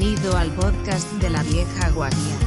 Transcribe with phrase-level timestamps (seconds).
[0.00, 2.38] Bienvenido al podcast de la vieja guardia.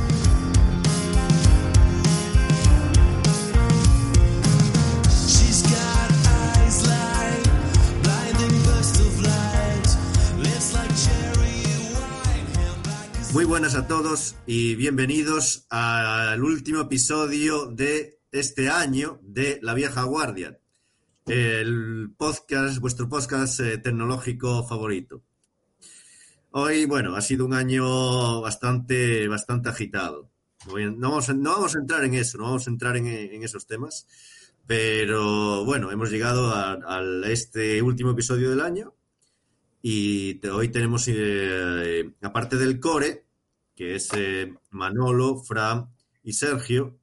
[13.34, 20.02] Muy buenas a todos y bienvenidos al último episodio de este año de La Vieja
[20.06, 20.60] Guardia,
[21.28, 25.22] el podcast, vuestro podcast eh, tecnológico favorito.
[26.56, 30.30] Hoy, bueno, ha sido un año bastante, bastante agitado.
[30.68, 33.08] No vamos, a, no vamos a entrar en eso, no vamos a entrar en,
[33.44, 34.08] esos temas,
[34.68, 38.94] pero bueno, hemos llegado a, este último episodio del año
[39.82, 43.26] y hoy tenemos, eh, aparte del core,
[43.76, 45.90] que es eh, Manolo, Fran
[46.24, 47.00] y Sergio,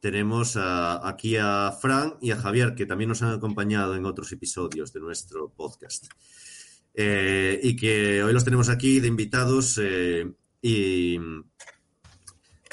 [0.00, 4.94] tenemos aquí a Fran y a Javier, que también nos han acompañado en otros episodios
[4.94, 6.06] de nuestro podcast.
[6.94, 11.18] Eh, y que hoy los tenemos aquí de invitados eh, y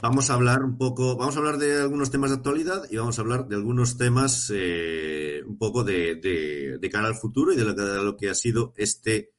[0.01, 3.17] vamos a hablar un poco, vamos a hablar de algunos temas de actualidad y vamos
[3.17, 7.55] a hablar de algunos temas eh, un poco de, de- de cara al futuro y
[7.55, 9.31] de lo, que- de lo que ha sido este,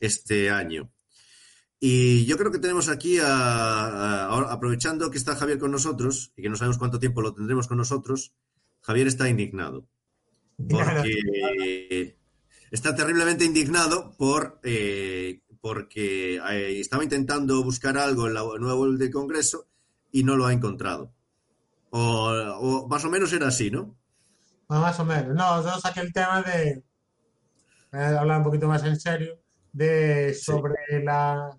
[0.00, 0.90] este año.
[1.80, 3.26] Y yo creo que tenemos aquí, a-
[4.26, 7.66] a- aprovechando que está Javier con nosotros y que no sabemos cuánto tiempo lo tendremos
[7.68, 8.32] con nosotros,
[8.80, 9.86] Javier está indignado.
[10.56, 12.16] Porque
[12.74, 18.98] está terriblemente indignado por, eh, porque eh, estaba intentando buscar algo en la nueva web
[18.98, 19.68] del Congreso
[20.10, 21.14] y no lo ha encontrado.
[21.90, 22.00] O,
[22.32, 23.96] o más o menos era así, ¿no?
[24.66, 25.36] Bueno, más o menos.
[25.36, 26.82] No, yo saqué el tema de,
[27.92, 29.38] hablar un poquito más en serio,
[29.72, 31.56] de sobre la,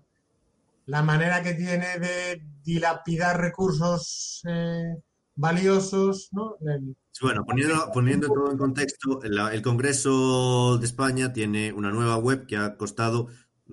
[0.84, 4.96] la manera que tiene de dilapidar recursos eh,
[5.34, 6.56] valiosos, ¿no?
[6.60, 12.16] El- Bueno, poniendo, poniendo todo en contexto, el, el Congreso de España tiene una nueva
[12.18, 13.28] web que ha costado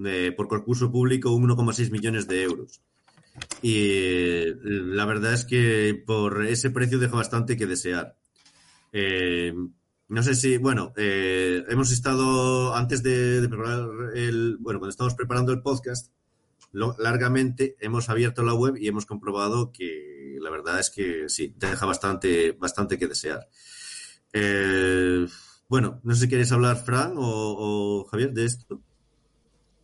[0.05, 2.81] eh, por concurso público 1,6 millones de euros.
[3.61, 8.15] Y eh, la verdad es que por ese precio deja bastante que desear.
[8.91, 9.53] Eh,
[10.07, 15.51] no sé si, bueno, eh, hemos estado antes de, preparar el, bueno, cuando estamos preparando
[15.51, 16.11] el podcast,
[16.71, 20.12] lo- largamente hemos abierto la web y hemos comprobado que
[20.43, 23.47] la verdad es que sí, deja bastante, bastante que desear.
[24.31, 25.25] Eh,
[25.67, 28.81] bueno, no sé si quieres hablar, Fran o, o Javier, de esto.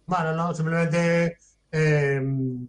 [0.05, 1.37] Bueno, no, simplemente
[1.71, 2.19] eh,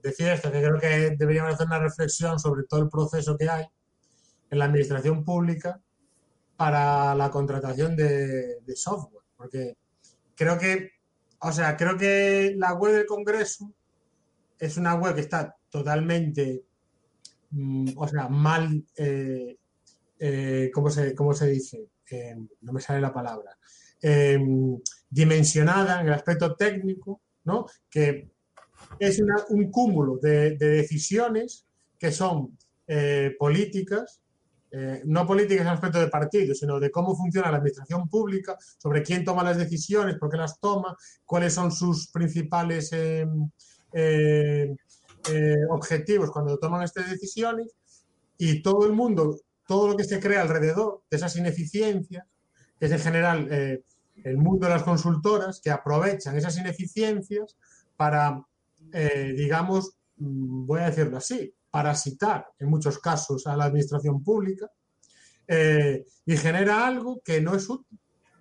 [0.03, 3.65] decir esto, que creo que deberíamos hacer una reflexión sobre todo el proceso que hay
[4.51, 5.81] en la administración pública
[6.57, 9.77] para la contratación de, de software, porque
[10.35, 10.91] creo que,
[11.41, 13.73] o sea, creo que la web del Congreso
[14.59, 16.65] es una web que está totalmente,
[17.51, 19.57] mm, o sea, mal, eh,
[20.19, 21.89] eh, ¿cómo se, cómo se dice?
[22.11, 23.57] Eh, no me sale la palabra.
[24.03, 24.39] Eh,
[25.09, 27.67] dimensionada en el aspecto técnico, ¿no?
[27.91, 28.31] Que
[28.99, 31.67] es un cúmulo de, de decisiones
[31.99, 32.57] que son
[32.87, 34.21] eh, políticas,
[35.05, 39.03] no políticas en el aspecto de partido, sino de cómo funciona la administración pública, sobre
[39.03, 42.93] quién toma las decisiones, por qué las toma, cuáles son sus principales
[43.93, 44.77] eh,
[45.29, 47.75] eh, objetivos cuando toman estas decisiones
[48.39, 49.37] y todo el mundo,
[49.67, 52.27] todo lo que se crea alrededor de esas ineficiencias,
[52.81, 53.85] es en general eh,
[54.25, 57.57] el mundo de las consultoras, que aprovechan esas ineficiencias
[57.97, 58.43] para,
[58.93, 64.71] eh, digamos, mm, voy a decirlo así, parasitar en muchos casos a la administración pública
[65.47, 67.99] eh, y genera algo que no es útil,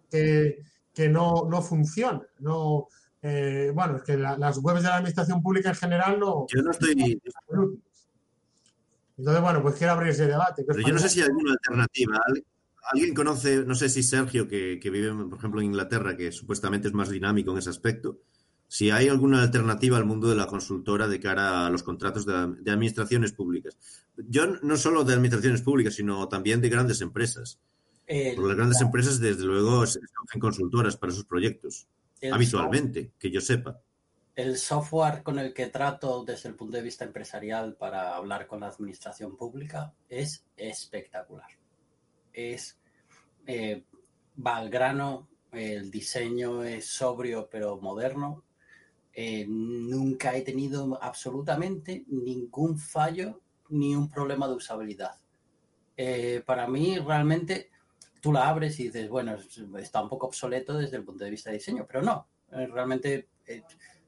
[0.10, 0.60] que,
[0.94, 2.26] que no, no funciona.
[2.40, 2.88] No,
[3.22, 6.62] eh, bueno, es que la- las webs de la administración pública en general no Yo
[6.62, 7.22] no estoy.
[9.18, 10.63] Entonces, bueno, pues quiero abrir ese debate.
[10.63, 12.19] ¿Qué os pero yo no sé si hay alguna alternativa.
[12.25, 12.44] ¿Al-
[12.91, 16.88] ¿Alguien conoce, no sé si Sergio, que, que vive, por ejemplo, en Inglaterra, que supuestamente
[16.88, 18.18] es más dinámico en ese aspecto,
[18.68, 22.56] si hay alguna alternativa al mundo de la consultora de cara a los contratos de,
[22.62, 23.78] de administraciones públicas?
[24.18, 27.60] Yo no solo de administraciones públicas, sino también de grandes empresas.
[28.07, 31.86] El, Porque las grandes empresas, desde luego, se escogen consultoras para sus proyectos,
[32.21, 33.81] el habitualmente, que yo sepa.
[34.36, 38.62] el software con el que trato desde el punto de vista empresarial para hablar con
[38.62, 41.50] la administración pública es espectacular.
[42.33, 42.80] Es
[43.48, 43.83] eh,
[44.45, 48.44] va al grano, el diseño es sobrio pero moderno.
[49.13, 55.19] Eh, nunca he tenido absolutamente ningún fallo ni un problema de usabilidad.
[55.98, 57.72] Eh, para mí, realmente,
[58.21, 61.31] tú la abres y dices, bueno, es- está un poco obsoleto desde el punto de
[61.31, 62.27] vista de diseño, pero no.
[62.51, 63.63] Eh, realmente, eh,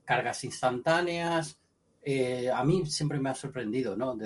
[0.06, 1.58] cargas instantáneas.
[2.04, 4.18] eh, a mí siempre me ha sorprendido, ¿no?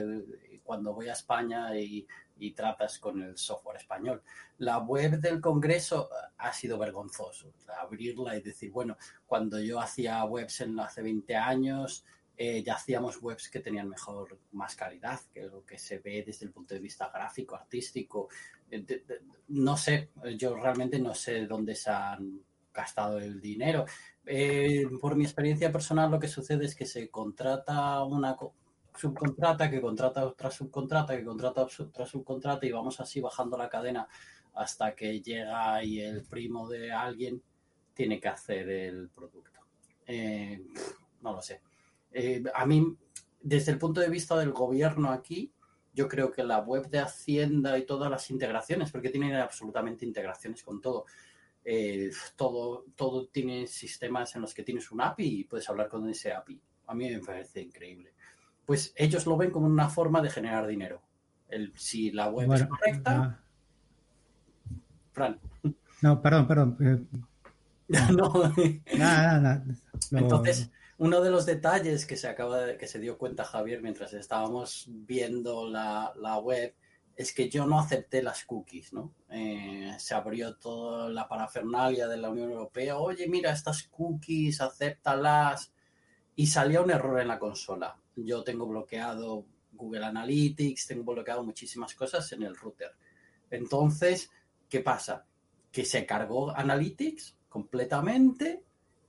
[0.64, 4.24] Cuando voy a España y, y tratas con el software español.
[4.60, 7.54] La web del Congreso ha sido vergonzoso.
[7.82, 8.96] Abrirla y decir, bueno,
[9.26, 12.06] cuando yo hacía webs en, hace 20 años,
[12.38, 16.46] eh, ya hacíamos webs que tenían mejor, más calidad, que lo que se ve desde
[16.46, 18.30] el punto de vista gráfico, artístico.
[18.76, 19.08] Eh,
[19.50, 22.42] no sé, yo realmente no sé dónde se han
[22.74, 23.86] gastado el dinero.
[24.26, 28.54] Eh, por mi experiencia personal, lo que sucede es que se contrata una co-
[28.96, 34.08] subcontrata, que contrata otra subcontrata, que contrata otra subcontrata y vamos así bajando la cadena
[34.54, 37.42] hasta que llega y el primo de alguien
[37.94, 39.60] tiene que hacer el producto.
[40.08, 40.62] Eh,
[41.22, 41.62] no lo sé.
[42.12, 42.96] Eh, a mí,
[43.42, 45.52] desde el punto de vista del gobierno aquí,
[45.96, 50.62] yo creo que la web de Hacienda y todas las integraciones, porque tienen absolutamente integraciones
[50.62, 51.06] con todo,
[51.64, 56.08] eh, todo, todo tiene sistemas en los que tienes un API y puedes hablar con
[56.10, 56.62] ese API.
[56.88, 58.14] A mí me parece increíble.
[58.66, 61.02] Pues ellos lo ven como una forma de generar dinero.
[61.48, 63.40] El, si la web es correcta, ah,
[65.14, 65.40] Fran,
[66.02, 66.78] no, perdón, perdón.
[66.82, 67.24] eh,
[68.12, 68.54] no,
[68.98, 69.66] nada, nada, nada.
[70.12, 73.82] Lo- Entonces, uno de los detalles que se acaba de, que se dio cuenta Javier
[73.82, 76.74] mientras estábamos viendo la, la web
[77.16, 79.14] es que yo no acepté las cookies, ¿no?
[79.30, 82.98] Eh, se abrió toda la parafernalia de la Unión Europea.
[82.98, 85.72] Oye, mira, estas cookies, acéptalas.
[86.36, 87.98] Y salía un error en la consola.
[88.18, 92.92] Yo tengo bloqueado Google Analytics, tengo bloqueado muchísimas cosas en el router.
[93.50, 94.30] Entonces,
[94.68, 95.26] ¿qué pasa?
[95.72, 98.64] Que se cargó Analytics completamente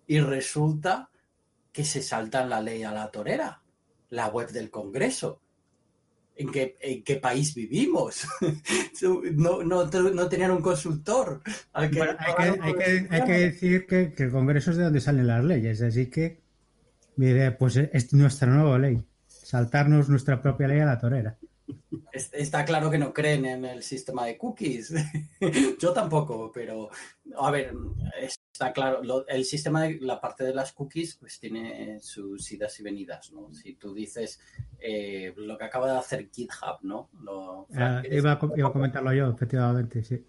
[0.06, 1.10] y resulta
[1.76, 3.60] que se salta la ley a la torera,
[4.08, 5.42] la web del Congreso.
[6.34, 8.26] ¿En qué, en qué país vivimos?
[9.34, 11.42] No, no, no tenían un consultor.
[11.74, 14.78] al que- Bueno, hay, que, hay que- hay que decir que, que el Congreso es
[14.78, 16.40] de donde salen las leyes, así que
[17.16, 21.36] mi idea, pues es nuestra nueva ley, saltarnos nuestra propia ley a la torera.
[22.10, 24.94] Es- Está claro que no creen en el sistema de cookies.
[25.78, 26.88] Yo tampoco, pero
[27.38, 27.74] a ver,
[28.56, 29.02] está claro.
[29.02, 33.30] lo- el sistema de la parte de las cookies, pues tiene sus idas y venidas,
[33.32, 33.52] ¿no?
[33.52, 34.40] Si tú dices
[34.80, 37.10] eh, lo que acaba de hacer GitHub, ¿no?
[37.22, 40.24] Lo- Ah, iba, a, iba a comentarlo yo, efectivamente, sí.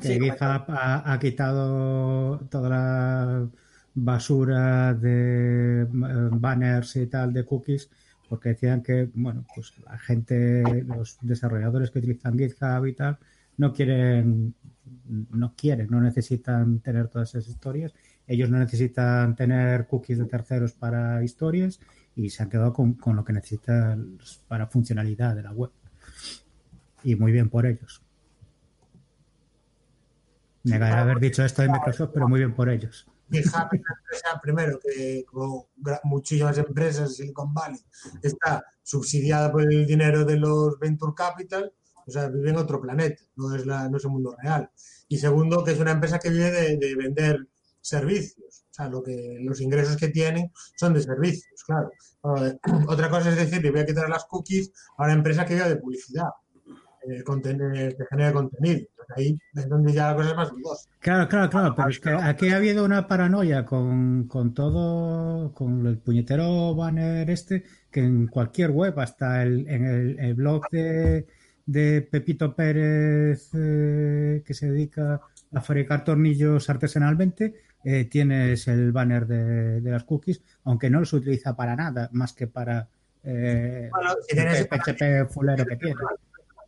[0.00, 3.48] Sí, GitHub ha, ha quitado toda la
[3.94, 7.90] basura de eh, banners y tal de cookies
[8.28, 13.18] porque decían que, bueno, pues la gente, los desarrolladores que utilizan GitHub y tal,
[13.56, 14.54] no quieren,
[15.06, 17.94] no quieren, no necesitan tener todas esas historias.
[18.26, 21.80] Ellos no necesitan tener cookies de terceros para historias
[22.14, 24.18] y se han quedado con, con lo que necesitan
[24.48, 25.70] para funcionalidad de la web.
[27.04, 28.02] Y muy bien por ellos.
[30.64, 33.06] Negaré haber dicho esto de Microsoft, pero muy bien por ellos.
[33.30, 35.68] Una empresa, primero, que como
[36.04, 37.80] muchísimas empresas de Silicon Valley
[38.22, 41.72] está subsidiada por el dinero de los Venture Capital,
[42.08, 44.70] o sea, vive en otro planeta, no es, la, no es el mundo real.
[45.08, 47.46] Y segundo, que es una empresa que vive de, de vender
[47.80, 51.90] servicios, o sea, lo que, los ingresos que tienen son de servicios, claro.
[52.88, 55.68] Otra cosa es decir, le voy a quitar las cookies a una empresa que vive
[55.68, 56.28] de publicidad,
[57.08, 58.80] eh, conten- eh, que genera contenido.
[58.80, 60.88] Entonces, ahí es donde ya la cosa es más dudosa.
[60.98, 65.86] Claro, claro, claro, pero es que aquí ha habido una paranoia con, con todo, con
[65.86, 71.26] el puñetero banner este, que en cualquier web, hasta el, en el, el blog de,
[71.68, 75.20] de Pepito Pérez, eh, que se dedica
[75.52, 81.12] a fabricar tornillos artesanalmente, eh, tienes el banner de, de las cookies, aunque no los
[81.12, 82.88] utiliza para nada, más que para
[83.22, 85.94] eh, Bueno, si el tienes- PHP fulero que tiene.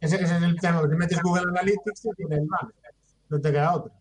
[0.01, 0.83] Ese, ese es el tema.
[0.89, 2.75] Si metes Google Analytics, te tiene el banner.
[3.31, 3.93] No te queda otra.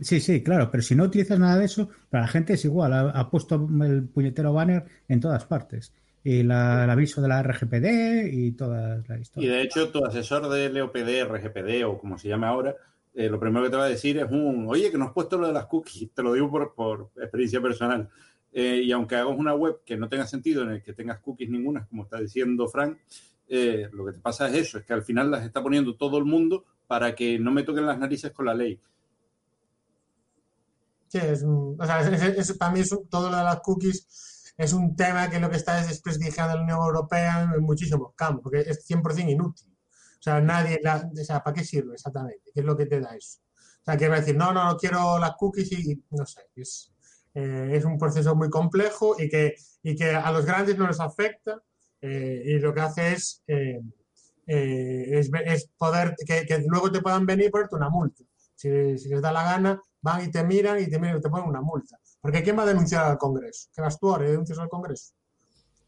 [0.00, 2.92] Sí, sí, claro, pero si no utilizas nada de eso, para la gente es igual,
[2.94, 5.92] ha, ha puesto el puñetero banner en todas partes.
[6.22, 9.52] Y la- el aviso de la RGPD y toda la Y historia.
[9.52, 12.76] de hecho, tu asesor de LOPD, RGPD o como se llame ahora,
[13.14, 15.38] eh, lo primero que te va a decir es un, oye, que no has puesto
[15.38, 18.08] lo de las cookies, te lo digo por, por experiencia personal.
[18.52, 21.48] Eh, y aunque hagas una web que no tenga sentido en el que tengas cookies
[21.48, 22.98] ninguna, como está diciendo Frank,
[23.48, 26.18] eh, lo que te pasa es eso, es que al final las está poniendo todo
[26.18, 28.78] el mundo para que no me toquen las narices con la ley.
[31.08, 34.06] Sí, es un- o sea, es- es- es- para mí todo lo de las cookies
[34.56, 38.12] es un tema que lo que está es desprestigiando a la Unión Europea en muchísimos
[38.14, 39.68] campos, porque es 100% inútil.
[40.18, 42.50] O sea, nadie, la- o sea, ¿para qué sirve exactamente?
[42.54, 43.38] ¿Qué es lo que te da eso?
[43.82, 46.26] O sea, que va a decir, no, no, no quiero las cookies y, y no
[46.26, 46.92] sé, es,
[47.34, 51.00] eh, es un proceso muy complejo y que, y que a los grandes no les
[51.00, 51.62] afecta
[52.02, 53.80] eh, y lo que hace es, eh,
[54.46, 58.24] eh, es, es poder, que, que luego te puedan venir y ponerte una multa.
[58.54, 61.30] Si, si les da la gana, van y te miran y te miran y te
[61.30, 61.98] ponen una multa.
[62.20, 63.68] Porque ¿quién va a denunciar al Congreso?
[63.74, 65.14] ¿Qué vas tú ahora y denuncias al Congreso?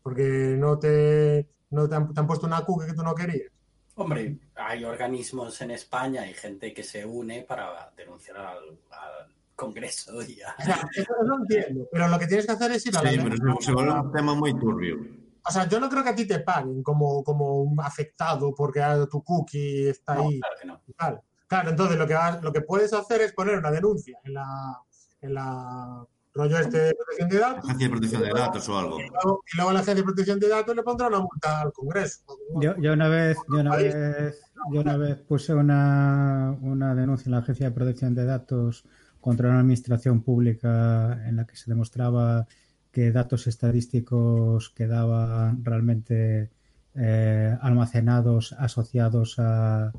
[0.03, 3.53] Porque no te, no te han, te han puesto una cookie que tú no querías.
[3.95, 10.23] Hombre, hay organismos en España y gente que se une para denunciar al, al Congreso
[10.23, 10.57] ya.
[10.59, 13.11] O sea, eso no entiendo, pero lo que tienes que hacer es ir a la
[13.11, 14.97] Sí, pero se, se vuelve un tema muy turbio.
[15.45, 18.81] O sea, yo no creo que a ti te paguen como, como un afectado porque
[19.11, 20.41] tu cookie está No, ahí.
[20.41, 20.81] claro que no.
[20.97, 24.81] Claro, claro entonces lo que, lo que puedes hacer es poner una denuncia en la,
[25.21, 29.01] en la rollo este de protección de datos Agencia de protección de datos o algo.
[29.01, 31.73] y luego, y luego la agencia de protección de datos le pondrá una multa al
[31.73, 32.23] Congreso.
[32.61, 37.33] Yo, yo una vez, yo una vez, yo una vez puse una, una denuncia en
[37.33, 38.85] la Agencia de Protección de Datos
[39.21, 42.47] contra una administración pública en la que se demostraba
[42.91, 46.51] que datos estadísticos quedaban realmente
[46.95, 49.93] eh, almacenados asociados a,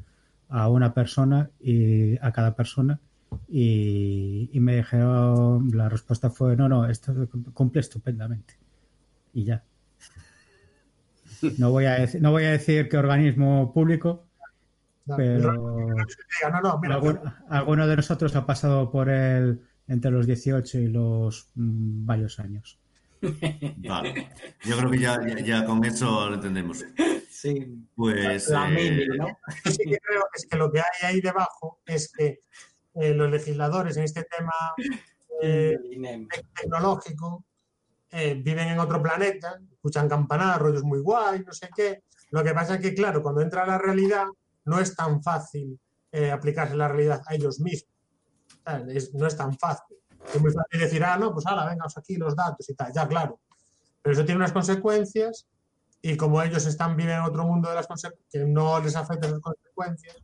[0.50, 3.00] a una persona y a cada persona
[3.48, 7.14] y, y me dijeron la respuesta fue no no esto
[7.54, 8.56] cumple estupendamente
[9.34, 9.64] y ya
[11.58, 14.26] no voy a decir, no voy a decir qué organismo público
[15.06, 20.12] No, pero diga, no, no, mira, algún- alguno de nosotros ha pasado por él entre
[20.12, 22.80] los 18 y los mm, varios años
[23.88, 24.30] Vale.
[24.66, 26.86] Yo creo que ya, ya, ya con eso lo entendemos.
[27.30, 27.88] Sí.
[27.96, 28.50] Pues.
[28.50, 29.28] La eh, mini, ¿no?
[29.64, 30.86] yo sí que creo que es que lo que hay
[31.16, 32.42] ahí debajo es que
[32.96, 34.54] eh, los legisladores en este tema
[35.42, 35.78] eh,
[36.56, 37.44] tecnológico
[38.12, 42.04] eh, viven en otro planeta, escuchan campanar, rollos muy guay, no sé qué.
[42.30, 44.26] Lo que pasa es que, claro, cuando entra la realidad,
[44.66, 45.80] no es tan fácil
[46.12, 47.92] eh, aplicarse la realidad a ellos mismos.
[48.90, 49.98] Es- no es tan fácil.
[50.34, 53.08] Es muy fácil decir, ah, no, pues ahora, vengaos aquí los datos y tal, ya,
[53.08, 53.40] claro.
[54.02, 55.48] Pero eso tiene unas consecuencias
[56.02, 57.88] y como ellos están viven en otro mundo de las
[58.30, 60.18] que no les afectan esas consecuencias,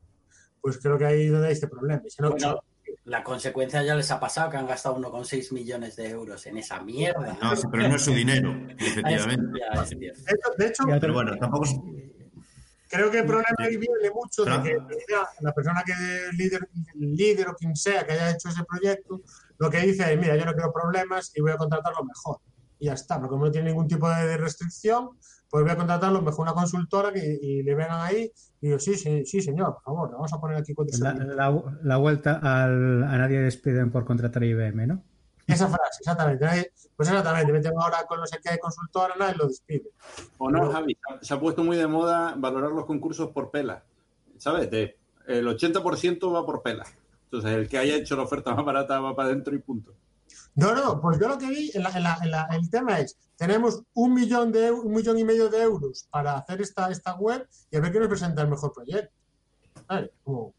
[0.61, 2.01] pues creo que ahí es donde hay este problema.
[2.05, 2.63] Y si no, Bueno,
[3.05, 6.81] la consecuencia ya les ha pasado que han gastado 1,6 millones de euros en esa
[6.81, 7.37] mierda.
[7.41, 9.59] No, sí, pero no es su dinero, Ah, es- efectivamente.
[9.59, 10.01] ya, es cierto.
[10.01, 11.75] de hecho, de hecho, Ya, Pero bueno, tampoco es-
[12.91, 14.77] Creo que el problema ahí viene mucho de que
[15.41, 19.21] la persona que es líder, líder o quien sea que haya hecho ese proyecto,
[19.59, 22.39] lo que dice es, mira, yo no quiero problemas y voy a contratar lo mejor.
[22.79, 25.09] Y ya está, porque como no tiene ningún tipo de restricción,
[25.49, 28.79] pues voy a contratar lo mejor una consultora que, y le vengan ahí y digo,
[28.79, 31.97] sí, sí, sí, señor, por favor, le vamos a poner aquí cuatro la, la- la
[31.97, 35.03] vuelta al, a nadie despiden por contratar a IBM ¿no?
[35.47, 36.45] Esa frase, exactamente.
[36.45, 39.89] Nadie- Pues exactamente, meten ahora con no sé qué consultora, nadie lo despide.
[40.37, 43.81] O no, Javi, se ha puesto muy de moda valorar los concursos por pela.
[44.37, 44.69] ¿Sabes?
[44.69, 44.95] De-
[45.27, 46.85] el 80% va por pela.
[47.25, 49.93] Entonces, el que haya hecho la oferta más barata va para adentro y punto.
[50.55, 52.99] No, no, pues yo lo que vi, en la- en la- en la- el tema
[52.99, 57.15] es, tenemos un millón, de, un millón y medio de euros para hacer esta, esta
[57.15, 59.13] web y a ver quién nos presenta el mejor proyecto.
[59.87, 60.09] ¿Sabes?
[60.23, 60.53] Como-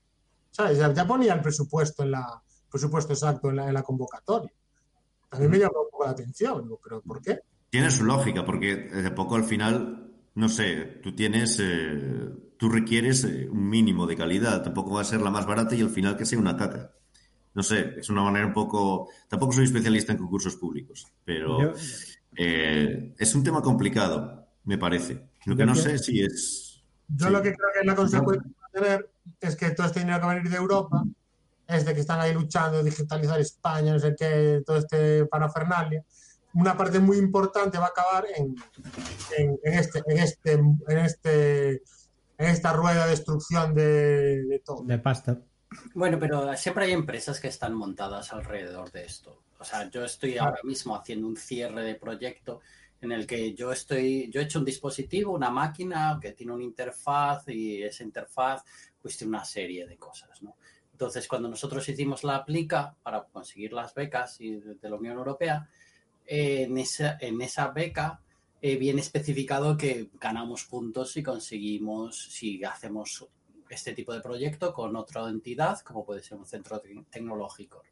[0.50, 0.78] ¿sabes?
[0.78, 4.52] Ya, ya ponía el presupuesto en la presupuesto exacto en la, en la convocatoria.
[5.28, 7.40] También me llamó un poco la atención, digo, pero ¿por qué?
[7.68, 13.22] tiene su lógica, porque de poco al final, no sé, tú tienes, eh, tú requieres
[13.24, 16.16] eh, un mínimo de calidad, tampoco va a ser la más barata y al final
[16.16, 16.90] que sea una caca.
[17.54, 19.08] No sé, es una manera un poco.
[19.28, 21.72] Tampoco soy especialista en concursos públicos, pero Yo-
[22.36, 25.28] eh, es un tema complicado, me parece.
[25.46, 26.82] Lo que no sé si es.
[27.08, 27.32] Yo Sí.
[27.32, 30.00] lo que creo que es la consecuencia que va a tener es que todo este
[30.00, 31.02] dinero que va a venir de Europa
[31.66, 36.04] es de que están ahí luchando, digitalizar España, no sé qué, todo este parafernalia.
[36.54, 38.54] Una parte muy importante va a acabar en,
[39.38, 41.70] en, en este, en, este, en, este,
[42.38, 44.82] en esta rueda de destrucción de, de todo.
[44.84, 45.38] de pasta
[45.94, 49.42] Bueno, pero siempre hay empresas que están montadas alrededor de esto.
[49.58, 52.60] O sea, yo estoy ahora mismo haciendo un cierre de proyecto
[53.00, 56.64] en el que yo estoy, yo he hecho un dispositivo, una máquina que tiene una
[56.64, 58.62] interfaz y esa interfaz
[59.00, 60.56] pues tiene una serie de cosas, ¿no?
[60.92, 65.66] Entonces, cuando nosotros hicimos la aplica para conseguir las becas de la Unión Europea,
[66.26, 68.20] eh, en, esa, en esa beca
[68.60, 73.26] eh, viene especificado que ganamos puntos si conseguimos, si hacemos
[73.74, 77.82] este tipo de proyecto con otra entidad, como puede ser un centro te- tecnológico.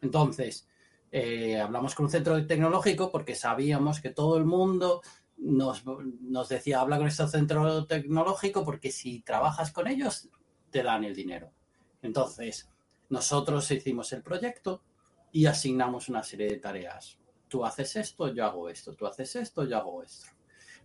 [0.00, 0.68] Entonces,
[1.10, 5.02] eh, hablamos con un centro tecnológico porque sabíamos que todo el mundo
[5.36, 10.28] nos, nos decía, habla con este centro tecnológico porque si trabajas con ellos,
[10.70, 11.52] te dan el dinero.
[12.00, 12.70] Entonces,
[13.10, 14.82] nosotros hicimos el proyecto
[15.30, 17.18] y asignamos una serie de tareas.
[17.48, 18.94] Tú haces esto, yo hago esto.
[18.94, 20.26] Tú haces esto, yo hago esto.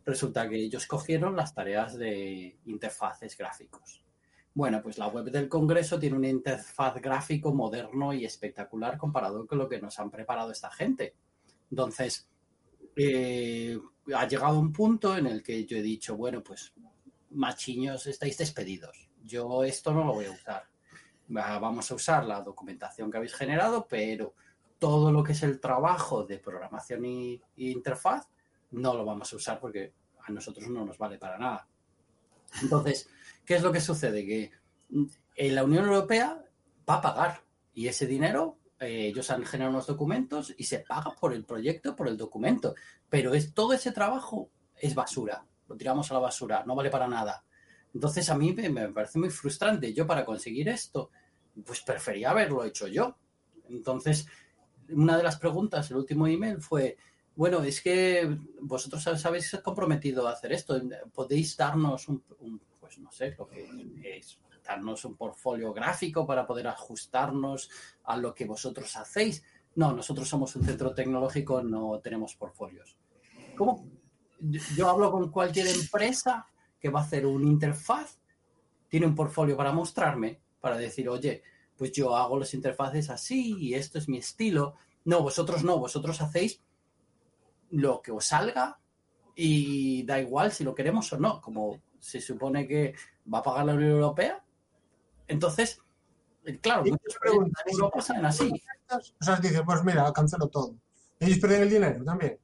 [0.06, 4.04] Resulta que ellos cogieron las tareas de interfaces gráficos.
[4.58, 9.60] Bueno, pues la web del Congreso tiene una interfaz gráfico moderno y espectacular comparado con
[9.60, 11.14] lo que nos han preparado esta gente.
[11.70, 12.28] Entonces,
[12.96, 13.78] eh,
[14.16, 16.74] ha llegado un punto en el que yo he dicho, bueno, pues
[17.30, 19.12] machiños, estáis despedidos.
[19.24, 20.64] Yo esto no lo voy a usar.
[21.38, 24.34] Va- Vamos a usar la documentación que habéis generado, pero
[24.80, 28.28] todo lo que es el trabajo de programación y, y interfaz
[28.72, 29.94] no lo vamos a usar porque
[30.26, 31.68] a nosotros no nos vale para nada.
[32.64, 33.08] Entonces,
[33.48, 34.24] ¿qué es lo que sucede?
[34.26, 34.52] Que
[34.90, 36.44] mm, eh, la Unión Europea
[36.88, 37.42] va a pagar
[37.74, 41.96] y ese dinero eh, ellos han generado unos documentos y se paga por el proyecto,
[41.96, 42.76] por el documento.
[43.10, 45.46] Pero es, todo ese trabajo es basura.
[45.68, 47.44] Lo tiramos a la basura, no vale para nada.
[47.94, 49.94] Entonces a mí me, parece muy frustrante.
[49.94, 51.10] Yo para conseguir esto,
[51.66, 53.18] pues prefería haberlo hecho yo.
[53.70, 54.28] Entonces,
[54.90, 56.98] una de las preguntas, el último email fue,
[57.36, 60.80] bueno, es que vosotros os habéis comprometido a hacer esto.
[61.14, 62.24] ¿Podéis darnos un,
[62.88, 67.70] pues no sé, lo que es, darnos un portfolio gráfico para poder ajustarnos
[68.06, 69.44] a lo que vosotros hacéis?
[69.76, 72.98] No, nosotros somos un centro tecnológico, no tenemos portfolios.
[73.56, 73.88] ¿Cómo?
[74.76, 76.48] Yo hablo con cualquier empresa
[76.80, 78.20] que va a hacer una interfaz,
[78.88, 81.44] tiene un portfolio para mostrarme, para decir, oye,
[81.76, 84.76] pues yo hago las interfaces así y esto es mi estilo.
[85.06, 86.62] No, vosotros no, vosotros hacéis
[87.70, 88.80] lo que os salga
[89.36, 92.96] y da igual si lo queremos o no, como se supone que
[93.32, 94.42] va a pagar la Unión Europea.
[95.28, 95.82] Entonces,
[96.46, 98.52] eh, claro, pregunto, proyectos en Europa salen así.
[99.20, 100.76] O sea, dices, pues mira, cancelo todo.
[101.20, 102.40] Ellos pierden el dinero también.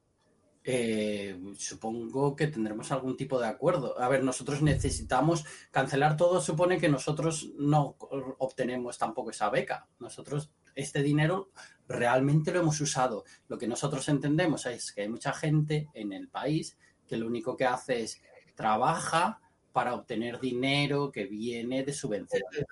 [0.65, 3.97] Eh, supongo que tendremos algún tipo de acuerdo.
[4.01, 7.95] A ver, nosotros necesitamos cancelar todo, supone que nosotros no
[8.39, 9.87] obtenemos tampoco esa beca.
[9.99, 11.51] Nosotros este dinero
[11.87, 13.23] realmente lo hemos usado.
[13.47, 16.77] Lo que nosotros entendemos es que hay mucha gente en el país
[17.07, 18.21] que lo único que hace es
[18.55, 19.39] trabaja
[19.73, 22.65] para obtener dinero que viene de subvenciones.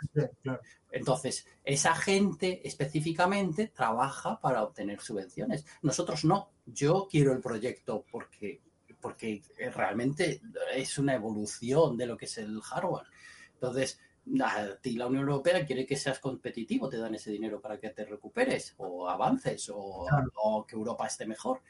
[0.92, 5.66] Entonces, esa gente específicamente trabaja para obtener subvenciones.
[5.82, 6.52] Nosotros no.
[6.66, 8.62] Yo quiero el proyecto porque,
[9.02, 9.42] porque
[9.74, 10.42] realmente
[10.76, 13.08] es una evolución de lo que es el hardware.
[13.56, 14.00] Entonces,
[14.44, 17.90] a ti la Unión Europea quiere que seas competitivo, te dan ese dinero para que
[17.90, 20.32] te recuperes o avances o, Claro.
[20.44, 21.62] o que Europa esté mejor.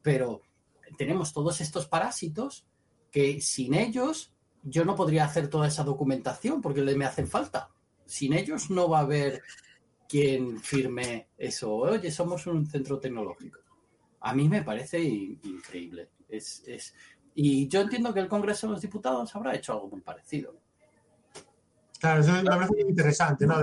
[0.00, 0.42] Pero
[0.96, 2.64] tenemos todos estos parásitos
[3.10, 4.32] que sin ellos
[4.68, 7.68] yo no podría hacer toda esa documentación porque le me hacen falta.
[8.04, 9.42] Sin ellos no va a haber
[10.08, 11.74] quien firme eso.
[11.74, 13.60] Oye, somos un centro tecnológico.
[14.20, 16.10] A mí me parece in- increíble.
[16.28, 16.94] Es, es-
[17.34, 20.54] Y yo entiendo que el Congreso de los Diputados habrá hecho algo muy parecido.
[22.00, 23.56] Claro, eso me parece muy interesante, ¿no?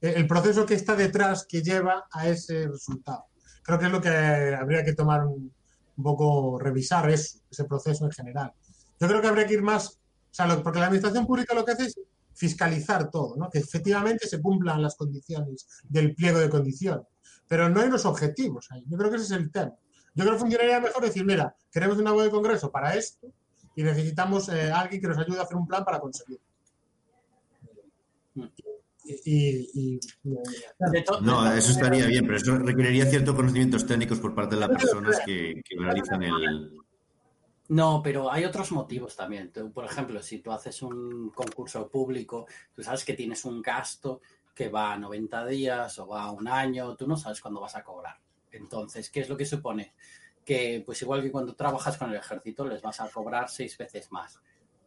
[0.00, 3.26] El proceso que está detrás que lleva a ese resultado.
[3.62, 5.52] Creo que es lo que habría que tomar un,
[5.96, 8.52] un poco, revisar eso, ese proceso en general.
[8.98, 9.99] Yo creo que habría que ir más,
[10.30, 12.00] o sea, lo- porque la administración pública lo que hace es
[12.34, 13.50] fiscalizar todo, ¿no?
[13.50, 17.06] Que efectivamente se cumplan las condiciones del pliego de condiciones.
[17.48, 18.84] Pero no hay unos objetivos ahí.
[18.86, 19.72] Yo creo que ese es el tema.
[20.14, 23.26] Yo creo que funcionaría mejor decir, mira, queremos una web de congreso para esto
[23.76, 26.44] y necesitamos eh, alguien que nos ayude a hacer un plan para conseguirlo.
[29.04, 30.00] Y, y- y-
[30.92, 34.60] De to- No, eso estaría bien, pero eso requeriría ciertos conocimientos técnicos por parte de
[34.60, 36.72] las personas que, que realizan el...
[37.70, 39.52] No, pero hay otros motivos también.
[39.72, 44.68] Por ejemplo, si tú haces un concurso público, tú sabes que tienes un gasto que
[44.68, 47.84] va a 90 días o va a un año, tú no sabes cuándo vas a
[47.84, 48.18] cobrar.
[48.50, 49.94] Entonces, ¿qué es lo que supone?
[50.44, 54.10] Que, pues igual que cuando trabajas con el ejército, les vas a cobrar seis veces
[54.10, 54.40] más.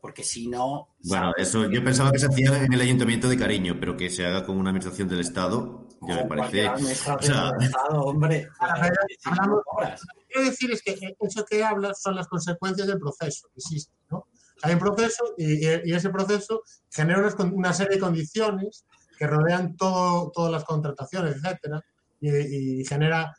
[0.03, 0.89] Porque si no...
[1.05, 4.09] Bueno, sabes eso yo pensaba que se hacía en el ayuntamiento de cariño, pero que
[4.09, 6.67] se haga con una administración del Estado, ya me parece...
[6.67, 6.77] o
[7.21, 8.49] sea- del Estado, hombre.
[10.27, 14.27] Quiero decir es que eso que hablas son las consecuencias del proceso que existe, ¿no?
[14.63, 18.83] Hay un proceso y, y- ese proceso genera unas una serie de condiciones
[19.17, 21.81] que rodean todo, todas las contrataciones, etcétera,
[22.19, 23.33] y, y genera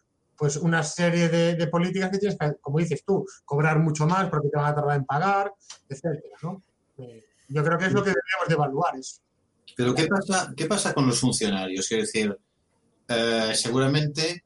[0.45, 4.29] pues una serie de, de políticas que tienes que, como dices tú, cobrar mucho más
[4.29, 5.51] porque te van a tardar en pagar,
[5.89, 6.63] etcétera, ¿no?
[6.99, 9.23] Eh, yo creo que es lo que deberíamos de evaluar eso.
[9.75, 11.89] Pero ¿qué pasa, qué pasa con los funcionarios?
[11.89, 12.39] Quiero decir,
[13.09, 14.45] eh, seguramente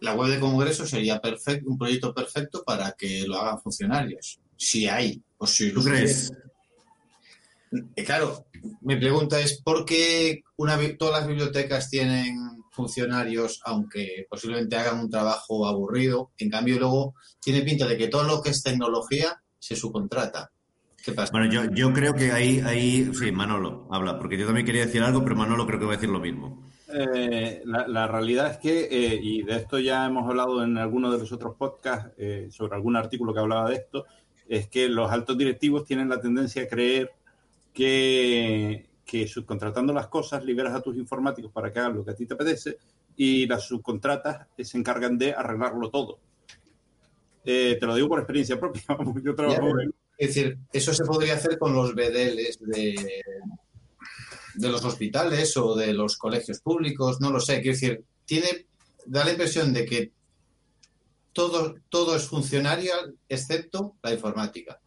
[0.00, 4.40] la web de Congreso sería perfecto, un proyecto perfecto para que lo hagan funcionarios.
[4.58, 6.30] Si hay, o si ¿Tú los crees?
[7.96, 8.44] Eh, Claro,
[8.82, 14.98] mi pregunta es ¿por qué una, bi- todas las bibliotecas tienen funcionarios, aunque posiblemente hagan
[14.98, 16.32] un trabajo aburrido?
[16.38, 20.50] En cambio, luego tiene pinta de que todo lo que es tecnología se subcontrata.
[21.04, 21.32] ¿Qué pasa?
[21.32, 23.10] Bueno, yo, yo creo que ahí, ahí...
[23.14, 25.96] Sí, Manolo, habla, porque yo también quería decir algo, pero Manolo creo que va a
[25.96, 26.70] decir lo mismo.
[26.94, 31.10] Eh, la, la realidad es que, eh, y de esto ya hemos hablado en alguno
[31.10, 34.04] de los otros podcasts eh, sobre algún artículo que hablaba de esto,
[34.48, 37.10] es que los altos directivos tienen la tendencia a creer
[37.72, 42.14] que, que subcontratando las cosas liberas a tus informáticos para que hagan lo que a
[42.14, 42.78] ti te apetece
[43.16, 46.18] y las subcontratas se encargan de arreglarlo todo.
[47.44, 48.82] Eh, te lo digo por experiencia propia.
[49.24, 53.22] Yo trabajo Ya, Es decir, eso se podría hacer con los BDLs de,
[54.54, 57.60] de los hospitales o de los colegios públicos, no lo sé.
[57.60, 58.66] Quiero decir, tiene,
[59.06, 60.12] da la impresión de que
[61.32, 64.80] todo, todo es funcionarial excepto la informática.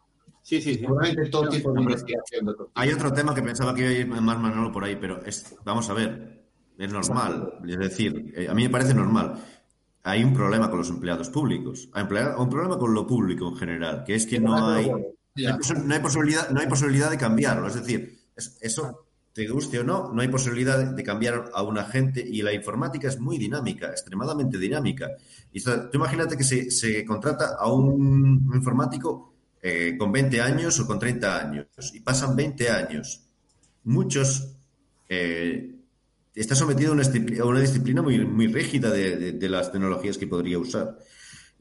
[0.45, 0.79] Sí, sí, sí.
[0.81, 2.45] Seguramente todo tipo de investigación.
[2.45, 2.69] tipo.
[2.75, 5.55] Hay otro tema que pensaba que iba a ir más Manolo por ahí, pero es,
[5.65, 6.45] vamos a ver.
[6.77, 7.53] es normal.
[7.67, 9.34] Es decir, eh, a mí me parece normal.
[10.03, 11.89] Hay un problema con los empleados públicos.
[11.93, 12.10] Hay un
[12.49, 16.60] problema- con lo público en general, que es que no hay, no hay, posibilidad, no
[16.60, 17.67] hay posibilidad de cambiarlo.
[17.67, 21.86] Es decir, es- eso, te guste o no, no hay posibilidad de cambiar a una
[21.86, 25.10] gente y la informática es muy dinámica, extremadamente dinámica.
[25.51, 29.35] Y tú imagínate que se, se contrata a un informático
[29.67, 33.08] eh, con 20 años o con 30 años y pasan 20 años.
[33.84, 34.28] Muchos
[35.10, 35.71] eh,
[36.36, 39.71] está sometido a una, discipli- a una disciplina muy, muy rígida de, de- de las
[39.71, 40.97] tecnologías que podría usar.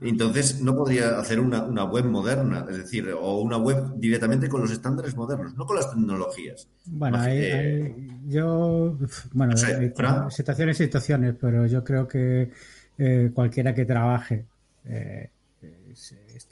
[0.00, 4.60] Entonces, no podría hacer una, una web moderna, es decir, o una web directamente con
[4.60, 6.68] los estándares modernos, no con las tecnologías.
[6.86, 8.98] Bueno, Imagi- hay- eh, hay- yo,
[9.32, 10.30] bueno, no sé, Fran.
[10.30, 12.50] situaciones y situaciones, pero yo creo que
[12.98, 14.44] eh, cualquiera que trabaje,
[14.84, 15.30] eh, eh,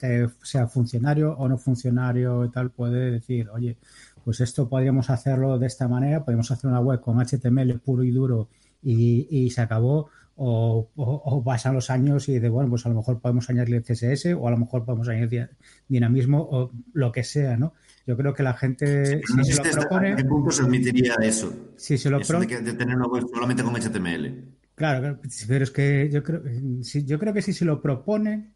[0.03, 3.77] esté, sea funcionario o no funcionario y tal, puede decir, oye,
[4.23, 8.11] pues esto podríamos hacerlo de esta manera, podríamos hacer una web con HTML puro y
[8.11, 8.49] duro
[8.81, 10.09] y, y se acabó.
[10.35, 13.83] O, o- o pasan los años y de bueno, pues a lo mejor podemos añadirle
[13.83, 15.51] CSS o a lo mejor podemos añadir
[15.87, 17.75] dinamismo o lo que sea, ¿no?
[18.07, 21.53] Yo creo que la gente, no si se lo propone, qué punto se admitiría eso,
[21.75, 24.43] si se lo eso pro- de, que- de tener una web solamente con HTML.
[24.73, 26.41] Claro, pero es que yo creo,
[26.81, 28.52] sí, yo creo que si se lo propone,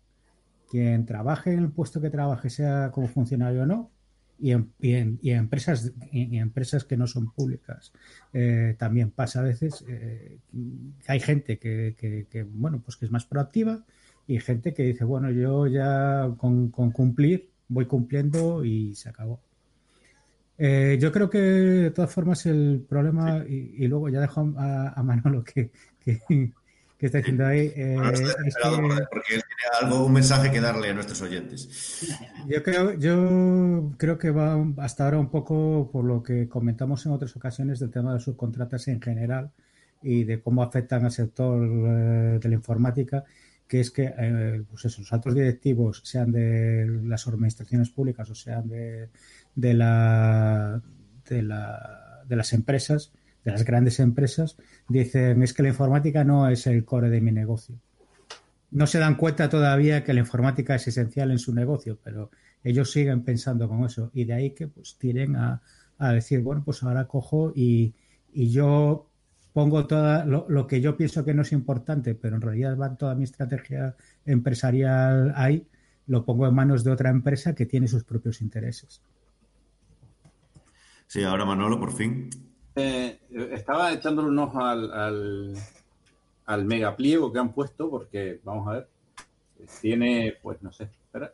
[0.70, 3.92] quien trabaje en el puesto que trabaje, sea como funcionario o no,
[4.40, 7.92] y en, y en- y en empresas, y empresas que no son públicas,
[8.34, 10.38] eh, también pasa a veces eh,
[11.06, 13.84] que hay gente que, que- que, bueno, pues que es más proactiva
[14.28, 19.40] y gente que dice, bueno, yo ya con, con cumplir voy cumpliendo y se acabó.
[20.60, 24.90] Eh, yo creo que de todas formas el problema, y, y luego ya dejo a,
[25.00, 25.72] a Manolo que,
[26.04, 26.20] que,
[26.98, 28.70] que está diciendo ahí, eh, es que
[29.12, 32.08] porque él tiene algo, un mensaje que darle a nuestros oyentes.
[32.48, 37.12] yo creo, yo creo que va hasta ahora un poco por lo que comentamos en
[37.12, 39.52] otras ocasiones del tema de subcontratas en general
[40.02, 43.24] y de cómo afectan al sector eh, de la informática,
[43.68, 48.36] que es que eh, pues eso, los altos directivos, sean de las administraciones públicas o
[48.36, 49.10] sean de,
[49.54, 50.82] de, la,
[51.30, 53.12] de, la, de las empresas,
[53.44, 54.58] de las grandes empresas,
[54.90, 57.80] dicen es que la informática no es el core de mi negocio
[58.72, 62.32] no se dan cuenta todavía que la informática es esencial en su negocio, pero
[62.64, 65.62] ellos siguen pensando con eso y de ahí que pues tiren a,
[65.98, 67.94] a decir, bueno, pues ahora cojo y,
[68.34, 69.10] y yo
[69.54, 72.96] pongo todo lo, lo, que yo pienso que no es importante, pero en realidad va
[72.96, 73.96] toda mi estrategia
[74.26, 75.66] empresarial ahí,
[76.06, 79.02] lo pongo en manos de otra empresa que tiene sus propios intereses.
[81.08, 82.30] Sí, ahora Manolo, por fin.
[82.80, 83.20] Eh,
[83.54, 85.56] estaba echándole un ojo al, al,
[86.46, 88.88] al megapliego que han puesto, porque vamos a ver,
[89.82, 91.34] tiene, pues no sé, espera,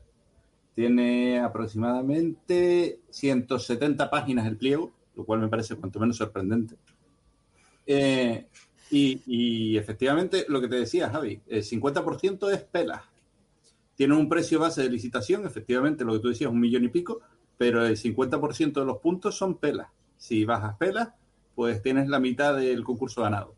[0.73, 6.77] tiene aproximadamente 170 páginas el pliego, lo cual me parece cuanto menos sorprendente.
[7.88, 8.47] Eh,
[8.89, 13.03] y, y, efectivamente, lo que te decía, Javi, el 50% es pela.
[13.95, 17.19] Tiene un precio base de licitación, efectivamente, lo que tú decías, un millón y pico,
[17.58, 19.89] pero el 50% de los puntos son pelas.
[20.15, 21.10] Si bajas pelas,
[21.56, 23.56] pues tienes la mitad del concurso ganado.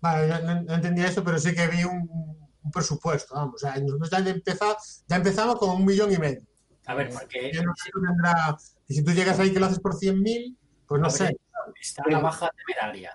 [0.00, 3.54] Vale, no, no entendía eso, pero sí que vi un, un presupuesto, vamos.
[3.56, 6.42] O sea, nosotros ya, empezamos, ya empezamos con un millón y medio.
[6.86, 7.50] A ver, porque...
[7.52, 8.56] Yo no sé si tendrá...
[8.86, 11.36] Y si tú llegas ahí que lo haces por 100.000, pues no sé.
[11.80, 13.14] Está la baja temeraria.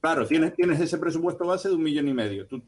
[0.00, 2.46] Claro, tienes, tienes ese presupuesto base de un millón y medio.
[2.48, 2.60] Tú,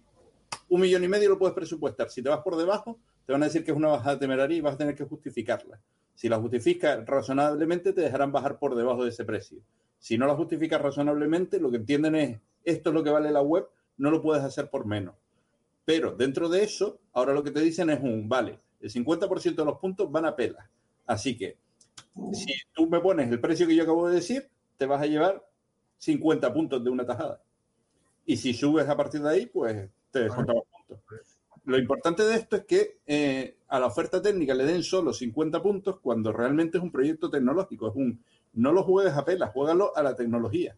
[0.68, 2.08] un millón y medio lo puedes presupuestar.
[2.10, 4.60] Si te vas por debajo, te van a decir que es una bajada temeraria y
[4.60, 5.80] vas a tener que justificarla.
[6.14, 9.58] Si la justificas razonablemente, te dejarán bajar por debajo de ese precio.
[10.04, 13.40] Si no la justificas razonablemente, lo que entienden es esto es lo que vale la
[13.40, 15.14] web, no lo puedes hacer por menos.
[15.86, 19.64] Pero dentro de eso, ahora lo que te dicen es un, vale, el 50% de
[19.64, 20.68] los puntos van a pela.
[21.06, 21.56] Así que,
[22.34, 25.42] si tú me pones el precio que yo acabo de decir, te vas a llevar
[25.96, 27.40] 50 puntos de una tajada.
[28.26, 30.98] Y si subes a partir de ahí, pues te descontamos puntos.
[31.64, 35.62] Lo importante de esto es que eh, a la oferta técnica le den solo 50
[35.62, 37.88] puntos cuando realmente es un proyecto tecnológico.
[37.88, 38.22] Es un,
[38.54, 40.76] no lo juegues a pelas, juégalo a la tecnología.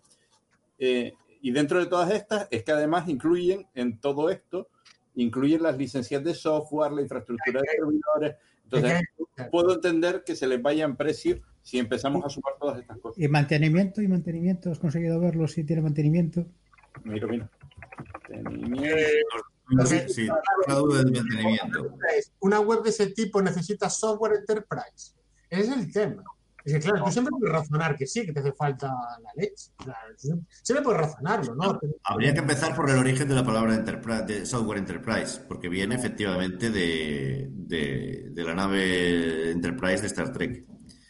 [0.79, 4.69] Eh, y dentro de todas estas es que además incluyen en todo esto,
[5.15, 8.37] incluyen las licencias de software, la infraestructura de servidores.
[8.65, 9.01] Entonces,
[9.51, 13.23] puedo entender que se les vaya en precio si empezamos a sumar todas estas cosas.
[13.23, 14.03] ¿Y mantenimiento?
[14.03, 14.71] ¿Y mantenimiento?
[14.71, 16.47] ¿Has conseguido verlo si tiene mantenimiento?
[17.05, 17.51] Mira, mira.
[18.29, 18.97] Mantenimiento.
[19.85, 20.29] Sí, sí,
[20.69, 21.97] la duda del mantenimiento.
[22.41, 25.13] Una web de ese tipo necesita software enterprise.
[25.51, 26.25] Ese es el tema.
[26.67, 29.71] Es que, claro, tú siempre puedes razonar que sí, que te hace falta la leche.
[29.77, 30.01] Claro,
[30.63, 31.79] siempre puedes razonarlo, ¿no?
[32.03, 35.95] Habría que empezar por el origen de la palabra enterprise, de software enterprise, porque viene
[35.95, 40.65] efectivamente de, de, de la nave Enterprise de Star Trek.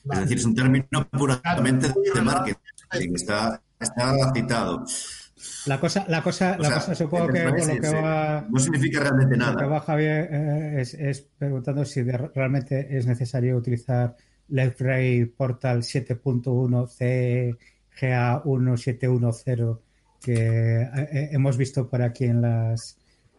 [0.04, 0.20] Vale.
[0.22, 4.84] Es decir, es un término puramente de marketing, está, está citado.
[5.66, 8.60] La cosa, la cosa, O la sea, cosa supongo que por lo que va, no
[8.60, 9.66] significa realmente lo que nada.
[9.66, 14.16] va Javier eh, es, es preguntando si de- realmente es necesario utilizar
[14.48, 16.88] LeftRay Portal 7.1
[17.98, 19.78] CGA1710
[20.22, 20.32] que
[20.82, 22.98] eh, eh, hemos visto por aquí en las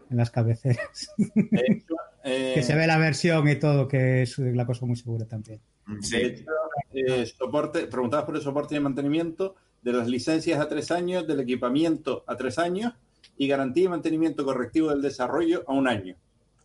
[0.10, 1.14] en las cabeceras.
[1.18, 4.96] De hecho, eh, que se ve la versión y todo, que es la cosa muy
[4.96, 5.60] segura también.
[5.86, 6.46] De hecho,
[6.94, 11.40] eh, soporte, preguntabas por el soporte y mantenimiento de las licencias a tres años, del
[11.40, 12.94] equipamiento a tres años
[13.38, 16.16] y garantía y mantenimiento correctivo del desarrollo a un año.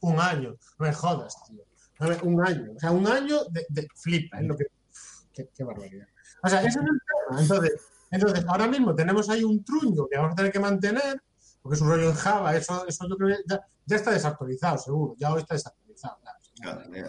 [0.01, 0.57] Un año.
[0.79, 1.63] No me jodas, tío.
[2.03, 2.73] A ver, un año.
[2.77, 4.67] O sea, un año de, de flipa, es lo que.
[5.33, 6.07] Qué, qué barbaridad.
[6.43, 7.41] O sea, ese es el tema.
[7.43, 7.73] Entonces,
[8.11, 11.23] entonces, ahora mismo tenemos ahí un truño que vamos a tener que mantener,
[11.63, 12.55] porque es un rollo en Java.
[12.57, 15.15] Eso, eso yo creo que ya, ya está desactualizado, seguro.
[15.19, 16.19] Ya hoy está desactualizado.
[16.23, 16.39] claro.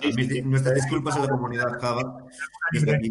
[0.02, 2.24] Admite- Nuestras disculpas a la comunidad Java
[2.72, 3.10] desde aquí.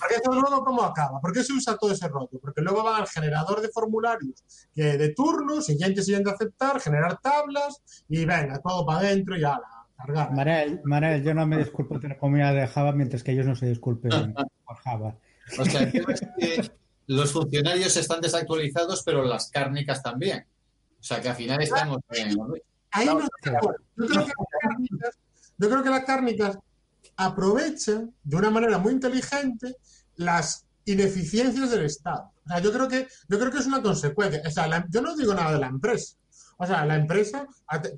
[0.00, 1.20] Porque eso luego, ¿cómo acaba?
[1.20, 2.30] ¿Por qué se usa todo ese rollo?
[2.40, 4.42] Porque luego va al generador de formularios
[4.72, 9.50] que de turno, siguiente, siguiente, aceptar, generar tablas y venga, todo para adentro y a
[9.50, 10.32] la cargar.
[10.32, 13.56] Marel, Marel, yo no me disculpo de la comunidad de Java mientras que ellos no
[13.56, 14.10] se disculpen
[14.66, 15.16] por Java.
[15.58, 16.70] O sea, el tema es que
[17.06, 20.46] los funcionarios están desactualizados, pero las cárnicas también.
[20.98, 22.36] O sea, que al final estamos en...
[22.92, 23.20] Ahí no.
[23.20, 23.28] Yo
[24.06, 25.18] creo que las cárnicas,
[25.58, 26.58] yo creo que las cárnicas
[27.16, 29.76] aprovechan de una manera muy inteligente
[30.16, 32.32] las ineficiencias del Estado.
[32.44, 34.42] O sea, yo creo que, yo creo que es una consecuencia.
[34.46, 36.16] O sea, la- yo no digo nada de la empresa.
[36.58, 37.46] O sea, la empresa,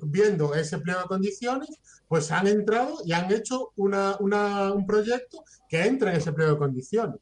[0.01, 1.69] viendo ese pliego de condiciones,
[2.07, 6.53] pues han entrado y han hecho una, una- un proyecto que entra en ese pliego
[6.53, 7.19] de condiciones.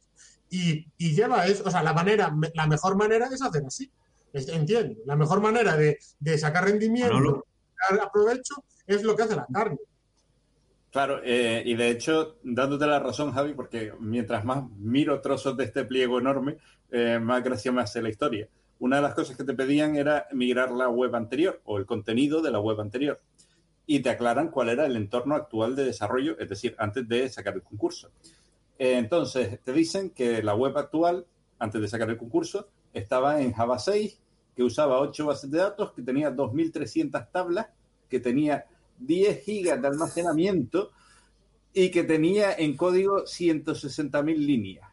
[0.49, 3.91] Y, y lleva eso, o sea, la manera, la mejor manera es hacer así.
[4.33, 4.99] Entiendo.
[5.05, 7.45] La mejor manera de, de sacar rendimiento, Manolo.
[7.89, 9.77] sacar provecho, es lo que hace la carne.
[10.91, 15.65] Claro, eh, y de hecho, dándote la razón, Javi, porque mientras más miro trozos de
[15.65, 16.57] este pliego enorme,
[16.91, 18.47] eh, más gracia me hace la historia.
[18.79, 22.41] Una de las cosas que te pedían era migrar la web anterior o el contenido
[22.41, 23.21] de la web anterior.
[23.87, 27.53] Y te aclaran cuál era el entorno actual de desarrollo, es decir, antes de sacar
[27.53, 28.09] el concurso.
[28.77, 31.25] Entonces, te dicen que la web actual,
[31.59, 34.19] antes de sacar el concurso, estaba en Java 6,
[34.55, 37.67] que usaba 8 bases de datos, que tenía 2.300 tablas,
[38.09, 38.65] que tenía
[38.99, 40.91] 10 gigas de almacenamiento
[41.73, 44.89] y que tenía en código 160.000 líneas.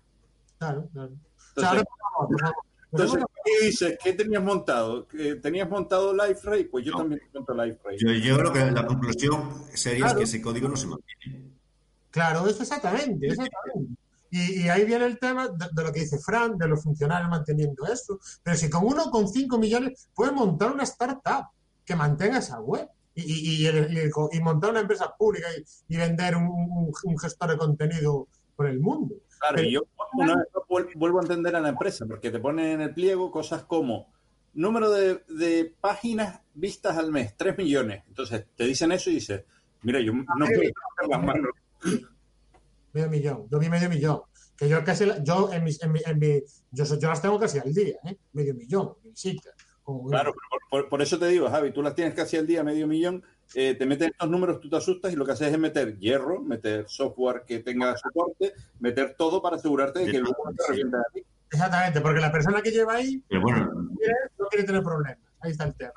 [0.59, 1.13] Claro, claro.
[1.57, 2.53] O sea, Entonces, ahora,
[2.93, 3.99] entonces, ¿qué dices?
[4.03, 5.07] ¿Qué tenías montado?
[5.09, 6.65] ¿Que ¿Tenías montado LiveRay?
[6.65, 6.99] Pues yo No.
[6.99, 7.99] también monto LiveRay.
[7.99, 10.19] Yo, yo creo que la conclusión sería Claro.
[10.19, 11.51] que ese código no se mantiene.
[12.11, 13.95] Claro, eso exactamente, exactamente.
[14.31, 17.29] Y, y ahí viene el tema de, de lo que dice Fran, de los funcionarios
[17.31, 18.19] manteniendo esto.
[18.43, 21.47] Pero si con uno con 5 millones puedes montar una startup
[21.85, 25.49] que mantenga esa web y, y- y el- y el- y montar una empresa pública
[25.57, 28.27] y, y vender un, un- un gestor de contenido
[28.57, 29.17] por el mundo.
[29.49, 29.83] Claro, y yo
[30.15, 30.47] una vez
[30.95, 34.11] vuelvo a entender a la empresa, porque te ponen en el pliego cosas como
[34.55, 38.05] número de, de páginas vistas al mes, 3 millones.
[38.07, 39.45] Entonces te dicen eso y dices,
[39.83, 40.73] mira, yo no puedo meter
[41.09, 41.51] las manos.
[42.93, 44.21] Medio millón, yo vi medio millón.
[44.57, 47.59] Que yo casi, yo en mis, en mi, en mi- yo, yo las tengo casi
[47.59, 48.17] al día, ¿eh?
[48.35, 49.55] Medio millón de visitas.
[49.83, 52.47] Como- Claro, pero por, por- por eso te digo, Javi, tú las tienes casi al
[52.47, 55.53] día, medio millón, eh, te meten estos números, tú te asustas y lo que haces
[55.53, 60.37] es meter hierro, meter software que tenga soporte, meter todo para asegurarte de que luego
[60.45, 61.23] no te revienten a ti.
[61.51, 63.23] Exactamente, porque la persona que lleva ahí
[63.99, 65.19] quiere- no quiere tener problemas.
[65.41, 65.93] Ahí está el tema.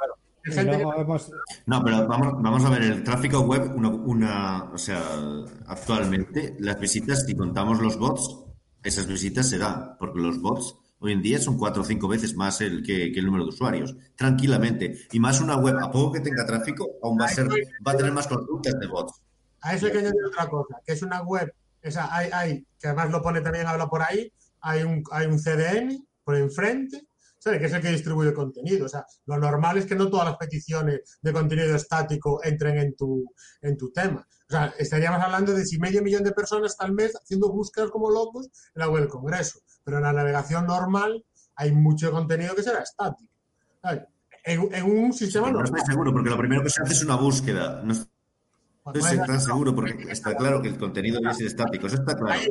[1.65, 5.01] No, pero vamos, vamos a ver, el tráfico web, una, una- o sea,
[5.67, 8.43] actualmente las visitas, si contamos los bots,
[8.83, 12.35] esas visitas se dan, porque los bots hoy en día son cuatro o cinco veces
[12.35, 15.07] más el que, que el número de usuarios, tranquilamente.
[15.11, 17.97] Y más una web, a poco que tenga tráfico, aún va a ser, va a
[17.97, 19.21] tener más consultas de bots.
[19.61, 22.87] A eso hay que añadir otra cosa, que es una web, esa hay, hay, que
[22.87, 24.31] además lo pone también, habla por ahí,
[24.61, 27.07] hay un, hay un CDN por enfrente,
[27.39, 27.59] ¿sabes?
[27.59, 28.85] que es el que distribuye contenido.
[28.85, 32.95] O sea, lo normal es que no todas las peticiones de contenido estático entren en
[32.95, 33.31] tu,
[33.61, 34.27] en tu tema.
[34.47, 38.09] O sea, estaríamos hablando de si medio millón de personas al mes haciendo búsquedas como
[38.09, 39.59] locos en la web del Congreso.
[39.85, 41.23] Pero en la navegación normal
[41.55, 43.31] hay mucho contenido que será estático.
[43.81, 44.03] ¿sabes?
[44.43, 45.77] En, en un sistema no normal.
[45.77, 47.81] estoy seguro, porque lo primero que se hace es una búsqueda.
[47.83, 47.93] No
[48.83, 52.15] Pues estoy tan seguro, porque está claro que el contenido debe ser estático, eso está
[52.15, 52.41] claro.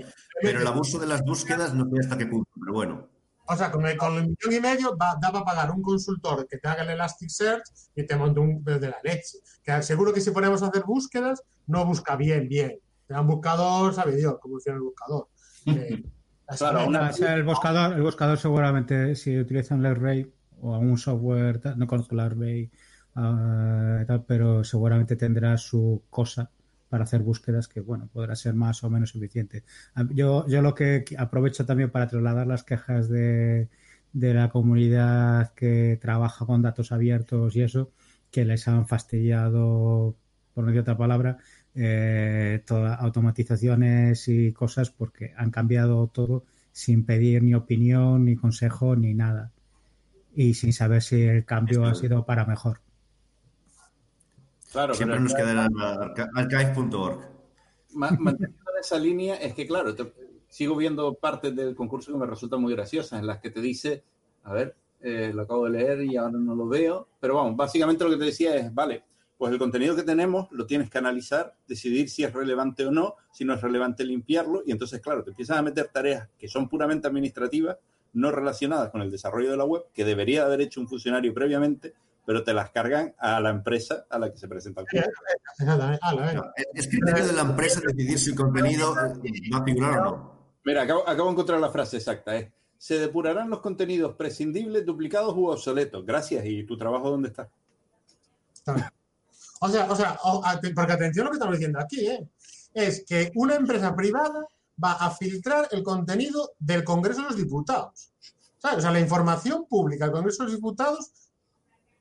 [0.40, 3.08] Pero el abuso de las búsquedas no sé hasta qué punto, pero bueno.
[3.46, 6.46] O sea, con el, con el millón y medio va, da para pagar un consultor
[6.48, 7.62] que te haga el Elasticsearch
[7.94, 9.38] y te monte un de la leche.
[9.62, 12.78] Que seguro que si ponemos a hacer búsquedas, no busca bien, bien.
[13.06, 15.28] Te da un buscador, sabe Dios cómo funciona el buscador.
[15.66, 16.02] Eh,
[16.46, 20.30] Claro, una- el buscador, el buscador seguramente si utilizan LaRay
[20.60, 22.70] o algún software, tal, no conozco LaRay,
[23.16, 26.50] ah, tal, pero seguramente tendrá su cosa
[26.88, 29.64] para hacer búsquedas que, bueno, podrá ser más o menos eficiente.
[29.94, 33.68] Ah, Yo, yo lo que aprovecho también para trasladar las quejas de,
[34.12, 37.90] de la comunidad que trabaja con datos abiertos y eso,
[38.30, 40.16] que les han fastidiado,
[40.54, 41.38] por no decir otra palabra,
[41.74, 48.96] eh, todas automatizaciones y cosas porque han cambiado todo sin pedir ni opinión, ni consejo,
[48.96, 49.52] ni nada.
[50.34, 52.80] Y sin saber si el cambio ha sido para mejor.
[54.72, 55.68] Claro, Siempre pero nos quedará
[56.34, 57.20] archive.org.
[57.94, 60.12] ma- manteniendo en esa línea, es que, claro, te-
[60.48, 64.02] sigo viendo partes del concurso que me resultan muy graciosas, en las que te dice,
[64.42, 68.02] a ver, eh, lo acabo de leer y ahora no lo veo, pero vamos, básicamente
[68.04, 69.04] lo que te decía es, vale,
[69.44, 73.16] pues el contenido que tenemos lo tienes que analizar, decidir si es relevante o no,
[73.30, 76.66] si no es relevante limpiarlo, y entonces, claro, te empiezas a meter tareas que son
[76.66, 77.76] puramente administrativas,
[78.14, 81.92] no relacionadas con el desarrollo de la web, que debería haber hecho un funcionario previamente,
[82.24, 84.86] pero te las cargan a la empresa a la que se presenta el
[86.16, 86.32] venga.
[86.32, 90.04] No, Es criterio de la empresa decidir si el contenido eh, va a figurar o
[90.04, 90.38] no.
[90.64, 92.34] Mira, acabo, acabo de encontrar la frase exacta.
[92.34, 96.06] Es, se depurarán los contenidos prescindibles, duplicados u obsoletos.
[96.06, 96.46] Gracias.
[96.46, 97.50] ¿Y tu trabajo dónde está?
[99.64, 100.18] O sea, o sea,
[100.74, 102.28] porque atención a lo que estamos diciendo aquí, ¿eh?
[102.74, 104.46] Es que una empresa privada
[104.82, 108.10] va a filtrar el contenido del Congreso de los Diputados.
[108.58, 108.78] ¿Sabes?
[108.78, 111.10] O sea, la información pública del Congreso de los Diputados,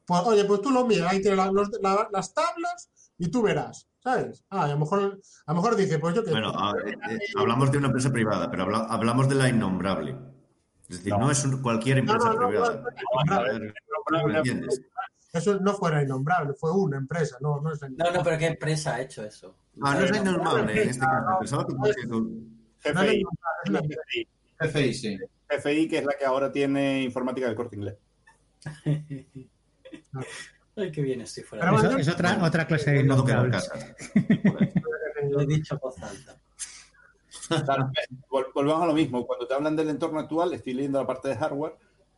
[0.06, 3.42] pues, oye, pues tú lo miras, ahí tienes la- los- la- las tablas y tú
[3.44, 4.44] verás, ¿sabes?
[4.50, 6.32] Ah, y a lo mejor, a lo mejor dice, pues yo que...
[6.32, 10.18] Bueno, a- eh, eh, hablamos de una empresa privada, pero habla- hablamos de la innombrable.
[10.90, 12.84] Es decir, no, es un- cualquier empresa no, no, privada.
[13.28, 13.74] no, A ver,
[14.28, 14.82] ¿me entiendes?
[15.34, 18.94] Eso no fuera innombrable, fue una empresa, no, no es No, no, pero ¿qué empresa
[18.96, 19.56] ha hecho eso?
[19.82, 21.40] Ah, no es innombrable en este caso.
[21.40, 21.74] Pensaba que
[22.84, 23.24] GFI.
[23.66, 24.28] GFI,
[24.60, 25.18] GFI, sí.
[25.50, 27.96] GFI, que es la que ahora tiene informática del corte inglés.
[30.76, 31.66] Ay, qué bien estoy fuera.
[31.66, 33.72] Pero de- Eso es otra, otra clase de innombrables.
[35.30, 36.38] Lo he dicho voz alta.
[38.54, 39.26] Volvamos a lo mismo.
[39.26, 41.76] Cuando te hablan del entorno actual, estoy leyendo la parte de hardware,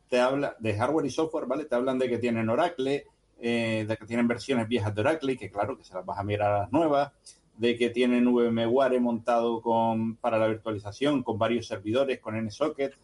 [0.08, 1.64] te habla de hardware y software, ¿vale?
[1.64, 3.06] Te hablan de que tienen Oracle,
[3.40, 6.22] eh, de que tienen versiones viejas de Oracle, que claro, que se las vas a
[6.22, 7.12] mirar a las nuevas,
[7.56, 12.94] de que tienen VMware montado con, para la virtualización, con varios servidores, con NSocket.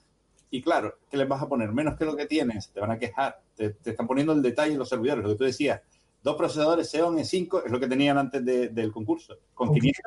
[0.51, 1.73] Y claro, ¿qué les vas a poner?
[1.73, 3.41] Menos que lo que tienes, te van a quejar.
[3.57, 5.25] Te, te están poniendo el detalle en los servidores.
[5.25, 5.81] Lo que tú decías,
[6.23, 9.39] dos procesadores Xeon E5 es lo que tenían antes de- del concurso.
[9.55, 10.03] Con ¿Con 500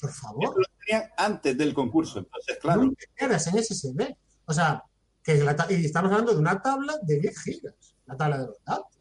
[0.00, 0.54] Por favor.
[0.56, 2.20] lo tenían antes del concurso.
[2.20, 4.16] Entonces, claro, quedas en SSD.
[4.46, 4.84] O sea,
[5.22, 8.64] que la y estamos hablando de una tabla de 10 gigas, la tabla de los
[8.64, 8.98] datos.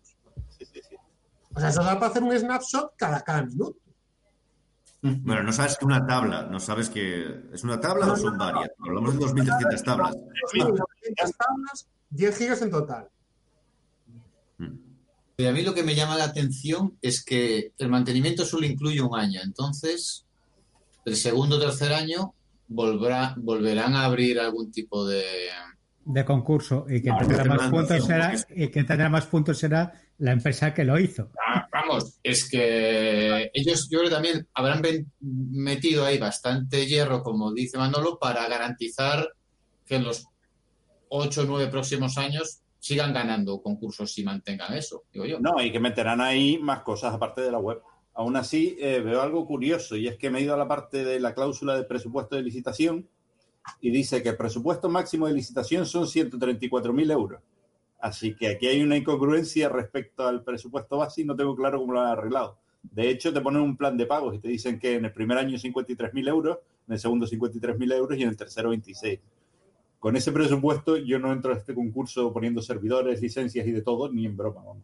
[0.50, 0.96] sí, sí, sí.
[1.54, 3.80] O sea, eso da para hacer un snapshot cada, cada minuto.
[5.02, 8.70] Bueno, no sabes que una tabla, no sabes que es una tabla o son varias.
[8.80, 10.16] Hablamos de 2.300 tablas.
[10.52, 13.10] Sí, 900 tablas, 10 gigas en total.
[15.38, 19.02] Y a mí lo que me llama la atención es que el mantenimiento solo incluye
[19.02, 19.40] un año.
[19.42, 20.26] Entonces,
[21.06, 22.34] el segundo o tercer año
[22.68, 25.24] volverá, volverán a abrir algún tipo de...
[26.10, 30.32] de concurso y que tendrá más puntos será y que tendrá más puntos será la
[30.32, 31.30] empresa que lo hizo.
[31.48, 34.82] Ah, vamos, es que ellos yo creo que también habrán
[35.19, 39.34] metido ahí bastante hierro, como dice Manolo, para garantizar
[39.86, 40.26] que en los
[41.10, 45.39] ocho o nueve próximos años sigan ganando concursos y mantengan eso, digo yo.
[45.39, 47.84] No, y que meterán ahí más cosas aparte de la web.
[48.15, 51.06] Aún así, eh, veo algo curioso y es que me he ido a la parte
[51.06, 53.08] de la cláusula de presupuesto de licitación
[53.82, 57.41] y dice que el presupuesto máximo de licitación son 134.000 euros.
[58.00, 61.93] Así que aquí hay una incongruencia respecto al presupuesto base y no tengo claro cómo
[61.93, 62.58] lo han arreglado.
[62.82, 65.38] De hecho, te ponen un plan de pagos y te dicen que en el primer
[65.38, 69.19] año 53.000 euros, en el segundo 53.000 euros y en el tercero 26.
[70.00, 74.10] Con ese presupuesto yo no entro a este concurso poniendo servidores, licencias y de todo,
[74.10, 74.63] ni en broma.
[74.63, 74.84] vamos.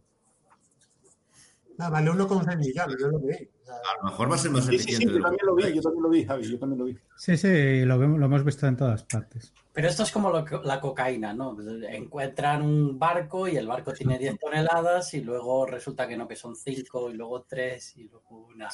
[1.78, 3.50] Vale 1,6 millones, yo lo vi.
[3.66, 5.14] O sea, A lo mejor va a ser más Sí, sí, sí, eficiente.
[5.14, 6.98] de yo también lo vi, yo también lo vi, Javi, yo también lo vi.
[7.18, 9.54] Sí, sí, lo, vemos- lo hemos visto en todas partes.
[9.74, 11.58] Pero esto es como lo la cocaína, ¿no?
[11.90, 16.36] Encuentran un barco y el barco tiene 10 toneladas y luego resulta que no, que
[16.38, 18.70] son 5 y luego 3 y luego una.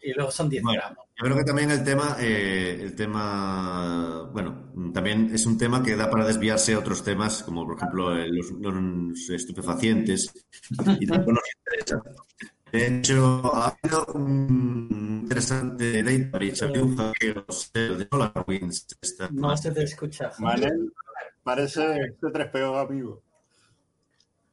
[0.00, 1.04] Y luego son 10 Bueno, gramos.
[1.16, 5.94] Yo creo que también el tema, eh, el tema, bueno, también es un tema que
[5.94, 10.32] da para desviarse a otros temas, como por ejemplo eh, los, los estupefacientes,
[10.98, 12.02] y tampoco nos interesa.
[12.72, 19.56] De hecho, ha habido un interesante data breach, había un hackeo de SolarWinds esta No
[19.56, 20.30] se te escucha.
[20.38, 20.92] Manel
[21.42, 23.22] parece este tres peor amigo.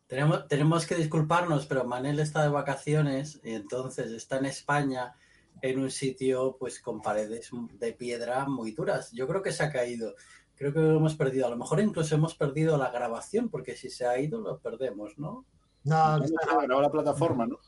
[0.07, 5.13] Tenemos, tenemos que disculparnos, pero Manel está de vacaciones y entonces está en España
[5.61, 7.49] en un sitio pues con paredes
[7.79, 9.11] de piedra muy duras.
[9.11, 10.15] Yo creo que se ha caído.
[10.55, 11.45] Creo que lo hemos perdido.
[11.45, 15.17] A lo mejor incluso hemos perdido la grabación porque si se ha ido lo perdemos,
[15.17, 15.45] ¿no?
[15.83, 17.59] no, No está- se grabó la plataforma, ¿no?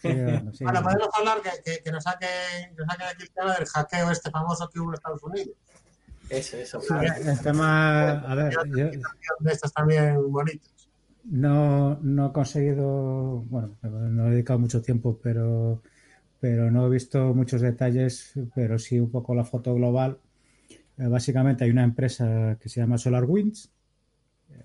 [0.00, 0.64] Sí, bueno, sí.
[0.64, 2.26] Bueno, podemos hablar que, que, que nos saque,
[2.70, 5.56] que nos saque aquí el tema del hackeo este famoso que hubo en Estados Unidos.
[6.28, 6.80] Eso, eso.
[6.80, 6.94] Sí,
[7.26, 8.84] el tema, a ver, yo
[9.40, 10.70] De estas también bonitas.
[11.24, 15.82] no, no he conseguido, bueno, no he dedicado mucho tiempo, pero,
[16.40, 20.18] pero no he visto muchos detalles, pero sí un poco la foto global.
[20.98, 23.70] Eh, básicamente hay una empresa que se llama SolarWinds,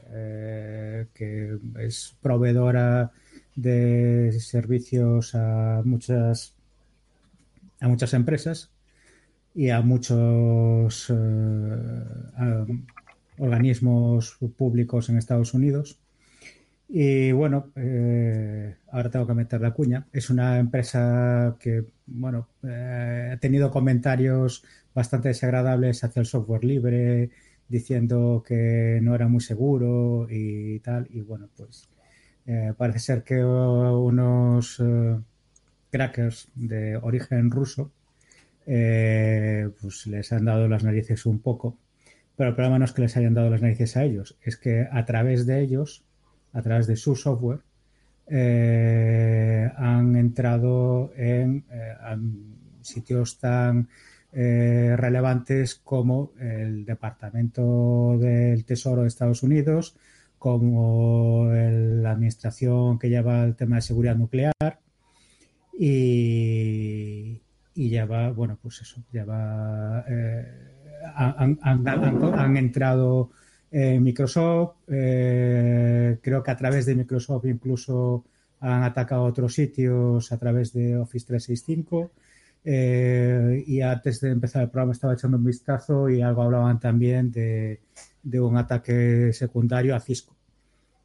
[0.09, 3.11] eh, que es proveedora
[3.57, 6.55] de servicios a muchas
[7.81, 8.71] a muchas empresas
[9.53, 12.65] y a muchos eh,
[13.39, 15.99] organismos públicos en Estados Unidos.
[16.89, 20.07] Y bueno, eh, ahora tengo que meter la cuña.
[20.13, 27.31] Es una empresa que, bueno, eh, ha tenido comentarios bastante desagradables hacia el software libre,
[27.67, 31.07] diciendo que no era muy seguro y tal.
[31.11, 31.89] Y bueno, pues
[32.49, 35.19] eh, parece ser que unos eh,
[35.91, 37.91] crackers de origen ruso
[38.65, 41.77] eh, pues les han dado las narices un poco.
[42.37, 44.87] Pero el problema no es que les hayan dado las narices a ellos, es que
[44.89, 46.05] a través de ellos,
[46.53, 47.59] a través de su software,
[48.29, 51.65] han entrado en,
[52.81, 53.87] sitios tan
[54.31, 59.95] relevantes como el Departamento del Tesoro de Estados Unidos,
[60.37, 64.79] como la administración que lleva el tema de seguridad nuclear
[65.77, 67.41] y,
[67.75, 70.45] y lleva, bueno, pues eso, lleva, eh,
[71.15, 73.31] han, entrado
[73.71, 78.25] en Microsoft, eh, creo que a través de Microsoft incluso
[78.59, 82.11] han atacado otros sitios a través de Office 365.
[82.69, 87.31] Eh, y antes de empezar el programa estaba echando un vistazo y algo hablaban también
[87.31, 87.79] de,
[88.31, 90.35] de un ataque secundario a Cisco.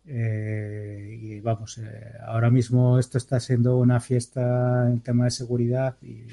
[0.07, 5.97] Eh, y vamos, eh, ahora mismo esto está siendo una fiesta en tema de seguridad
[6.03, 6.27] y,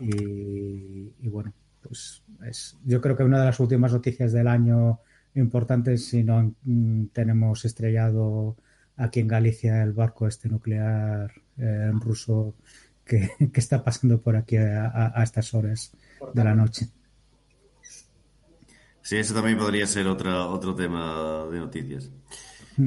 [0.00, 5.00] y- y bueno, pues es, yo creo que una de las últimas noticias del año
[5.34, 8.56] importantes si no mm, tenemos estrellado
[8.96, 12.54] aquí en Galicia el barco este nuclear eh, ruso
[13.04, 15.92] que, que está pasando por aquí a, a- a estas horas
[16.34, 16.88] de la noche.
[19.02, 22.10] Sí, eso también podría ser otra, otro tema de noticias.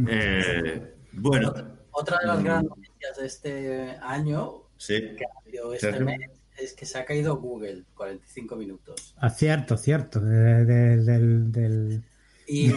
[0.07, 1.53] Eh, bueno,
[1.91, 2.43] Otra de las Mm.
[2.43, 4.95] grandes noticias de este año, sí.
[5.15, 6.21] que ha habido este mes,
[6.57, 9.13] es que se ha caído Google, 45 minutos.
[9.17, 10.19] Ah, cierto, cierto.
[10.19, 12.03] de- de- del, del-
[12.47, 12.71] Y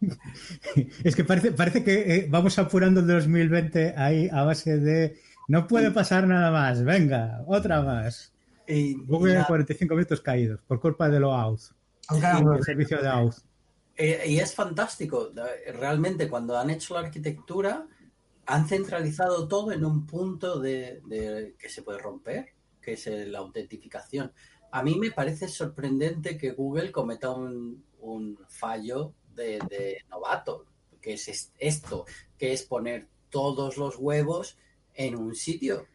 [1.04, 5.18] Es que parece, parece que eh, vamos apurando el 2020 ahí a base de
[5.48, 8.32] no puede pasar nada más, venga, otra más.
[8.68, 11.72] y Google ya- 45 minutos caídos por culpa de lo Auth,
[12.08, 12.26] Aunque
[12.58, 13.08] el servicio de.
[13.96, 15.30] Eh, y es fantástico.
[15.74, 17.86] Realmente, cuando han hecho la arquitectura,
[18.46, 22.50] han centralizado todo en un punto de, de- que se puede romper,
[22.80, 24.32] que es el- la autentificación.
[24.70, 30.66] A mí me parece sorprendente que Google cometa un, un fallo de, de novato,
[31.00, 32.04] que es es- esto,
[32.38, 34.58] que es poner todos los huevos
[34.94, 35.86] en un sitio.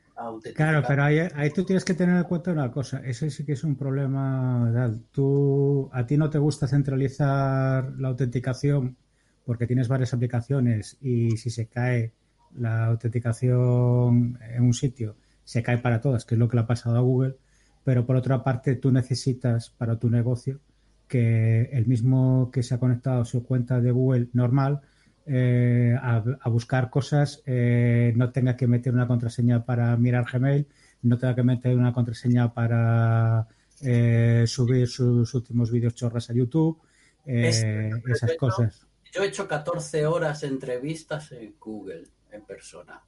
[0.53, 3.53] Claro, pero ahí, ahí tú tienes que tener en cuenta una cosa, ese sí que
[3.53, 4.70] es un problema.
[5.12, 8.97] Tú, a ti no te gusta centralizar la autenticación
[9.45, 12.14] porque tienes varias aplicaciones y si se cae
[12.53, 16.68] la autenticación en un sitio, se cae para todas, que es lo que le ha
[16.68, 17.38] pasado a Google,
[17.84, 20.59] pero por otra parte tú necesitas para tu negocio
[21.07, 24.82] que el mismo que se ha conectado a su cuenta de Google normal
[25.26, 30.68] eh, a, a buscar cosas eh, no tenga que meter una contraseña para mirar Gmail,
[31.04, 33.48] no tenga que meter una contraseña para
[33.82, 36.80] eh, subir sus últimos vídeos chorras a YouTube,
[37.26, 37.64] Es-
[38.08, 38.88] esas cosas.
[39.12, 43.04] Yo he hecho 14 horas de entrevistas en Google en persona.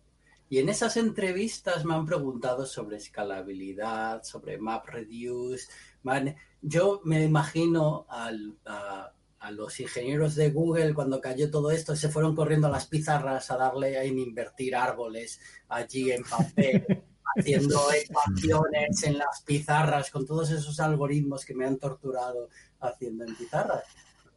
[0.49, 5.67] Y en esas entrevistas me han preguntado sobre escalabilidad, sobre MapReduce.
[6.03, 9.11] man- Yo me imagino al- a,
[9.43, 13.51] a los ingenieros de Google cuando cayó todo esto, se fueron corriendo a las pizarras
[13.51, 17.03] a darle en invertir árboles allí en papel,
[17.37, 23.35] haciendo ecuaciones en las pizarras con todos esos algoritmos que me han torturado haciendo en
[23.35, 23.83] pizarras.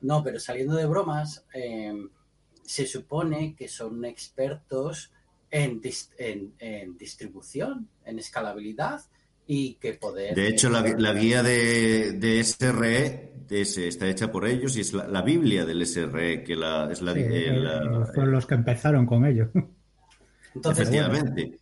[0.00, 1.94] No, pero saliendo de bromas, eh,
[2.64, 5.12] se supone que son expertos
[5.50, 5.80] en,
[6.18, 9.02] en- en distribución, en escalabilidad
[9.46, 10.34] y que poder...
[10.34, 14.92] De hecho, la, la guía de, de SRE es- está hecha por ellos y es
[14.92, 18.46] la, la Biblia del SRE, que la, es la, Sí, eh, eh, la- fueron los
[18.46, 19.50] que empezaron con ello.
[20.54, 21.58] Entonces, efectivamente.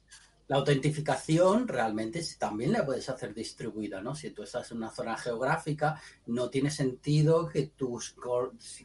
[0.49, 4.15] la autentificación realmente también la puedes hacer distribuida, ¿no?
[4.15, 8.15] Si tú estás en una zona geográfica, no tiene sentido que tus,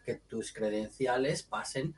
[0.03, 1.93] que tus credenciales pasen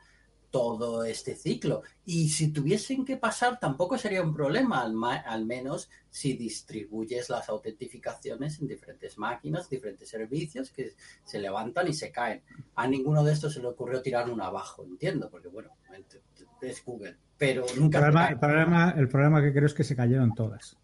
[0.52, 1.82] todo este ciclo.
[2.06, 4.94] Y si tuviesen que pasar, tampoco sería un problema, al,
[5.26, 10.94] al menos si distribuyes las autentificaciones en diferentes máquinas, diferentes servicios que
[11.24, 12.44] se levantan y se caen.
[12.76, 15.72] A ninguno de estos se le ocurrió tirar uno abajo, entiendo, porque bueno,
[16.62, 18.00] es Google, pero El nunca...
[18.00, 20.78] problema, el, problema, el problema que creo es que se cayeron todas.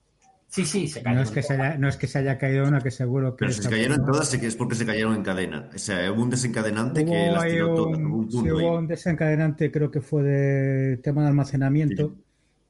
[0.48, 1.22] Sí, sí, se No cayeron.
[1.22, 3.46] es, que se haya, no es que se haya caído una que seguro que...
[3.46, 5.70] Pero si se cayeron todas, sí que es porque se cayeron en cadena.
[5.74, 8.00] O sea, hubo un desencadenante que Hubo las ahí tiró todas.
[8.00, 8.78] un, Hubo un sí, hubo ahí.
[8.78, 12.18] un desencadenante, creo que fue de tema de almacenamiento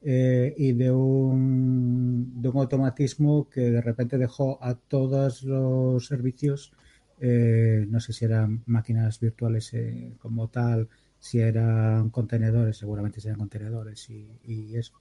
[0.00, 6.72] eh, y de un, de un automatismo que de repente dejó a todos los servicios,
[7.20, 13.38] eh, no sé si eran máquinas virtuales eh, como tal, si eran contenedores, seguramente serían
[13.40, 14.92] contenedores y, y eso.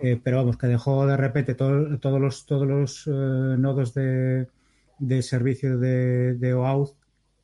[0.00, 3.10] Eh, pero vamos, que dejó de repente todo- todos los, todos los eh,
[3.58, 4.48] nodos de,
[4.98, 6.94] de servicio de, de OAuth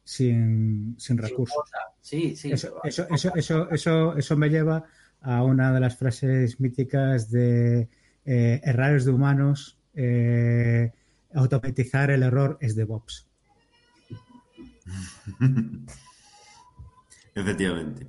[0.05, 1.62] sin, sin recursos.
[2.01, 2.51] Sí, sí.
[2.53, 4.84] Eso, eso, eso, eso, eso, eso me lleva
[5.20, 7.88] a una de las frases míticas de
[8.24, 10.90] eh, errores de humanos, eh,
[11.34, 13.26] automatizar el error es DevOps.
[17.34, 18.07] Efectivamente.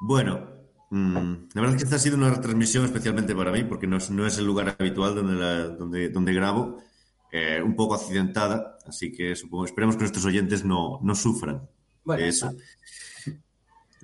[0.00, 0.50] Bueno,
[0.92, 4.10] la verdad es que esta ha sido una retransmisión especialmente para mí, porque no es,
[4.10, 6.82] no es el lugar habitual donde, la- donde, donde grabo,
[7.30, 11.62] eh, un poco accidentada, así que supongo, esperemos que nuestros oyentes no, no sufran
[12.04, 12.52] Bueno, de eso.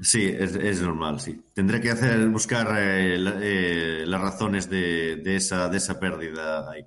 [0.00, 1.42] Sí, es, es normal, sí.
[1.54, 6.70] Tendré que hacer, buscar eh, la- eh, las razones de, de esa, de esa pérdida
[6.70, 6.86] ahí.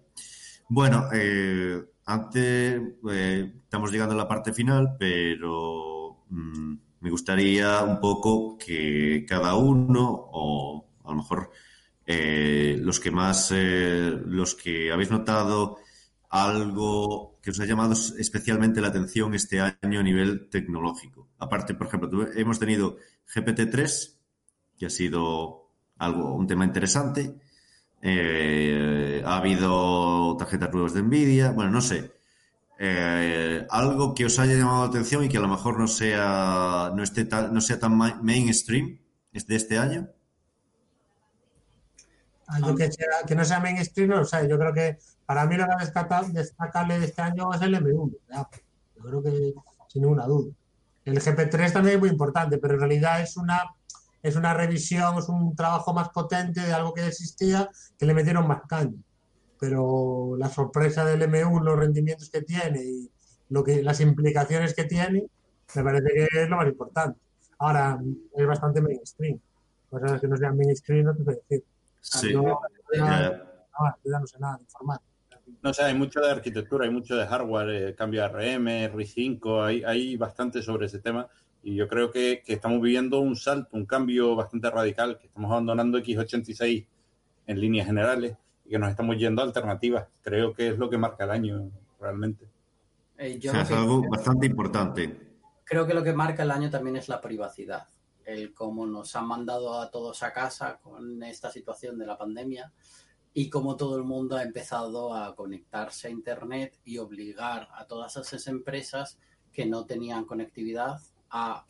[0.70, 2.82] Bueno, eh, antes
[3.12, 9.56] eh, estamos llegando a la parte final, pero mm, me gustaría un poco que cada
[9.56, 11.52] uno, o a lo mejor
[12.06, 15.80] eh, los que más, eh, los que habéis notado
[16.30, 21.28] algo que os ha llamado especialmente la atención este año a nivel tecnológico.
[21.40, 22.98] Aparte, por ejemplo, hemos tenido
[23.34, 24.16] GPT-3,
[24.78, 27.36] que ha sido algo, un tema interesante.
[28.02, 31.52] Eh, ha habido tarjetas nuevas de Nvidia.
[31.52, 32.12] Bueno, no sé.
[32.84, 36.92] Eh, algo que os haya llamado la atención y que a lo mejor no sea,
[36.96, 38.98] no esté tan, no sea tan ma- mainstream
[39.32, 40.10] es de este año.
[42.48, 44.48] Ah, yo que, sea- que no sea mainstream, no lo sé.
[44.50, 48.18] Yo creo que para mí lo destaca- destacable de este año es el M1.
[48.28, 48.64] de Apple.
[48.98, 49.54] Yo creo que
[49.88, 50.52] sin ninguna duda.
[51.06, 53.62] El GP3 también es muy importante, pero en realidad es una,
[54.24, 58.48] es una revisión, es un trabajo más potente de algo que existía, que le metieron
[58.48, 58.94] más caña.
[59.62, 63.12] Pero la sorpresa del M1, los rendimientos que tiene y
[63.50, 65.28] lo que, las implicaciones que tiene,
[65.76, 67.20] me parece que es lo más importante.
[67.60, 68.00] Ahora,
[68.36, 69.40] es bastante mainstream.
[69.88, 71.64] Cosas que no sean mainstream, no te sé decir.
[72.00, 72.34] Sí.
[72.34, 72.60] No,
[72.92, 73.38] Ya,
[74.04, 75.12] yo ya no sé nada de informática.
[75.62, 79.84] No sé, hay mucho de arquitectura, hay mucho de hardware, eh, cambio RM, RI5, hay,
[79.84, 81.28] hay bastante sobre ese tema
[81.62, 85.52] y yo creo que, que estamos viviendo un salto, un cambio bastante radical, que estamos
[85.52, 86.88] abandonando x86
[87.46, 90.08] en líneas generales y que nos estamos yendo a alternativas.
[90.22, 92.48] Creo que es lo que marca el año realmente.
[93.18, 95.28] Eh, o sea, lo es que- algo bastante importante.
[95.64, 97.88] creo que lo que marca el año también es la privacidad.
[98.26, 102.72] El cómo nos han mandado a todos a casa con esta situación de la pandemia
[103.34, 108.18] y cómo todo el mundo ha empezado a conectarse a Internet y obligar a todas
[108.18, 109.18] esas empresas
[109.54, 111.00] que no tenían conectividad
[111.30, 111.66] a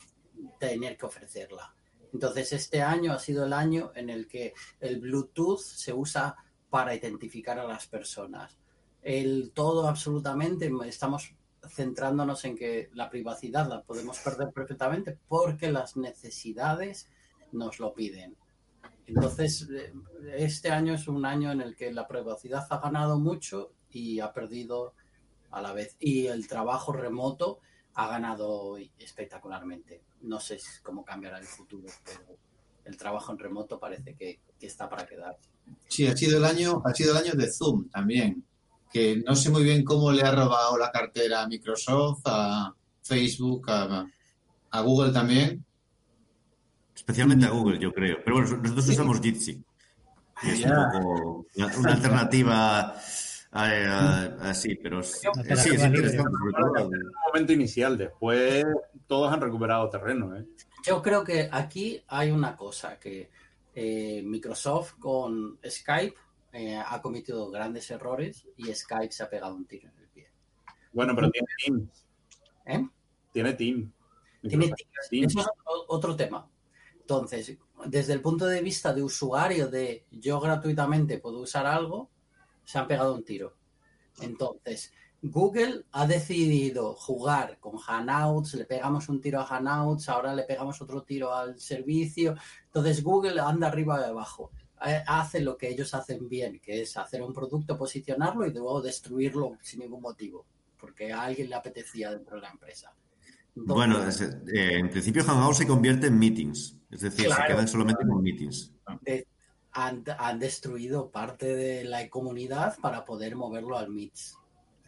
[0.58, 1.74] tener que ofrecerla.
[2.12, 6.36] Entonces, este año ha sido el año en el que el Bluetooth se usa
[6.72, 8.56] para identificar a las personas.
[9.02, 11.34] El todo absolutamente, estamos
[11.68, 17.10] centrándonos en que la privacidad la podemos perder perfectamente porque las necesidades
[17.52, 18.38] nos lo piden.
[19.06, 19.92] Entonces, eh,
[20.34, 24.32] este año es un año en el que la privacidad ha ganado mucho y ha
[24.32, 24.94] perdido
[25.50, 25.96] a la vez.
[26.00, 27.60] Y el trabajo remoto
[27.92, 30.00] ha ganado espectacularmente.
[30.22, 32.38] No sé cómo cambiará el futuro, pero
[32.86, 35.36] el trabajo en remoto parece que, que está para quedar.
[35.88, 38.42] Sí, ha sido el año, ha sido el año de Zoom también,
[38.92, 43.70] que no sé muy bien cómo le ha robado la cartera a Microsoft, a Facebook,
[43.70, 44.06] a,
[44.70, 45.64] a Google también.
[46.94, 48.18] Especialmente a Google, yo creo.
[48.24, 48.92] Pero bueno, nosotros Sí.
[48.92, 49.62] usamos Jitsi.
[50.44, 50.70] Y es Ya.
[50.70, 52.94] un poco una, una alternativa
[53.54, 55.28] eh, así, pero es- sí,
[55.70, 56.30] es interesante.
[56.82, 58.64] un momento inicial, después
[59.06, 60.34] todos han recuperado terreno.
[60.36, 60.44] ¿eh?
[60.86, 63.30] Yo creo que aquí hay una cosa que
[63.74, 66.16] eh, Microsoft con Skype
[66.52, 70.30] eh, ha cometido grandes errores y Skype se ha pegado un tiro en el pie.
[70.92, 72.06] Bueno, pero tiene Teams.
[72.66, 72.88] ¿Eh?
[73.32, 73.92] Tiene Team.
[74.42, 74.70] Tiene
[75.08, 75.32] Teams.
[75.32, 75.46] Eso es
[75.88, 76.48] otro tema.
[77.00, 77.56] Entonces,
[77.86, 82.10] desde el punto de vista de usuario de yo gratuitamente puedo usar algo,
[82.64, 83.56] se han pegado un tiro.
[84.20, 84.92] Entonces,
[85.22, 90.82] Google ha decidido jugar con Hangouts, le pegamos un tiro a Hangouts, ahora le pegamos
[90.82, 92.34] otro tiro al servicio.
[92.66, 94.50] Entonces Google anda arriba y abajo.
[94.84, 98.82] Eh, Hace lo que ellos hacen bien, que es hacer un producto, posicionarlo y luego
[98.82, 100.44] destruirlo sin ningún motivo,
[100.76, 102.92] porque a alguien le apetecía dentro de la empresa.
[103.54, 107.42] Entonces, Bueno, es- eh, en principio Hangout se convierte en meetings, es decir, Claro.
[107.42, 108.72] se quedan solamente con meetings.
[109.02, 109.26] de-
[109.74, 114.36] han, han destruido parte de la comunidad para poder moverlo al Meets.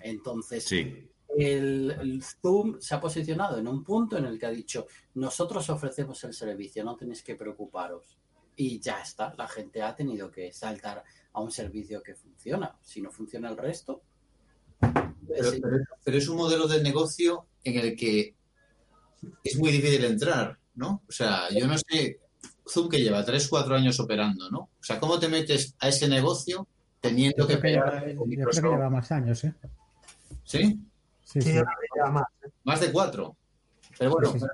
[0.06, 1.08] Entonces, Sí.
[1.38, 5.68] el, el Zoom se ha posicionado en un punto en el que ha dicho, nosotros
[5.70, 8.18] ofrecemos el servicio, no tenéis que preocuparos.
[8.56, 11.02] Y ya está, la gente ha tenido que saltar
[11.32, 12.76] a un servicio que funciona.
[12.82, 14.02] Si no funciona el resto,
[15.26, 18.34] Pero, sí, pero- pero es un modelo de negocio en el que
[19.42, 21.02] es muy difícil entrar, ¿no?
[21.08, 22.20] O sea, yo no sé,
[22.68, 24.58] Zoom que lleva 3, 4 años operando, ¿no?
[24.78, 26.68] O sea, ¿cómo te metes a ese negocio
[27.00, 29.54] teniendo Yo que que, lleva, pegar yo con creo que lleva más años, ¿eh?
[30.44, 30.80] ¿Sí?
[31.24, 31.54] Sí, Sí, sí.
[31.54, 32.24] yo creo que lleva más.
[32.44, 32.50] ¿eh?
[32.64, 33.36] Más de 4.
[33.98, 34.46] Pero bueno, Sí, sí,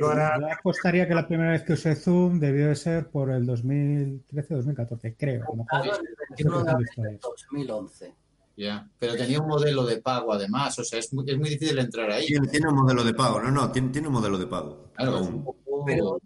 [0.00, 0.10] Yo
[0.52, 5.42] apostaría que la primera vez que usé Zoom debió de ser por el 2013-2014, creo.
[5.42, 5.66] A lo mejor.
[5.82, 8.14] Claro, el 21 de abril de 2011.
[8.56, 8.88] ya.
[8.98, 12.10] Pero tenía un modelo de pago además, o sea, es muy, es muy difícil entrar
[12.10, 12.26] ahí.
[12.26, 14.90] Tiene, tiene un modelo de pago, no, no, tiene, tiene un modelo de pago.
[14.94, 15.34] Claro, es aún.
[15.34, 16.18] un poco- Pero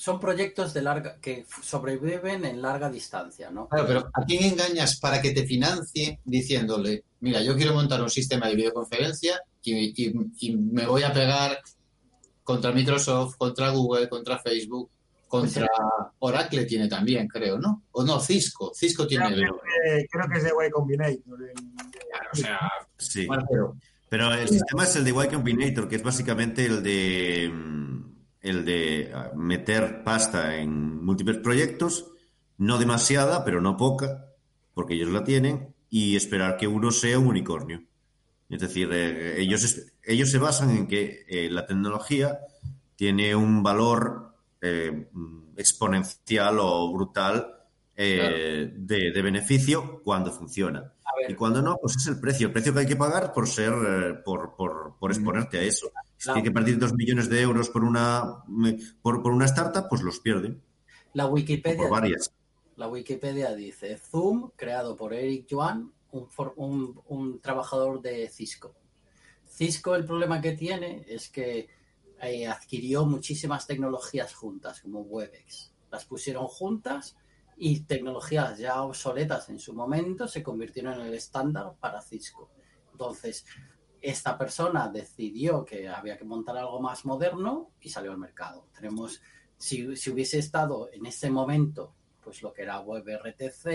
[0.00, 3.68] son proyectos de larga que sobreviven en larga distancia, ¿no?
[3.68, 8.08] Claro, pero ¿a quién engañas para que te financie diciéndole, mira, yo quiero montar un
[8.08, 11.58] sistema de videoconferencia y, y- y me voy a pegar
[12.42, 14.88] contra Microsoft, contra Google, contra Facebook,
[15.28, 15.68] contra
[16.20, 17.82] Oracle tiene también, creo, ¿no?
[17.92, 19.44] O no, Cisco, Cisco tiene el...
[20.10, 21.42] creo que es de Way Combinator.
[21.42, 21.54] el-
[22.32, 22.58] O sea,
[22.96, 23.26] Sí.
[23.26, 23.76] bueno, pero-
[24.08, 27.89] Pero el sistema es el de Y Combinator, que es básicamente el de mm,
[28.40, 32.06] el de ah, meter pasta en múltiples proyectos,
[32.58, 34.26] no demasiada, pero no poca,
[34.74, 37.82] porque ellos la tienen, y esperar que uno sea un unicornio.
[38.48, 42.38] Es decir, eh, ellos, ellos se basan en que eh, la tecnología
[42.96, 45.08] tiene un valor eh,
[45.56, 47.54] exponencial o brutal
[47.96, 50.92] eh, de, de beneficio cuando funciona.
[51.28, 54.22] Y cuando no, pues es el precio, el precio que hay que pagar por ser,
[54.24, 55.90] por, por, por exponerte a eso.
[56.20, 58.44] Si tiene que partir dos millones de euros por una,
[59.00, 60.60] por, por una startup, pues los pierden.
[61.14, 62.30] la Wikipedia por varias.
[62.76, 68.74] La Wikipedia dice Zoom, creado por Eric Yuan, un- un trabajador de Cisco.
[69.48, 71.68] Cisco el problema que tiene es que
[72.22, 75.72] eh, adquirió muchísimas tecnologías juntas, como Webex.
[75.90, 77.16] Las pusieron juntas
[77.56, 82.50] y tecnologías ya obsoletas en su momento se convirtieron en el estándar para Cisco.
[82.92, 83.44] Entonces,
[84.00, 88.66] esta persona decidió que había que montar algo más moderno y salió al mercado.
[88.74, 89.20] Tenemos,
[89.58, 93.66] si, si hubiese estado en ese momento, pues lo que era WebRTC,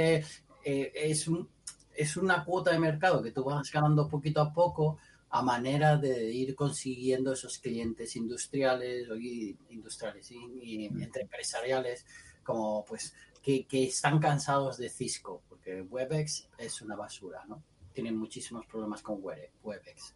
[0.64, 1.48] eh, es, un-
[1.96, 4.98] es una cuota de mercado que tú vas ganando poquito a poco
[5.30, 12.06] a manera de ir consiguiendo esos clientes industriales o y- industriales y, y entre empresariales
[12.44, 17.62] como pues que, que están cansados de Cisco porque Webex es una basura no
[17.96, 20.14] tienen muchísimos problemas con Webe- Webex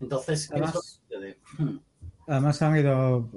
[0.00, 1.36] entonces ¿qué es lo que Además-?
[1.58, 1.78] Hmm.
[2.26, 3.28] Además han ido,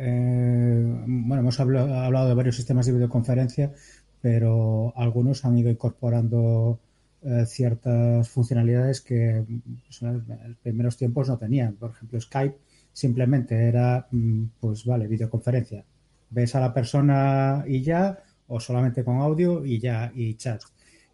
[0.00, 3.72] eh, bueno, hemos hablado, hablado de varios sistemas de videoconferencia,
[4.20, 6.80] pero algunos han ido incorporando
[7.22, 9.44] eh, ciertas funcionalidades que
[9.86, 10.14] pues, en
[10.48, 11.74] los primeros tiempos no tenían.
[11.76, 12.58] Por ejemplo, Skype
[12.92, 15.84] simplemente era, mm, pues vale, videoconferencia.
[16.30, 20.62] Ves a la persona y ya, o solamente con audio y ya, y chat.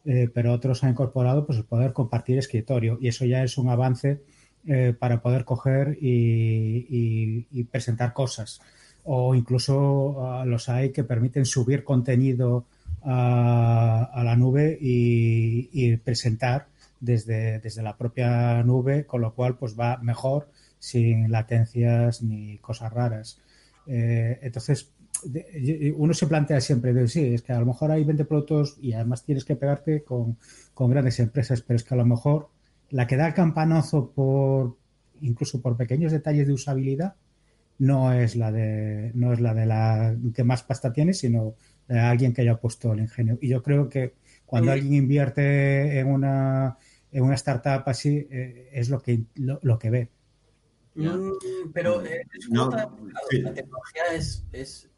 [0.04, 3.70] Eh, pero otros han incorporado pues el poder compartir escritorio y eso ya es un
[3.70, 4.20] avance
[4.66, 8.60] eh, para poder coger y, y- presentar cosas.
[9.04, 12.64] O incluso ah, los hay que permiten subir contenido
[13.02, 16.66] a, a la nube y, y presentar
[17.00, 20.48] desde, desde la propia nube, con lo cual pues va mejor
[20.78, 23.38] sin latencias ni cosas raras.
[23.86, 24.90] Eh, entonces,
[25.24, 28.76] de- uno se plantea siempre, de, sí, es que a lo mejor hay 20 productos
[28.80, 30.36] y además tienes que pegarte con,
[30.74, 32.48] con grandes empresas, pero es que a lo mejor
[32.90, 34.76] la que da el campanazo por
[35.20, 37.14] incluso por pequeños detalles de usabilidad
[37.78, 41.54] no es la de no es la de la que más pasta tiene sino
[41.88, 44.14] de alguien que haya puesto el ingenio y yo creo que
[44.46, 44.78] cuando Sí.
[44.78, 46.76] alguien invierte en una
[47.10, 50.08] en una startup así eh, es lo que lo, lo que ve.
[50.96, 52.88] Mm, pero eh, es No, la
[53.54, 54.88] tecnología es, es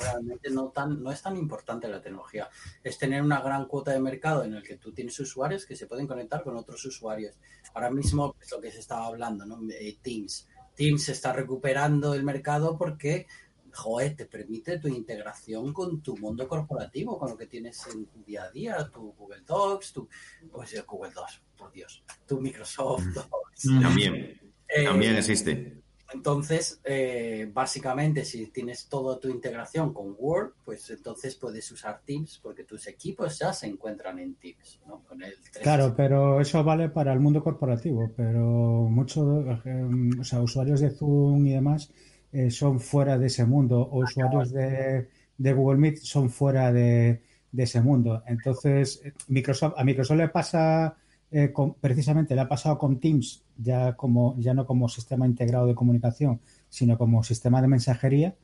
[0.00, 2.48] realmente no tan no es tan importante la tecnología.
[2.82, 5.86] Es tener una gran cuota de mercado en el que tú tienes usuarios que se
[5.86, 7.36] pueden conectar con otros usuarios.
[7.74, 10.46] Ahora mismo es lo que se estaba hablando no Eh, Teams.
[10.74, 13.26] Teams está recuperando el mercado porque
[13.72, 18.22] joder, te permite tu integración con tu mundo corporativo, con lo que tienes en tu
[18.24, 20.08] día a día, tu Google Docs, tu
[20.50, 23.62] pues el Google Docs, por Dios, tu Microsoft Docs.
[23.80, 25.80] También, Eh, también existe.
[26.12, 32.40] Entonces, eh, básicamente, si tienes toda tu integración con Word, pues entonces puedes usar Teams
[32.42, 35.02] porque tus equipos ya se encuentran en Teams, ¿no?
[35.04, 35.60] Con el 360.
[35.60, 38.40] Claro, pero eso vale para el mundo corporativo, pero
[38.88, 39.88] muchos, eh,
[40.20, 41.90] o sea, usuarios de Zoom y demás
[42.32, 47.20] eh, son fuera de ese mundo, o usuarios de, de Google Meet son fuera de,
[47.52, 48.22] de ese mundo.
[48.26, 50.96] Entonces, eh, Microsoft, a Microsoft le pasa
[51.30, 55.66] eh, con- precisamente le ha pasado con Teams, ya como, ya no como sistema integrado
[55.66, 58.34] de comunicación, sino como sistema de mensajería,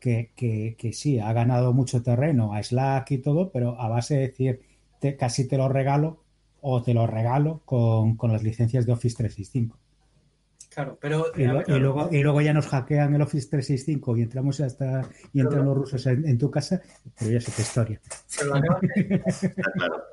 [0.00, 4.14] que, que, que sí, ha ganado mucho terreno a Slack y todo, pero a base
[4.14, 4.60] de decir,
[4.98, 6.22] te- casi te lo regalo
[6.62, 9.76] o te lo regalo con, con las licencias de Office 365.
[10.72, 14.22] Claro, pero Y, lo- y luego, y luego ya nos hackean el Office 365 y
[14.22, 15.02] entramos hasta
[15.32, 16.80] y entran los rusos en, en tu casa,
[17.18, 18.00] pero ya es otra historia.
[18.38, 18.78] pero la cosa
[19.40, 20.04] Está claro.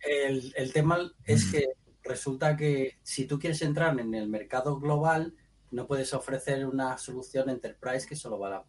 [0.00, 1.64] El, el tema es que
[2.10, 5.34] resulta que si tú quieres entrar en el mercado global,
[5.70, 8.64] no puedes ofrecer una solución enterprise que solo valga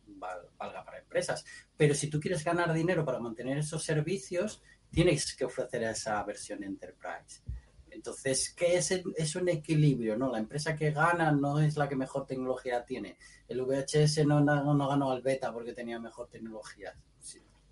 [0.58, 1.44] para empresas.
[1.76, 4.62] Pero si tú quieres ganar dinero para mantener esos servicios,
[4.92, 7.42] tienes que ofrecer esa versión enterprise.
[7.90, 10.18] Entonces, ¿qué es, es un equilibrio?
[10.18, 10.32] ¿no?
[10.32, 13.18] La empresa que gana no es la que mejor tecnología tiene.
[13.48, 16.94] El VHS no, ganó al beta porque tenía mejor tecnología.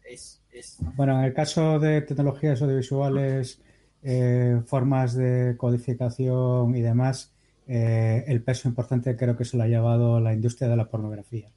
[0.03, 3.61] Es, es, Bueno, en el caso de tecnologías audiovisuales,
[4.03, 7.33] eh, formas de codificación y demás,
[7.67, 11.49] eh, el peso importante creo que se lo ha llevado la industria de la pornografía.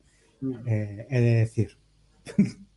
[0.66, 1.76] Eh, he de decir.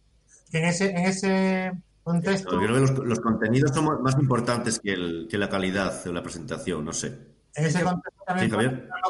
[0.52, 1.72] En ese, en ese
[2.04, 6.02] contexto, Yo creo que los, los contenidos son más importantes que, el- que la calidad
[6.04, 7.08] de la presentación, no sé.
[7.56, 8.56] en ese contexto también Sí,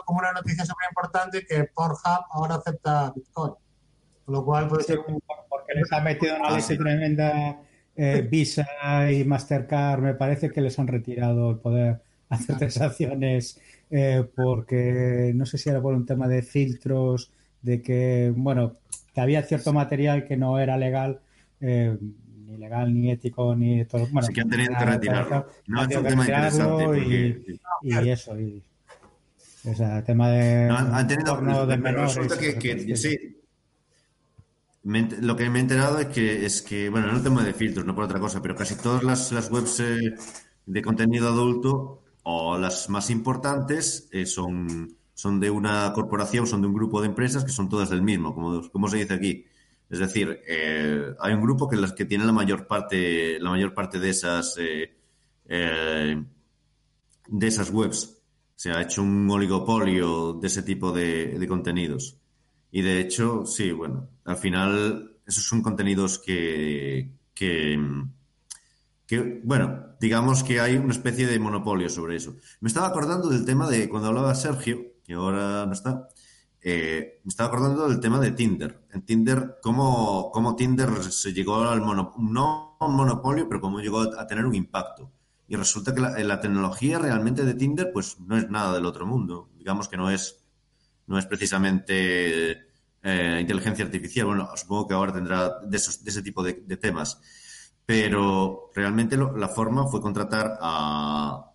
[0.05, 3.53] como una noticia súper importante que Pornhub ahora acepta Bitcoin.
[4.25, 6.77] Con lo cual puede ser un porque les ha metido una Ah, leche sí.
[6.77, 7.59] tremenda
[7.95, 8.65] eh, Visa
[9.11, 10.01] y Mastercard.
[10.01, 13.59] Me parece que les han retirado el poder hacer transacciones
[13.91, 17.31] eh, porque no sé si era por un tema de filtros,
[17.61, 18.77] de que, bueno,
[19.13, 21.19] que había cierto material que no era legal,
[21.61, 21.97] eh,
[22.45, 24.03] ni legal, ni ético, ni todo.
[24.07, 25.47] Bueno, Así que han tenido que retirarlo.
[25.67, 28.39] No, es un tema interesante y, porque y eso.
[28.39, 28.63] Y,
[29.65, 30.67] o sea, tema de.
[30.67, 33.34] No, han, tenido, porno de menores, resulta que, sí.
[34.85, 37.85] Lo que me he enterado es que, es que, bueno, no el tema de filtros,
[37.85, 40.13] no por otra cosa, pero casi todas las, las webs eh,
[40.65, 46.67] de contenido adulto o las más importantes eh, son, son de una corporación, son de
[46.67, 49.45] un grupo de empresas que son todas del mismo, como, como se dice aquí.
[49.89, 53.73] Es decir, eh, hay un grupo que las que tiene la mayor parte, la mayor
[53.73, 56.23] parte de esas eh,
[57.27, 58.21] de esas webs.
[58.55, 62.17] Se ha hecho un oligopolio de ese tipo de, de contenidos.
[62.75, 67.79] Y de hecho, sí, bueno, al final esos son contenidos que, que,
[69.45, 72.35] bueno, digamos que hay una especie de monopolio sobre eso.
[72.59, 76.09] Me estaba acordando del tema de cuando hablaba Sergio, que ahora no está,
[76.59, 78.81] eh, me estaba acordando del tema de Tinder.
[78.91, 84.01] En Tinder, cómo, cómo Tinder se llegó al monopolio, no un monopolio, pero cómo llegó
[84.01, 85.13] a tener un impacto.
[85.47, 89.05] Y resulta que la, la tecnología realmente de Tinder, pues no es nada del otro
[89.05, 89.49] mundo.
[89.55, 90.43] Digamos que no es,
[91.07, 92.64] no es precisamente
[93.05, 94.25] eh, inteligencia artificial.
[94.25, 97.21] Bueno, supongo que ahora tendrá de, esos, de ese tipo de, temas.
[97.85, 101.51] Pero realmente la forma fue contratar a,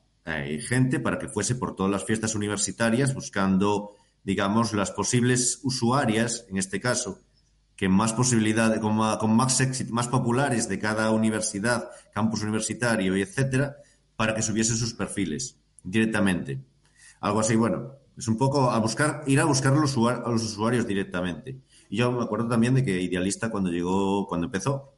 [0.68, 6.56] gente para que fuese por todas las fiestas universitarias buscando, digamos, las posibles usuarias, en
[6.56, 7.18] este caso,
[7.74, 13.16] que más posibilidades, con, más- con más éxito, más populares de cada universidad, campus universitario
[13.16, 13.74] etcétera,
[14.14, 16.60] para que subiesen sus perfiles directamente.
[17.20, 21.60] Algo así, bueno, es un poco a buscar, ir a buscar a los, usuarios directamente.
[21.88, 24.94] Y yo me acuerdo también de que Idealista cuando llegó, cuando empezó,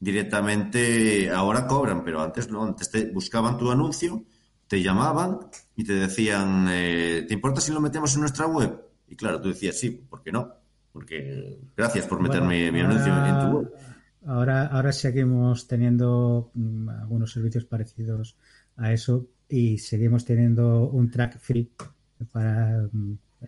[0.00, 4.24] directamente ahora cobran, pero antes no, antes te buscaban tu anuncio,
[4.66, 5.38] te llamaban
[5.76, 8.80] y te decían, eh, ¿te importa si lo metemos en nuestra web?
[9.08, 10.52] Y claro, tú decías sí, ¿por qué no?
[10.92, 13.72] Porque gracias por meterme Bueno, mi anuncio en tu ahora- web.
[14.26, 18.36] Ahora, ahora seguimos teniendo mm, algunos servicios parecidos
[18.76, 21.70] a eso y seguimos teniendo un track free
[22.26, 22.88] para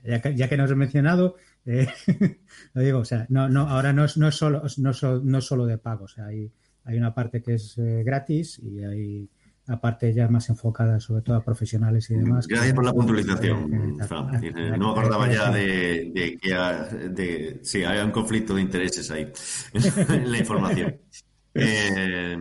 [0.05, 1.89] ya que, ya que nos he mencionado eh,
[2.75, 5.39] lo digo o sea no no ahora no es no es solo no, so- no
[5.39, 6.51] es solo de pago o sea hay
[6.85, 9.29] hay una parte que es eh, gratis y hay
[9.67, 13.99] la parte ya más enfocada sobre todo a profesionales y demás Gracias por la puntualización,
[14.01, 14.41] Fran.
[14.79, 19.09] No me acordaba ya de, de que ha- de, sí, hay un conflicto de intereses
[19.13, 19.31] ahí
[20.09, 20.97] en la información.
[21.53, 22.37] Eh,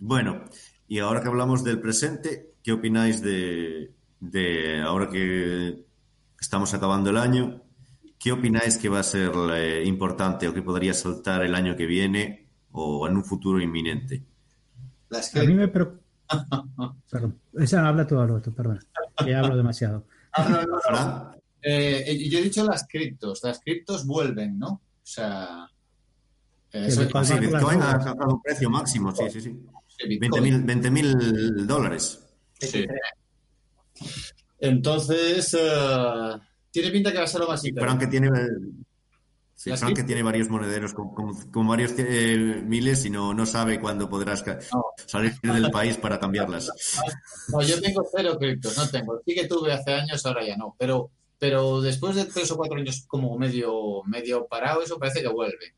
[0.00, 0.44] bueno,
[0.88, 5.84] y ahora que hablamos del presente, ¿qué opináis de, de ahora que
[6.40, 7.62] estamos acabando el año?
[8.18, 11.86] ¿qué opináis que va a ser eh, importante o que podría saltar el año que
[11.86, 14.22] viene o en un futuro inminente?
[15.08, 16.02] Las A mí me preocupa.
[17.10, 17.38] Perdón.
[17.54, 18.80] Esa habla todo Alberto, perdón.
[19.24, 20.06] Que hablo demasiado.
[20.32, 20.80] Ah, no, no, no.
[20.80, 23.40] Fran, Eh, eh, yo he dicho las criptos.
[23.44, 24.68] Las criptos vuelven, ¿no?
[24.68, 25.70] O sea.
[26.72, 27.00] eh, sí,
[27.38, 29.56] Bitcoin ha alcanzado un precio máximo, sí, sí, sí.
[29.86, 30.66] sí, Bitcoin.
[30.66, 32.26] 20.000 20.000 dólares.
[32.58, 32.84] Sí.
[34.58, 36.38] Entonces, eh,
[36.70, 38.04] tiene pinta que va a ser lo más interesante.
[38.06, 38.30] que tiene,
[39.54, 43.80] sí, que tiene varios monederos con, con- con varios eh, miles y no, no sabe
[43.80, 44.84] cuándo podrás No.
[45.06, 46.70] salir del país para cambiarlas.
[47.48, 49.20] No, yo tengo cero criptos, no tengo.
[49.24, 50.74] Sí que tuve hace años, ahora ya no.
[50.78, 55.28] Pero, pero después de tres o cuatro años como medio, medio parado, eso parece que
[55.28, 55.74] vuelve.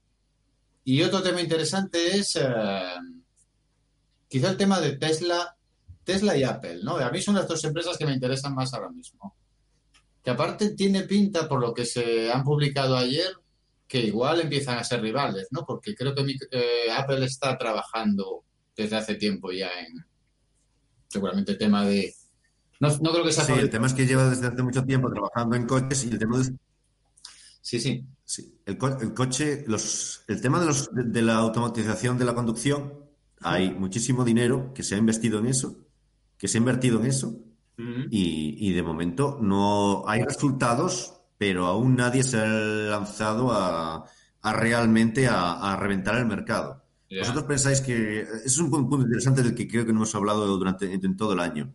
[0.84, 2.46] Y otro tema interesante es eh,
[4.28, 5.56] quizá el tema de Tesla,
[6.08, 6.96] Tesla y Apple, ¿no?
[6.96, 9.36] A mí son las dos empresas que me interesan más ahora mismo.
[10.24, 13.30] Que aparte tiene pinta, por lo que se han publicado ayer,
[13.86, 15.66] que igual empiezan a ser rivales, ¿no?
[15.66, 18.42] Porque creo que mi- eh, Apple está trabajando
[18.74, 20.02] desde hace tiempo ya en
[21.08, 22.14] seguramente tema de...
[22.80, 25.10] No, no creo que sea Sí, el tema es que lleva desde hace mucho tiempo
[25.10, 26.52] trabajando en coches y el tema es
[27.60, 28.02] Sí, sí.
[28.24, 32.24] Sí, el, co- el coche, los, el tema de, los, de, de la automatización de
[32.24, 32.94] la conducción,
[33.40, 35.76] hay muchísimo dinero que se ha investido en eso,
[36.38, 37.34] que se ha invertido en eso,
[38.10, 44.04] y, y de momento no hay resultados, pero aún nadie se ha lanzado a,
[44.42, 46.82] a realmente a, a reventar el mercado.
[47.20, 50.92] ¿Vosotros pensáis que es un punto, interesante del que creo que no hemos hablado durante
[50.92, 51.72] en todo el año?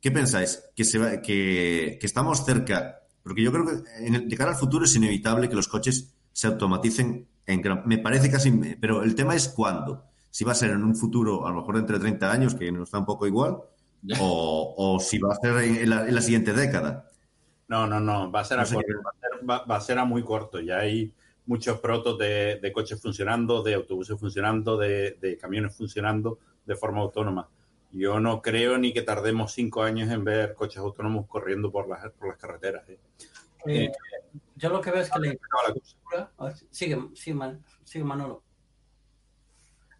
[0.00, 0.62] ¿Qué pensáis?
[0.74, 3.00] ¿Que, se va- que, que estamos cerca?
[3.22, 6.14] Porque yo creo que en el- de cara al futuro es inevitable que los coches
[6.32, 8.50] se automaticen en Me parece casi...
[8.80, 10.04] Pero el tema es cuándo.
[10.30, 12.84] Si va a ser en un futuro, a lo mejor entre 30 años, que nos
[12.84, 13.56] está un poco igual.
[14.20, 17.08] o, o si va a ser en, la, en la siguiente década.
[17.68, 19.64] No, no, no, va a ser a No sé corto, qué- va a ser, va-
[19.64, 20.60] va a ser a muy corto.
[20.60, 21.12] Ya hay
[21.46, 27.00] muchos protos de, de coches funcionando, de autobuses funcionando, de, de camiones funcionando de forma
[27.00, 27.48] autónoma.
[27.92, 32.10] Yo no creo ni que tardemos cinco años en ver coches autónomos corriendo por las,
[32.12, 32.88] por las carreteras.
[32.88, 32.98] ¿eh?
[33.66, 33.92] Eh,
[34.56, 36.30] yo lo que veo es que la la infraestructura.
[36.38, 38.42] ah, Sigue, sigue, Man- sigue Manolo.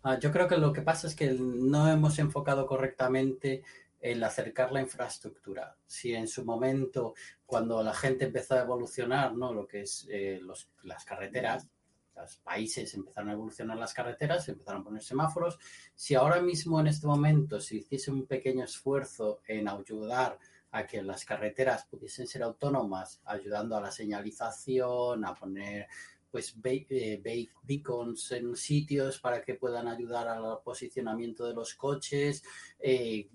[0.02, 3.62] Ah, yo creo que lo que pasa es que no hemos enfocado correctamente
[4.10, 5.76] el acercar la infraestructura.
[5.84, 9.52] Si en su momento, cuando la gente empezó a evolucionar, ¿no?
[9.52, 10.40] Lo que es eh,
[10.84, 11.68] las carreteras,
[12.14, 15.58] los países empezaron a evolucionar las carreteras, empezaron a poner semáforos.
[15.94, 20.38] Si ahora mismo, en este momento, se hiciese un pequeño esfuerzo en ayudar
[20.70, 25.88] a que las carreteras pudiesen ser autónomas, ayudando a la señalización, a poner
[26.36, 32.42] pues eh, be- beacons en sitios para que puedan ayudar al posicionamiento de los coches,
[32.78, 33.30] eh,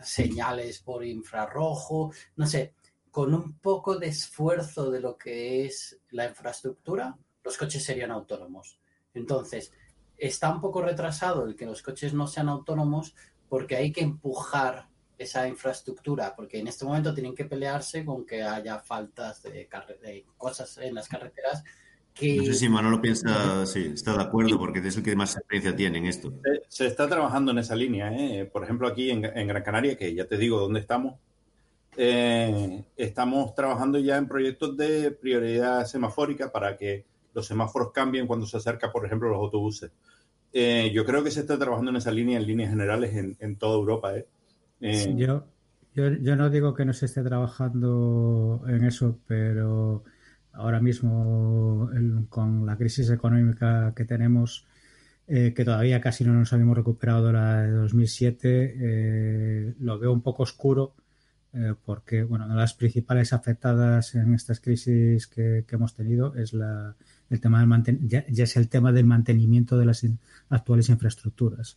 [0.00, 2.74] señales por infrarrojo, no sé,
[3.10, 8.78] con un poco de esfuerzo de lo que es la infraestructura, los coches serían autónomos.
[9.14, 9.72] Entonces,
[10.16, 13.16] está un poco retrasado el que los coches no sean autónomos
[13.48, 14.86] porque hay que empujar
[15.18, 19.68] esa infraestructura, porque en este momento tienen que pelearse con que haya faltas de
[20.36, 21.64] cosas en las carreteras
[22.14, 22.36] que...
[22.36, 25.76] No sé si Manolo piensa, sí, está de acuerdo, porque es el que más experiencia
[25.76, 26.32] tiene en esto.
[26.42, 28.12] Se, se está trabajando en esa línea.
[28.12, 28.48] ¿eh?
[28.50, 31.16] Por ejemplo, aquí en, en Gran Canaria, que ya te digo dónde estamos,
[31.96, 37.04] eh, estamos trabajando ya en proyectos de prioridad semafórica para que
[37.34, 39.90] los semáforos cambien cuando se acerca, por ejemplo, los autobuses.
[40.52, 43.56] Eh, yo creo que se está trabajando en esa línea, en líneas generales, en, en
[43.56, 44.16] toda Europa.
[44.16, 44.26] ¿eh?
[44.80, 45.44] Eh, Yo,
[45.94, 50.04] yo, yo no digo que no se esté trabajando en eso, pero
[50.54, 54.66] ahora mismo el- con la crisis económica que tenemos,
[55.26, 60.12] eh, que todavía casi no nos habíamos recuperado de la de 2007, eh, lo veo
[60.12, 60.94] un poco oscuro
[61.56, 66.34] eh, porque bueno, una de las principales afectadas en estas crisis que, que hemos tenido
[66.34, 66.96] es la,
[67.30, 70.88] el tema del manten- ya, ya es el tema del mantenimiento de las in- actuales
[70.88, 71.76] infraestructuras.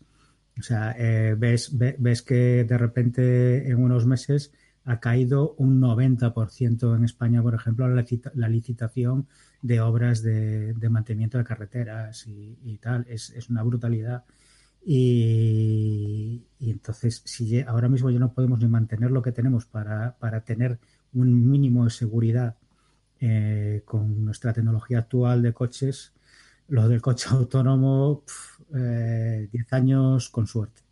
[0.59, 4.51] O sea, eh, ves, ve- ves que de repente en unos meses
[4.88, 9.27] ha caído un 90% en España, por ejemplo, la, licita- la licitación
[9.61, 13.05] de obras de, mantenimiento de carreteras y, tal.
[13.09, 14.23] Es, una brutalidad.
[14.85, 20.41] Y, entonces, si ahora mismo ya no podemos ni mantener lo que tenemos para, para
[20.45, 20.79] tener
[21.13, 22.55] un mínimo de seguridad
[23.19, 26.13] eh, con nuestra tecnología actual de coches,
[26.69, 30.86] lo del coche autónomo, pf, eh, 10 años con suerte.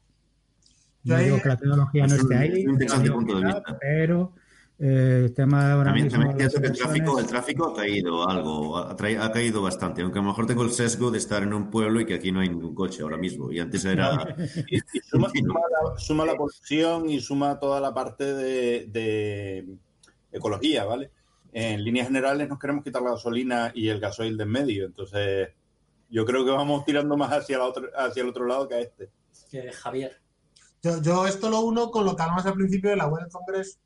[1.06, 3.16] Yo No ahí- digo que la tecnología no esté ahí, es un interesante no digo
[3.16, 3.72] punto de que vista.
[3.72, 4.34] no, pero
[4.78, 7.28] eh, el tema ahora También, mismo también de es cierto que el tráfico, el emisiones-
[7.30, 11.18] tráfico ha caído algo, ha, caído bastante, aunque a lo mejor tengo el sesgo de
[11.20, 13.86] estar en un pueblo y que aquí no hay ningún coche ahora mismo, y antes
[13.86, 14.36] era...
[14.70, 19.66] y, y suma, suma la, suma la polución y suma toda la parte de, de
[20.32, 21.12] ecología, ¿vale?
[21.58, 24.86] en líneas generales nos queremos quitar la gasolina y el gasoil de en medio.
[24.88, 25.48] Entonces,
[26.10, 28.80] yo creo que vamos tirando más hacia, la otra- hacia el otro lado que a
[28.82, 29.10] este.
[29.50, 30.18] Que Javier.
[30.84, 33.32] Yo, yo esto lo uno con lo que hablamos al principio de la web del
[33.32, 33.80] Congreso,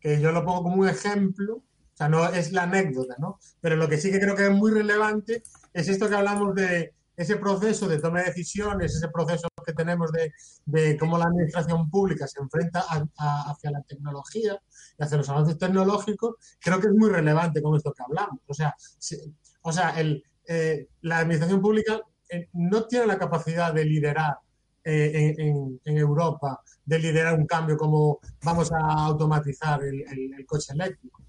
[0.00, 3.38] que yo lo pongo como un ejemplo, o sea, no es la anécdota, ¿no?
[3.60, 6.94] Pero lo que sí que creo que es muy relevante es esto que hablamos de
[7.16, 10.32] ese proceso de toma de decisiones, ese proceso que tenemos de,
[10.66, 14.60] de cómo la administración pública se enfrenta a- hacia la tecnología
[14.98, 18.40] y hacia los avances tecnológicos, creo que es muy relevante con esto que hablamos.
[18.48, 19.16] O sea, si-
[19.62, 24.38] o sea el, eh, la administración pública eh, no tiene la capacidad de liderar
[24.84, 30.46] eh, en, en- Europa, de liderar un cambio como vamos a automatizar el, el- el
[30.46, 31.22] coche eléctrico.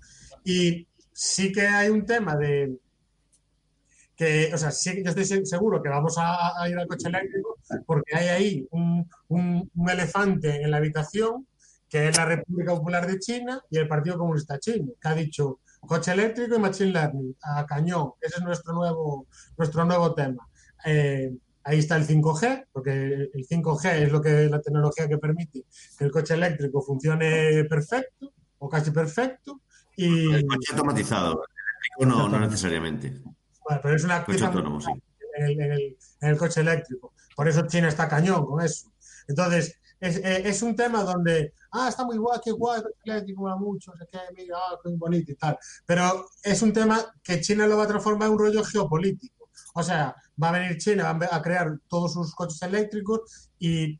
[0.43, 2.77] Y sí que hay un tema de
[4.15, 7.09] que, o sea, sí yo estoy se- seguro que vamos a, a ir al coche
[7.09, 11.47] eléctrico porque hay ahí un, un- un elefante en la habitación
[11.89, 15.59] que es la República Popular de China y el Partido Comunista Chino, que ha dicho
[15.81, 18.11] coche eléctrico y machine learning a cañón.
[18.19, 19.27] Ese es nuestro nuevo,
[19.57, 20.47] nuestro nuevo tema.
[20.85, 21.31] Eh,
[21.65, 22.91] ahí está el 5G, porque
[23.33, 25.65] el 5G es lo que la tecnología que permite
[25.97, 29.61] que el coche eléctrico funcione perfecto o casi perfecto.
[29.97, 31.43] Y, El coche automatizado,
[31.99, 33.09] el eléctrico no, no necesariamente.
[33.63, 34.91] bueno, pero es una Coche pieza autónomo, sí.
[35.37, 37.13] en el, en el- en el coche eléctrico.
[37.35, 38.91] Por eso China está cañón con eso.
[39.27, 42.95] Entonces, es, eh, es un tema donde, ah, está muy guay, qué guay, el coche
[43.05, 45.57] eléctrico mola mucho, sé qué, mira, ah, qué bonito y tal.
[45.85, 49.44] Pero es un tema que China lo va a transformar en un rollo geopolítico.
[49.77, 53.99] O sea, va a venir China a crear todos sus coches eléctricos y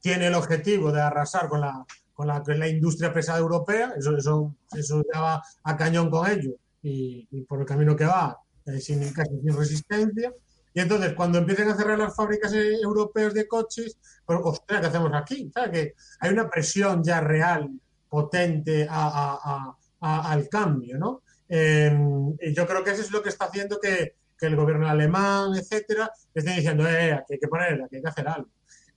[0.00, 1.84] tiene el objetivo de arrasar con la,
[2.14, 3.92] con la, con la industria pesada europea.
[3.94, 6.52] Eso, eso, eso ya va a cañón con ello
[6.82, 10.32] y, por el camino que va, eh, sin, casi sin resistencia.
[10.72, 14.86] Y entonces, cuando empiecen a cerrar las fábricas eh, europeas de coches, pues, ostras, ¿qué
[14.86, 15.50] hacemos aquí?
[15.52, 15.70] ¿Sabes?
[15.70, 17.68] Que hay una presión ya real,
[18.08, 21.20] potente al cambio, ¿no?
[21.50, 21.94] Eh,
[22.40, 25.54] y yo creo que eso es lo que está haciendo que, que el gobierno alemán,
[25.56, 28.48] etcétera, esté diciendo, eh, hay que poner, aquí hay que hacer algo.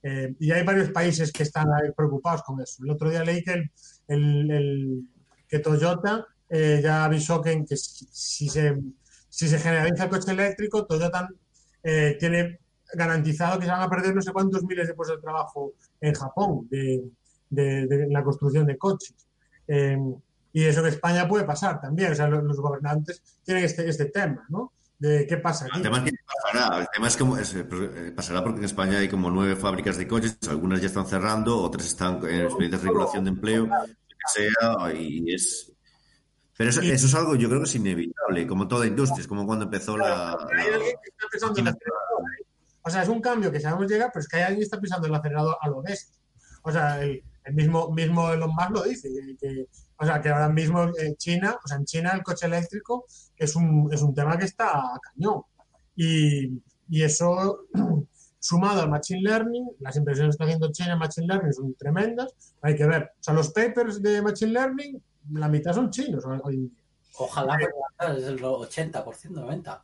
[0.02, 1.66] Eh, y hay varios países que están
[1.96, 2.82] preocupados con eso.
[2.84, 3.70] El otro día leí que, el,
[4.08, 5.02] el- el-
[5.48, 8.76] que Toyota eh, ya avisó que, que si, si se,
[9.28, 11.28] si se generaliza el coche eléctrico, Toyota
[11.82, 12.58] eh, tiene
[12.94, 16.14] garantizado que se van a perder no sé cuántos miles de puestos de trabajo en
[16.14, 17.04] Japón de,
[17.50, 19.14] de- de la construcción de coches.
[19.68, 19.96] Eh,
[20.52, 22.12] y eso en España puede pasar también.
[22.12, 24.72] O sea, los, los gobernantes tienen este, este tema, ¿no?
[24.98, 25.76] De qué pasa aquí.
[25.76, 28.98] El tema es que pasará, el tema es como es, eh, pasará porque en España
[28.98, 32.88] hay como nueve fábricas de coches, algunas ya están cerrando, otras están en expedientes de
[32.88, 35.70] regulación de empleo, lo que sea, y es...
[36.56, 39.44] Pero eso, eso es algo, yo creo que es inevitable, como toda industria, es como
[39.44, 40.30] cuando empezó la...
[40.30, 42.22] Hay alguien que está pensando en el acelerador.
[42.40, 42.46] ¿eh?
[42.80, 44.80] O sea, es un cambio que sabemos llegar, pero es que hay alguien que está
[44.80, 46.16] pensando en el acelerador a lo bestia.
[46.62, 49.66] O sea, el, el mismo, mismo Elon Musk lo dice, que, que-
[49.98, 53.56] o sea, que ahora mismo en China, o sea, en China el coche eléctrico es
[53.56, 55.42] un, es un tema que está a cañón.
[55.94, 57.66] Y, y eso,
[58.38, 62.34] sumado al Machine Learning, las inversiones que está haciendo China en Machine Learning son tremendas,
[62.62, 63.02] hay que ver.
[63.18, 66.82] O sea, los papers de Machine Learning, la mitad son chinos hoy en día.
[67.18, 67.58] Ojalá
[67.98, 69.80] fuera es el 80%, 90%.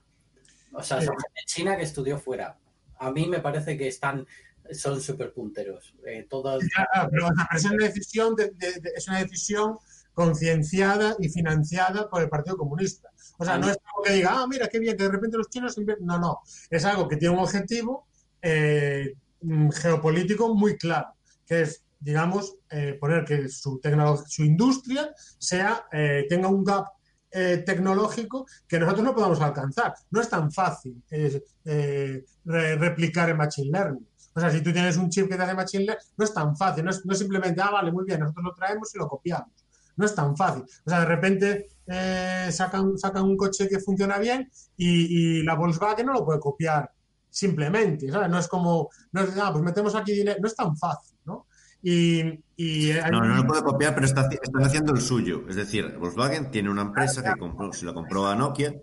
[0.75, 2.57] O sea, son gente china que estudió fuera.
[2.99, 4.27] A mí me parece que están,
[4.73, 5.95] son súper punteros.
[6.07, 6.63] Eh, todas,
[7.11, 9.77] pero, o sea, pero es una decisión, de- de- de- es una decisión
[10.15, 13.11] concienciada y financiada por el Partido Comunista.
[13.39, 15.49] O sea, no es algo que diga, ah, mira, qué bien, que de repente los
[15.49, 16.07] chinos invierten.
[16.07, 16.41] No, no.
[16.71, 18.07] Es algo que tiene un objetivo
[18.41, 21.09] eh, mm, geopolítico muy claro,
[21.47, 26.87] que es, digamos, eh, poner que su, tecnolo- su industria sea, eh, tenga un gap
[27.31, 29.95] eh, tecnológico que nosotros no podamos alcanzar.
[30.11, 34.07] No es tan fácil eh, eh, re- replicar el Machine Learning.
[34.35, 36.57] O sea, si tú tienes un chip que te hace Machine Learning, no es tan
[36.57, 36.85] fácil.
[36.85, 39.62] No es, no es simplemente, ah, vale, muy bien, nosotros lo traemos y lo copiamos.
[39.97, 40.65] No es tan fácil.
[40.85, 45.55] O sea, de repente eh, sacan, sacan un coche que funciona bien y, y la
[45.55, 46.91] Volkswagen no lo puede copiar
[47.29, 48.11] simplemente.
[48.11, 48.31] ¿sabes?
[48.31, 50.39] No es como, no es, ah, pues metemos aquí dinero.
[50.41, 51.47] No es tan fácil, ¿no?
[51.83, 52.21] Y,
[52.57, 55.43] y hay No, no lo puede copiar, pero está, están haciendo el suyo.
[55.49, 58.75] Es decir, Volkswagen tiene una empresa que compró, se la compró a Nokia,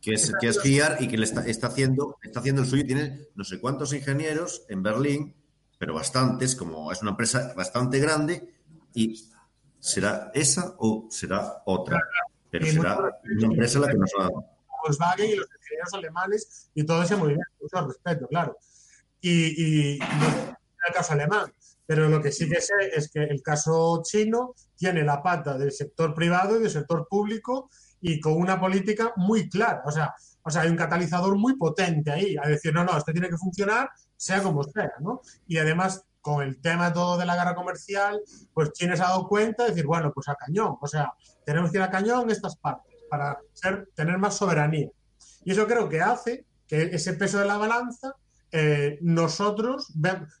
[0.00, 2.86] que es, que es Giar y que le está, está haciendo, está haciendo el suyo.
[2.86, 5.34] Tiene no sé cuántos ingenieros en Berlín,
[5.78, 8.54] pero bastantes, como es una empresa bastante grande,
[8.94, 9.28] y
[9.80, 11.98] será esa o será otra.
[12.50, 14.30] Pero Y será una empresa la que nos va
[14.82, 18.56] Volkswagen y los ingenieros alemanes y todo ese movimiento, mucho respeto, claro.
[19.20, 20.56] Y, y no
[20.86, 21.52] el caso alemán,
[21.84, 25.72] pero lo que sí que sé es que el caso chino tiene la pata del
[25.72, 27.70] sector privado y del sector público
[28.00, 29.82] y con una política muy clara.
[29.84, 33.12] O sea, o sea, hay un catalizador muy potente ahí, a decir, no, no, esto
[33.12, 35.20] tiene que funcionar, sea como sea, ¿no?
[35.46, 38.20] Y además con el tema todo de la guerra comercial,
[38.52, 41.12] pues China se ha dado cuenta de decir, bueno, pues a cañón, o sea,
[41.44, 44.88] tenemos que ir a cañón en estas partes para ser, tener más soberanía.
[45.44, 48.12] Y eso creo que hace que ese peso de la balanza,
[48.52, 49.92] eh, nosotros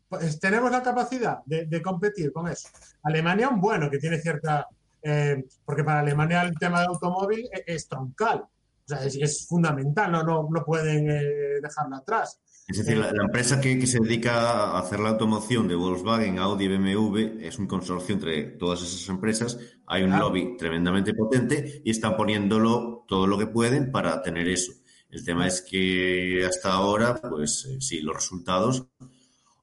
[0.08, 2.68] pues, tenemos la capacidad de, de competir con eso.
[3.02, 4.66] Alemania, bueno, que tiene cierta...
[5.02, 8.48] eh, porque para Alemania el tema del automóvil es, es troncal, o
[8.88, 12.40] sea, es, es fundamental, no, no, no pueden eh, dejarlo atrás.
[12.68, 16.38] Es decir, la, la empresa que, que se dedica a hacer la automoción de Volkswagen,
[16.38, 19.58] Audi y BMW es un consorcio entre todas esas empresas.
[19.86, 24.72] Hay un lobby tremendamente potente y están poniéndolo todo lo que pueden para tener eso.
[25.10, 28.86] El tema es que hasta ahora, pues eh, sí, los resultados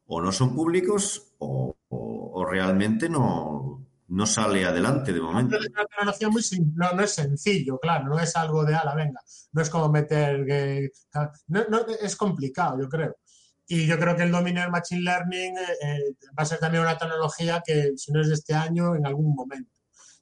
[0.07, 3.74] o no son públicos o, o- o realmente no,
[4.07, 5.57] no sale adelante de momento.
[5.57, 5.69] Es
[6.01, 9.61] una muy simple, no, no es sencillo, claro, no es algo de ala, venga, no
[9.61, 10.45] es como meter,
[11.47, 13.17] no, no, es complicado, yo creo.
[13.67, 16.83] Y yo creo que el dominio del Machine Learning eh, eh, va a ser también
[16.83, 19.71] una tecnología que, si no es de este año, en algún momento,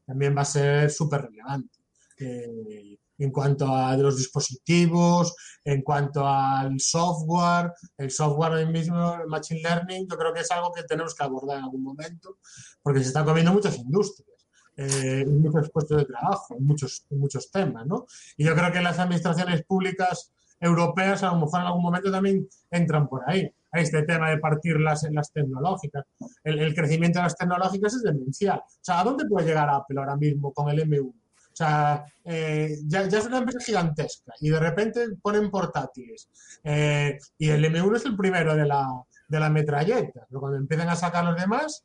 [0.05, 1.79] también va a ser súper relevante.
[2.19, 9.27] Eh, en cuanto a los dispositivos, en cuanto al software, el software hoy mismo, el
[9.27, 12.37] Machine Learning, yo creo que es algo que tenemos que abordar en algún momento,
[12.81, 14.33] porque se están comiendo muchas industrias
[14.75, 18.05] eh, muchos puestos de trabajo, muchos, muchos temas, ¿no?
[18.37, 22.47] Y yo creo que las administraciones públicas europeas a lo mejor en algún momento también
[22.71, 26.05] entran por ahí, a este tema de partirlas en las tecnológicas.
[26.43, 28.59] El, el crecimiento de las tecnológicas es demencial.
[28.59, 31.13] O sea, ¿a dónde puede llegar Apple ahora mismo con el M1?
[31.53, 36.27] O sea, eh, ya, ya es una empresa gigantesca y de repente ponen portátiles.
[36.63, 38.87] Eh, y el M1 es el primero de la,
[39.27, 41.83] de la metralleta, pero cuando empiezan a sacar los demás,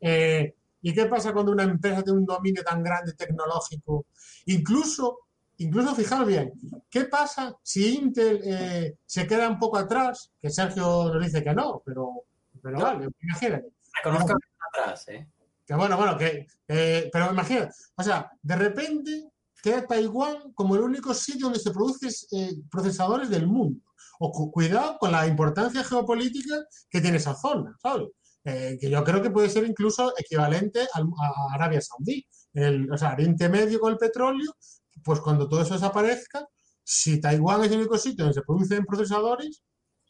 [0.00, 0.54] eh,
[0.86, 4.04] ¿Y qué pasa cuando una empresa tiene un dominio tan grande tecnológico?
[4.44, 5.20] Incluso,
[5.56, 6.52] incluso fijaos bien,
[6.90, 10.30] ¿qué pasa si Intel eh, se queda un poco atrás?
[10.42, 12.26] Que Sergio nos dice que no, pero,
[12.62, 12.84] pero No.
[12.84, 13.72] vale, imagínate.
[13.96, 14.36] Reconozco
[14.74, 15.26] atrás, ¿eh?
[15.66, 19.30] Que bueno, bueno, que, eh, pero imagínate, o sea, de repente
[19.62, 23.80] queda Taiwán como el único sitio donde se producen eh, procesadores del mundo.
[24.20, 26.54] O cu- cuidado con la importancia geopolítica
[26.90, 28.08] que tiene esa zona, ¿sabes?
[28.44, 32.26] Eh, que yo creo que puede ser incluso equivalente al- a Arabia Saudí.
[32.52, 34.54] El, o sea, Oriente Medio con el petróleo,
[35.02, 36.46] pues cuando todo eso desaparezca,
[36.84, 39.62] si Taiwán es el único sitio donde se producen procesadores,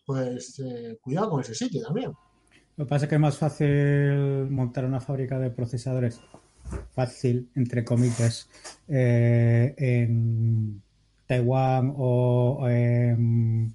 [0.04, 2.12] pues eh, cuidado con ese sitio también.
[2.76, 6.20] Lo que pasa es que es más fácil montar una fábrica de procesadores,
[6.92, 8.48] fácil, entre comillas,
[8.88, 10.82] eh, en
[11.26, 13.74] Taiwán o en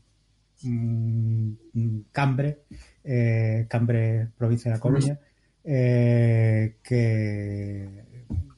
[0.62, 2.60] mm, Cambre,
[3.04, 5.20] eh, Cambre, provincia de La Coruña,
[5.64, 8.04] eh, que,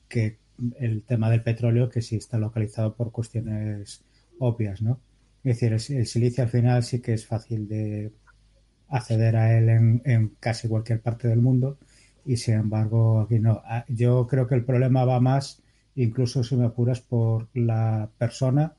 [0.08, 0.38] que
[0.80, 4.04] el tema del petróleo, que sí está localizado por cuestiones
[4.40, 5.00] obvias, ¿no?
[5.44, 8.12] Es decir, el, el silicio al final sí que es fácil de
[8.92, 11.78] acceder a él en, en casi cualquier parte del mundo
[12.26, 13.62] y sin embargo aquí no.
[13.66, 15.62] Ah, Yo creo que el problema va más,
[15.96, 18.76] incluso si me apuras, por la persona,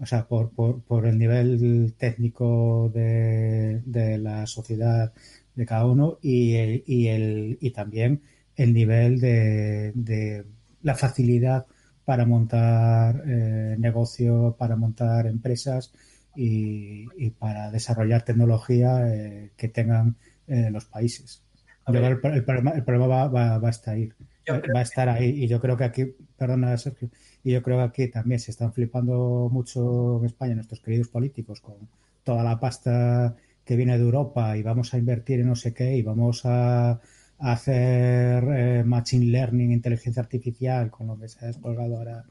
[0.00, 5.12] o sea, por, por, por el nivel técnico de, de la sociedad
[5.54, 8.22] de cada uno y, el, y, el, y también
[8.56, 10.44] el nivel de, de
[10.82, 11.66] la facilidad
[12.04, 15.92] para montar eh, negocio, para montar empresas
[16.36, 20.16] y, y para desarrollar tecnología eh, que tengan
[20.46, 21.42] eh, los países.
[21.84, 22.20] A Yo ver.
[22.20, 24.10] creo que el, el problema, el problema va, va, va a estar ahí.
[24.48, 25.44] Va a estar ahí.
[25.44, 26.04] Y yo creo que aquí,
[26.36, 27.10] perdona Sergio,
[27.42, 31.60] y yo creo que aquí también se están flipando mucho en España nuestros queridos políticos
[31.60, 31.74] con
[32.22, 33.34] toda la pasta
[33.64, 36.90] que viene de Europa y vamos a invertir en no sé qué y vamos a,
[36.90, 37.00] a
[37.38, 42.24] hacer eh, machine learning, inteligencia artificial, con lo que se ha descolgado ahora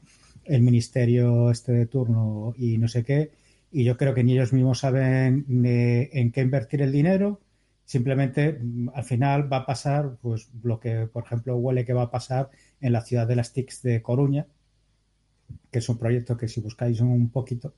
[0.44, 3.30] el ministerio este de turno y no sé qué.
[3.70, 7.40] Y yo creo que ni ellos mismos saben en qué invertir el dinero.
[7.84, 12.02] Simplemente mm, al final va a pasar pues lo que, por ejemplo, huele que va
[12.04, 12.50] a pasar
[12.80, 14.46] en la ciudad de las TICs de Coruña,
[15.70, 17.74] que es un proyecto que si buscáis un poquito,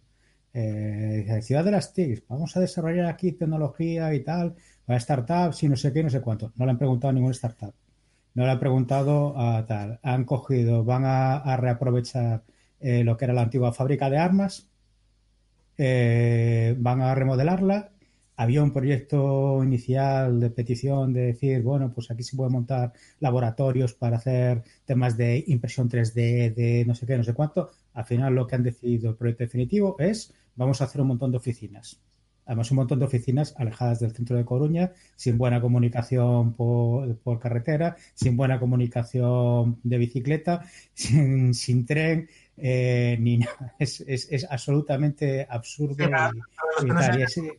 [0.54, 4.54] eh, ciudad de las TICs, vamos a desarrollar aquí tecnología y tal,
[4.86, 6.52] para startups y no sé qué, no sé cuánto.
[6.56, 7.74] No le han preguntado a ningún startup.
[8.34, 10.00] No le han preguntado a tal.
[10.02, 12.44] Han cogido, van a, a reaprovechar
[12.80, 14.67] eh, lo que era la antigua fábrica de armas,
[15.78, 17.92] eh, van a remodelarla.
[18.36, 23.94] Había un proyecto inicial de petición de decir, bueno, pues aquí se puede montar laboratorios
[23.94, 27.70] para hacer temas de impresión 3D, de no sé qué, no sé cuánto.
[27.94, 31.32] Al final lo que han decidido el proyecto definitivo es, vamos a hacer un montón
[31.32, 32.00] de oficinas.
[32.48, 37.96] Además, un montón de oficinas alejadas del centro de Coruña, sin buena comunicación por, carretera,
[38.14, 40.64] sin buena comunicación de bicicleta,
[40.94, 42.28] sin tren,
[42.60, 43.74] eh, ni nada.
[43.78, 46.04] Es, es, es absolutamente absurdo.
[46.80, 47.50] Sí, para- y-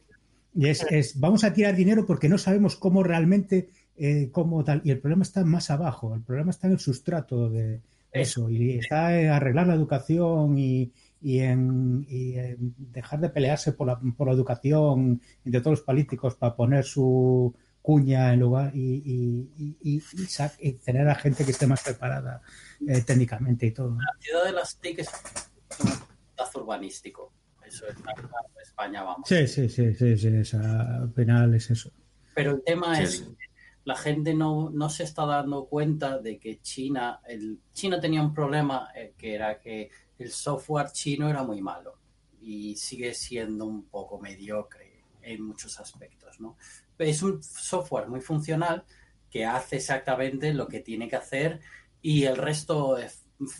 [0.56, 4.64] y es- y es, vamos a tirar dinero porque no sabemos cómo realmente eh, cómo
[4.64, 4.82] tal.
[4.84, 7.82] Y el problema está más abajo, el problema está en el sustrato de
[8.12, 13.74] eso, y está en arreglar la educación y, y en, y en dejar de pelearse
[13.74, 17.54] por la, por la educación entre todos los políticos para poner su
[17.90, 20.04] cuña en lugar y, y, y- y-
[20.60, 22.40] y tener a gente que esté más preparada
[22.88, 23.98] eh, técnicamente y todo.
[23.98, 25.10] La ciudad de las TIC es
[25.80, 27.34] un urbanístico.
[27.66, 27.96] Eso es
[28.62, 29.28] España, vamos.
[29.28, 31.92] Sí, sí, sí, sí, sí, esa- al final es eso.
[32.36, 33.24] Pero el tema Sí, es sí.
[33.26, 33.46] que
[33.86, 38.36] la gente no, no se está dando cuenta de que China, el, China tenía un
[38.36, 39.90] problema eh, que era que
[40.20, 41.96] el software chino era muy malo
[42.40, 46.56] y sigue siendo un poco mediocre en muchos aspectos, ¿no?
[47.00, 48.86] Es un software muy funcional
[49.32, 51.60] que hace exactamente lo que tiene que hacer
[52.02, 52.98] y el resto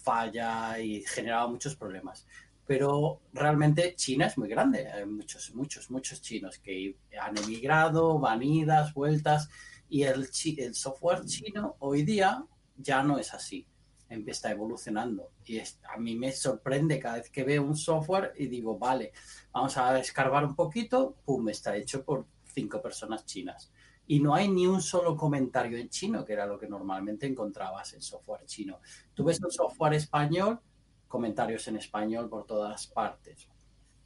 [0.04, 2.28] falla y generaba muchos problemas.
[2.66, 8.44] Pero realmente China es muy grande, hay muchos, muchos, muchos chinos que han emigrado, van
[8.44, 9.50] idas, vueltas,
[9.90, 12.46] y el, el software chino hoy día
[12.78, 13.66] ya no es así,
[14.10, 15.32] Em- está evolucionando.
[15.46, 19.12] Y es- a mí me sorprende cada vez que veo un software y digo, vale,
[19.52, 23.72] vamos a escarbar un poquito, pum, está hecho por cinco personas chinas.
[24.08, 27.94] Y no hay ni un solo comentario en chino, que era lo que normalmente encontrabas
[27.94, 28.80] en software chino.
[29.14, 30.60] Tú ves un software español,
[31.08, 33.48] comentarios en español por todas partes.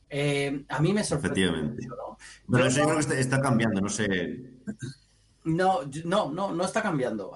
[0.09, 1.87] Eh, a mí me sorprende Efectivamente.
[1.87, 2.17] mucho, ¿no?
[2.51, 4.59] Pero eso yo creo que está, cambiando, no sé.
[5.45, 7.33] no, no, no, no está cambiando.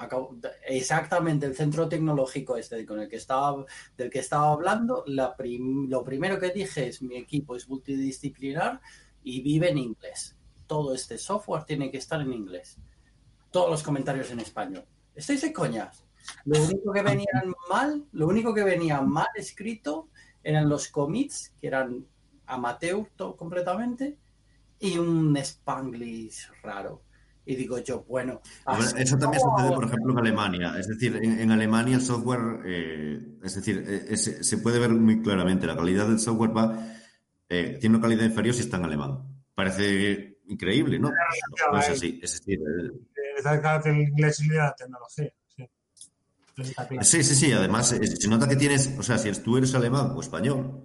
[0.65, 3.65] Exactamente el centro tecnológico este con el que estaba,
[3.97, 8.79] del que estaba hablando, la prim- lo primero que dije es mi equipo es multidisciplinar
[9.23, 10.36] y vive en inglés.
[10.68, 12.77] Todo este software tiene que estar en inglés.
[13.52, 14.85] Todos los comentarios en español.
[15.15, 16.03] ¿Estáis de coñas?
[16.45, 20.10] Lo único que venían mal, lo único que venía mal escrito
[20.44, 22.06] eran los commits, que eran
[22.45, 24.18] amateur completamente,
[24.80, 27.02] y un spanglish raro.
[27.45, 28.41] Y digo yo, bueno,
[28.98, 30.76] Eso también sucede, por ejemplo, en Alemania.
[30.77, 35.22] Es decir, en, en Alemania el software, eh, es decir, eh, se puede ver muy
[35.22, 35.65] claramente.
[35.65, 36.77] La calidad del software va,
[37.48, 39.44] eh, tiene una calidad inferior si está en alemán.
[39.56, 41.10] Parece increíble, ¿no?
[41.10, 42.19] No, no es así.
[42.22, 45.32] Es decir, eh, Eh, Está claro que el inglés y la tecnología.
[45.56, 45.69] Sí.
[47.02, 47.52] Sí, sí, sí.
[47.52, 50.84] Además, eh, se nota que tienes, o sea, si tú eres alemán o español,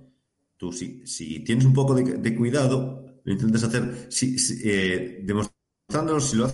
[0.57, 5.21] tú si, si tienes un poco de, de cuidado, lo intentas hacer, si, si, eh,
[5.23, 6.45] demostrándolo, si lo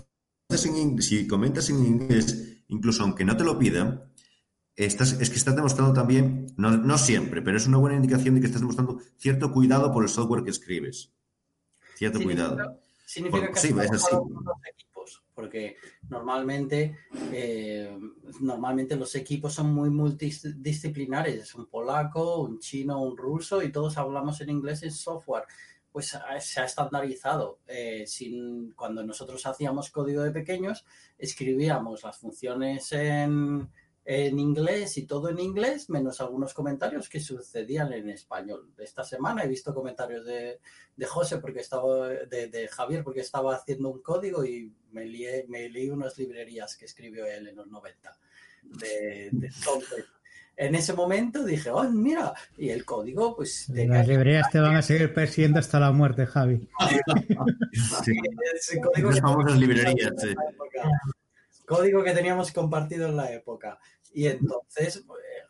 [0.48, 4.04] haces en inglés, si comentas en inglés, incluso aunque no te lo pidan,
[4.76, 8.40] estás, es que estás demostrando también, no, no siempre, pero es una buena indicación de
[8.40, 11.12] que estás demostrando cierto cuidado por el software que escribes.
[11.96, 12.80] Cierto cuidado.
[13.08, 14.14] Significa que sí, es así.
[14.14, 15.76] los equipos, porque
[16.10, 16.98] normalmente,
[17.32, 17.98] eh,
[18.40, 23.96] normalmente los equipos son muy multidisciplinares, es un polaco, un chino, un ruso y todos
[23.96, 25.44] hablamos en inglés en software.
[25.90, 27.60] Pues ha- se ha estandarizado.
[27.66, 30.84] Eh, sin, cuando nosotros hacíamos código de pequeños,
[31.16, 33.70] escribíamos las funciones en,
[34.10, 38.72] en inglés y todo en inglés, menos algunos comentarios que sucedían en español.
[38.78, 40.60] Esta semana he visto comentarios de,
[40.96, 45.44] de José porque estaba de, de Javier porque estaba haciendo un código y me, lié-
[45.48, 48.16] me leí unas librerías que escribió él en los 90
[48.62, 49.50] de, de.
[50.56, 54.82] En ese momento dije, oh, mira, y el código, pues Las librerías te van a
[54.82, 56.66] seguir persiguiendo hasta la muerte, Javi.
[58.02, 58.12] Sí.
[58.80, 60.34] código Las famosas librerías, sí.
[61.66, 63.78] Código que teníamos compartido en la época.
[64.20, 65.42] Y entonces, eh,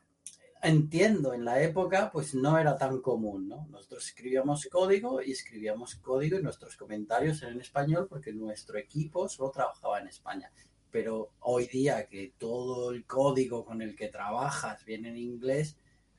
[0.62, 3.66] entiendo, en la época, pues no era tan común, ¿no?
[3.70, 9.28] Nosotros escribíamos código y escribíamos código y nuestros comentarios eran en español porque nuestro equipo
[9.28, 10.51] solo trabajaba en España.
[10.90, 15.77] Pero hoy día que todo el código con el que trabajas viene en inglés,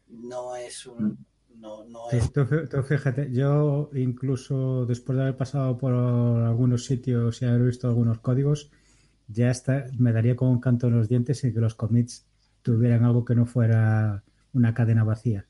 [0.08, 1.18] no es un...
[1.56, 7.42] No, no es tú- tú fíjate, yo incluso después de haber pasado por algunos sitios
[7.42, 8.72] y haber visto algunos códigos,
[9.28, 12.29] ya está, me daría con un canto en los dientes y que los commits
[12.62, 14.24] tuvieran algo que no fuera
[14.54, 15.46] una cadena vacía.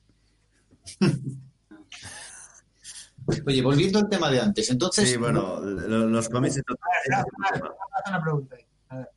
[3.46, 6.60] Oye, volviendo al tema de antes, entonces, Sí, bueno, lo- los cómics...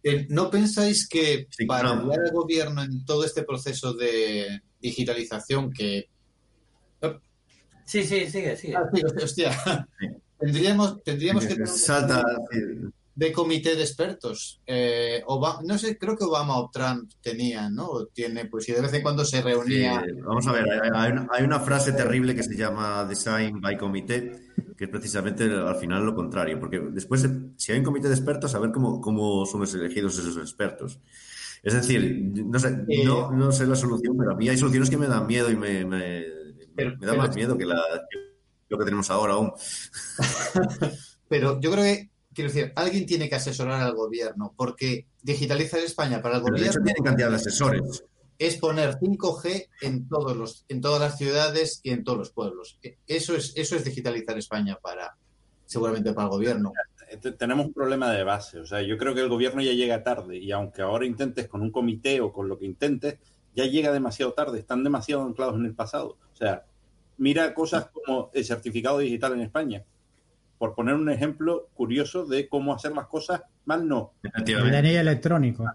[0.04, 2.02] Eh, ¿No pensáis que Sí, para no.
[2.02, 6.10] ayudar al gobierno en todo este proceso de digitalización que...
[7.86, 8.76] Sí, sí, sigue, sigue.
[8.78, 9.52] Ah, sí, hostia.
[10.00, 10.08] Sí.
[10.40, 12.24] Tendríamos, tendríamos que tener Salta...
[13.16, 14.60] de comité de expertos.
[14.66, 17.86] Eh, Obama- no sé, creo que Obama o Trump tenían, ¿no?
[17.88, 20.04] O tiene, pues, y de vez en cuando se Sí, reunía.
[20.26, 24.32] vamos a ver, hay, una, hay una frase terrible que se llama Design by Committee,
[24.76, 27.28] que es precisamente al final lo contrario, porque después,
[27.58, 31.00] si hay un comité de expertos, a ver cómo, cómo son elegidos esos expertos.
[31.62, 34.90] Es decir, no sé, Eh, no, no sé la solución, pero a mí hay soluciones
[34.90, 36.26] que me dan miedo y me, me,
[36.76, 37.80] Pero- me da más miedo que, la,
[38.10, 38.18] que
[38.70, 39.54] lo que tenemos ahora aún.
[41.30, 46.22] Pero yo creo que quiero decir, alguien tiene que asesorar al gobierno, porque digitalizar España
[46.22, 48.04] para el Pero de hecho gobierno tienen cantidad de asesores.
[48.40, 52.80] es poner 5G en todos los, en todas las ciudades y en todos los pueblos.
[53.08, 55.16] Eso es, eso es digitalizar España para,
[55.66, 56.74] seguramente para el gobierno.
[57.22, 58.60] Te- tenemos un problema de base.
[58.60, 61.62] O sea, yo creo que el gobierno ya llega tarde y aunque ahora intentes con
[61.62, 63.20] un comité o con lo que intentes,
[63.56, 64.58] ya llega demasiado tarde.
[64.60, 66.18] Están demasiado anclados en el pasado.
[66.34, 66.66] O sea,
[67.18, 69.84] mira cosas como el certificado digital en España.
[70.64, 74.14] Por poner un ejemplo curioso de cómo hacer las cosas mal, no.
[74.24, 74.46] El.
[74.46, 75.66] DNI electrónico.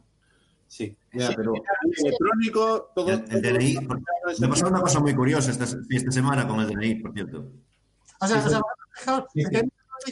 [0.66, 0.97] Sí.
[1.12, 1.52] Ya, Sí, pero-
[1.98, 3.10] electrónico, todo.
[3.10, 3.98] El, el DNI, todo-
[4.40, 7.51] me pasado una cosa muy curiosa esta, esta semana con el DNI, por cierto.
[8.19, 8.65] O sea, Sí, o sea, sí.
[8.98, 9.62] fijaos, Sí, que hay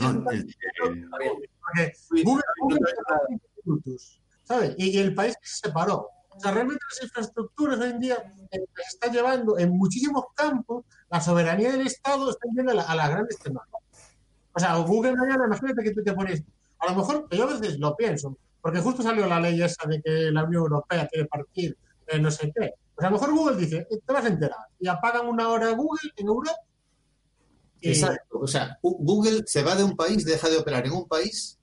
[0.01, 0.53] No, noticias
[0.85, 4.75] el- porque Sí, Google, sí, Google sí, cerró 20 minutos, ¿sabes?
[4.77, 6.07] Y, y el país se separó.
[6.29, 8.17] O sea, realmente las infraestructuras hoy en día
[8.53, 12.83] eh, se está llevando en muchísimos campos, la soberanía del Estado está yendo a, la-
[12.83, 13.73] a las grandes tecnologías.
[14.57, 16.43] O sea, Google mañana, imagínate que tú te pones,
[16.79, 20.01] a lo mejor, yo a veces lo pienso, porque justo salió la ley esa de
[20.01, 21.77] que la Unión Europea quiere partir
[22.09, 22.71] eh, no sé qué.
[22.95, 25.71] Pues a lo mejor Google dice, eh, te vas a enterar, y apagan una hora
[25.73, 26.57] Google en Europa.
[27.81, 28.39] y- Exacto.
[28.39, 31.59] O sea, Google se va de un país, deja de operar en un país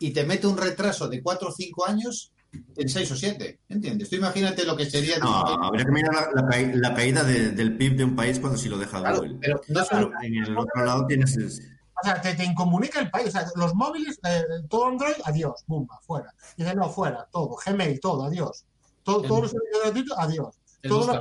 [0.00, 2.32] y te mete un retraso de 4 o 5 años
[2.76, 3.60] en 6 o 7.
[3.68, 4.10] ¿Entiendes?
[4.10, 5.18] Tú imagínate lo que sería.
[5.18, 8.38] no, habría que mirar la, la ca- la caída de- del PIB de un país
[8.40, 9.36] cuando si lo deja Claro, Google.
[9.40, 10.10] pero no solo.
[10.22, 11.60] En el otro lado tienes
[12.02, 13.28] O sea, te, te incomunica el país.
[13.28, 16.32] O sea, los móviles, eh, todo Android, adiós, bumba, fuera.
[16.56, 17.56] Dice, no, fuera, todo.
[17.64, 18.64] Gmail, todo, adiós.
[19.02, 20.58] Todo, El- todos los servicios gratuitos, adiós.
[20.82, 21.20] Todos los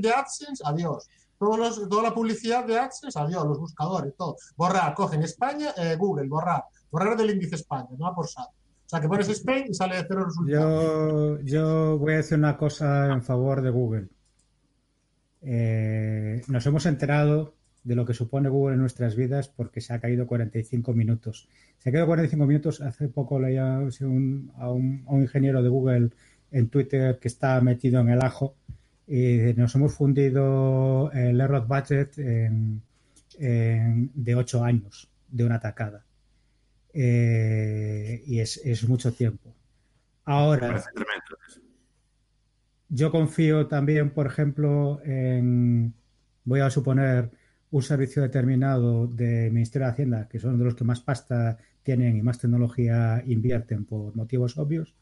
[0.00, 1.08] de AdSense, adiós.
[1.38, 3.44] Todos los, toda la publicidad de AdSense, adiós.
[3.44, 4.36] Los buscadores, todo.
[4.56, 6.64] Borrar, cogen España, eh, Google, borrar.
[6.90, 8.46] Borrar del índice España, no va por SAT.
[8.48, 11.38] O sea, que pones Spain y sale de cero resultado.
[11.38, 14.08] Yo, yo voy a decir una cosa en favor de Google.
[15.42, 17.54] Eh, nos hemos enterado
[17.84, 21.48] de lo que supone Google en nuestras vidas porque se ha caído 45 minutos.
[21.78, 22.80] Se ha caído 45 minutos.
[22.80, 26.10] Hace poco leía un- a, un, a un ingeniero de Google
[26.50, 28.54] en Twitter que está metido en el ajo
[29.06, 32.80] y nos hemos fundido el error budget en-
[33.38, 36.04] en- de 8 años de una atacada.
[36.94, 39.52] Eh, y es, es mucho tiempo.
[40.24, 40.82] Ahora,
[42.88, 45.92] yo confío también, por ejemplo, en,
[46.44, 47.30] voy a suponer,
[47.76, 52.16] un servicio determinado del Ministerio de Hacienda, que son de los que más pasta tienen
[52.16, 54.94] y más tecnología invierten por motivos obvios,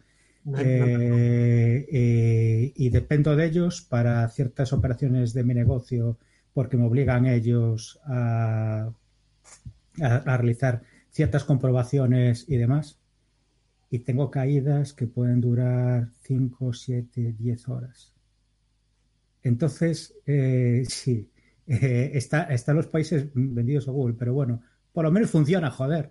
[0.55, 6.19] eh, eh, y dependo de ellos para ciertas operaciones de mi negocio
[6.55, 8.91] porque me obligan ellos a,
[10.03, 12.99] a- a realizar ciertas comprobaciones y demás.
[13.91, 18.13] Y tengo caídas que pueden durar 5, 7, 10 horas.
[19.43, 21.29] Entonces, eh, sí,
[21.81, 24.61] eh, está, están los países vendidos a Google, pero bueno,
[24.93, 26.11] por lo menos funciona, joder.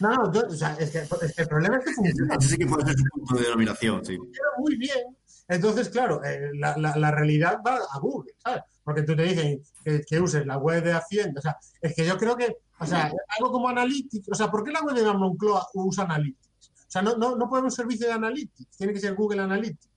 [0.00, 2.34] No, no, yo- o sea, es que, es que el problema es que funciona.
[2.38, 4.16] Ese sí que puede ser su punto de denominación, sí.
[4.16, 5.16] funciona muy bien.
[5.48, 8.62] Entonces, claro, eh, la, la- la realidad va a Google, ¿sabes?
[8.84, 11.38] Porque tú te dicen que, que uses la web de Hacienda.
[11.38, 14.28] O sea, es que yo creo que, o sea, algo como Analytics.
[14.30, 16.48] O sea, ¿por qué la web de Moncloa usa Analytics?
[16.70, 19.42] O sea, no, no, no puede haber un servicio de Analytics, tiene que ser Google
[19.42, 19.88] Analytics.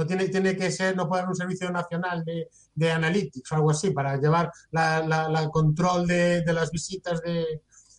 [0.00, 3.54] No tiene, tiene que ser, no puede haber un servicio nacional de, de Analytics o
[3.56, 7.44] algo así para llevar la, la- la control de, de las visitas de.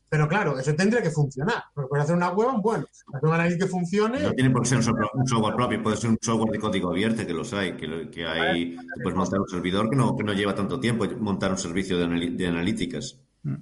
[0.09, 1.63] Pero claro, eso tendría que funcionar.
[1.73, 4.19] Porque para hacer una web, bueno, hacer un Analytics que funcione.
[4.19, 6.59] No tiene por qué ser un software, un software propio, puede ser un software de
[6.59, 9.95] código abierto, que los hay, que, lo- que hay, tú puedes montar un servidor que
[9.95, 13.19] no, que no lleva tanto tiempo montar un servicio de, de analíticas.
[13.43, 13.59] No,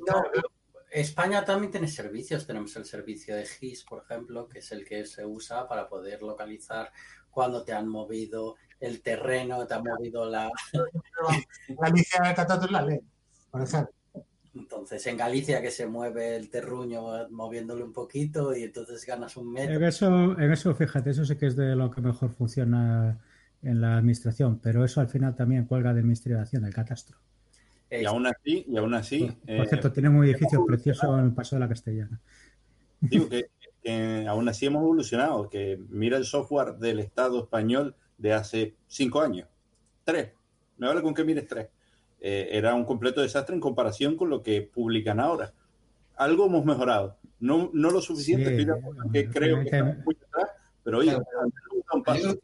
[0.92, 2.48] España también tiene servicios.
[2.48, 6.24] Tenemos el servicio de GIS, por ejemplo, que es el que se usa para poder
[6.24, 6.92] localizar
[7.32, 10.50] cuando te han movido el terreno, te han movido la...
[11.70, 13.00] Galicia de Catato es la ley,
[13.52, 13.94] por ejemplo.
[14.56, 19.48] Entonces, en Galicia que se mueve el terruño moviéndolo un poquito y entonces ganas un
[19.58, 19.88] En metro.
[19.88, 23.20] eso, en eso, fíjate, eso sí que es de lo que mejor funciona
[23.62, 27.18] en la administración, pero eso al final también cuelga del Ministerio de Hacienda, el catastro.
[27.92, 31.26] Y aún así, y aún así, Por, por eh, cierto, tienen un edificio precioso en
[31.26, 32.20] el Paso de la Castellana.
[33.02, 33.50] digo que,
[33.82, 39.22] que aún así hemos evolucionado, que mira el software del Estado español de hace cinco
[39.22, 39.48] años,
[40.04, 40.34] tres,
[40.78, 41.70] me vale con que mires tres.
[42.20, 45.54] Eh, era un completo desastre en comparación con lo que publican ahora.
[46.18, 49.98] Algo hemos mejorado, no, no lo suficiente, Sí, estoy de acuerdo, que creo que estamos
[50.06, 50.50] muy atrás,
[50.84, 51.18] pero oye,
[52.04, 52.38] Claro,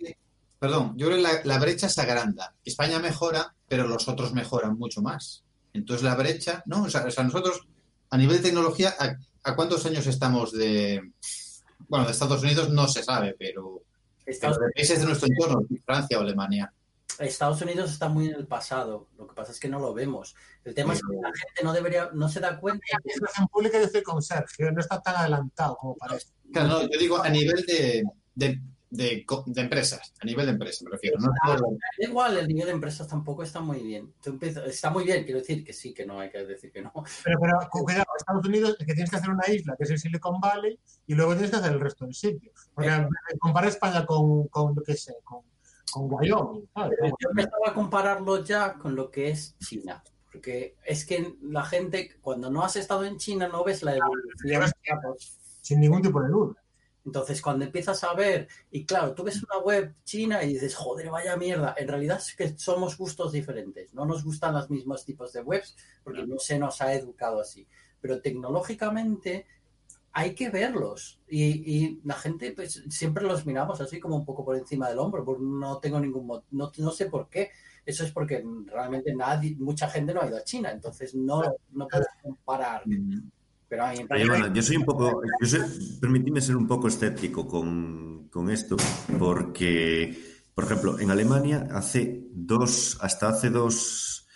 [0.59, 2.55] perdón, yo creo que la, la brecha se agranda.
[2.63, 5.43] España mejora, pero los otros mejoran mucho más.
[5.73, 6.83] Entonces la brecha, ¿no?
[6.83, 7.67] O sea, o sea, nosotros,
[8.09, 8.93] a nivel de tecnología,
[9.45, 11.01] ¿a, cuántos años estamos de.
[11.87, 13.83] Bueno, de Estados Unidos no se sabe, pero,
[14.25, 14.33] de
[14.73, 16.71] países de nuestro entorno, Francia o Alemania.
[17.19, 19.07] Estados Unidos está muy en el pasado.
[19.17, 20.35] Lo que pasa es que no lo vemos.
[20.63, 22.85] El tema es que la gente no debería, no se da cuenta.
[22.91, 26.27] La administración pública, yo estoy con Sergio, no está tan adelantado como parece.
[26.51, 28.03] Claro, no, yo digo a nivel de,
[28.33, 28.61] de,
[28.95, 31.17] de, co- de empresas, a nivel de empresas me refiero.
[31.19, 31.57] No Ah,
[31.99, 34.13] igual, el nivel de empresas tampoco está muy bien.
[34.65, 36.91] Está muy bien, quiero decir que sí, que no hay que decir que no.
[37.23, 39.89] Pero, pero cu- cuidado, Estados Unidos es que tienes que hacer una isla, que es
[39.91, 42.51] el Silicon Valley, y luego tienes que hacer el resto del sitio.
[42.73, 43.07] Porque Eh.
[43.39, 45.41] compara España con, con, yo qué sé, con,
[45.91, 50.03] con Wyoming, yo empezaba a compararlo ya con lo que es China.
[50.31, 54.63] Porque es que la gente, cuando no has estado en China, no ves la evolución.
[55.61, 56.53] Sin ningún tipo de duda.
[57.05, 61.11] Entonces, cuando empiezas a ver, y claro, tú ves una web china y dices, joder,
[61.11, 61.75] vaya mierda.
[61.77, 63.93] En realidad es que somos gustos diferentes.
[63.93, 67.67] No nos gustan los mismos tipos de webs porque no se nos ha educado así.
[68.01, 69.45] Pero tecnológicamente
[70.13, 71.21] hay que verlos.
[71.27, 74.97] Y, y la gente, pues siempre los miramos así como un poco por encima del
[74.97, 75.23] hombro.
[75.23, 77.51] porque no tengo ningún no, no sé por qué.
[77.85, 80.71] Eso es porque realmente nadie, mucha gente no ha ido a China.
[80.71, 82.81] Entonces no, no puedes comparar.
[82.81, 82.85] A
[84.07, 85.61] parece- bueno, yo soy un poco, yo soy,
[85.99, 88.77] permitidme ser un poco escéptico con, con esto,
[89.17, 90.17] porque,
[90.53, 94.27] por ejemplo, en Alemania hace dos, hasta hace dos,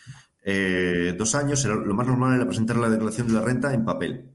[0.44, 4.32] eh, dos años, lo más normal era presentar la declaración de la renta en papel,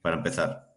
[0.00, 0.68] para empezar.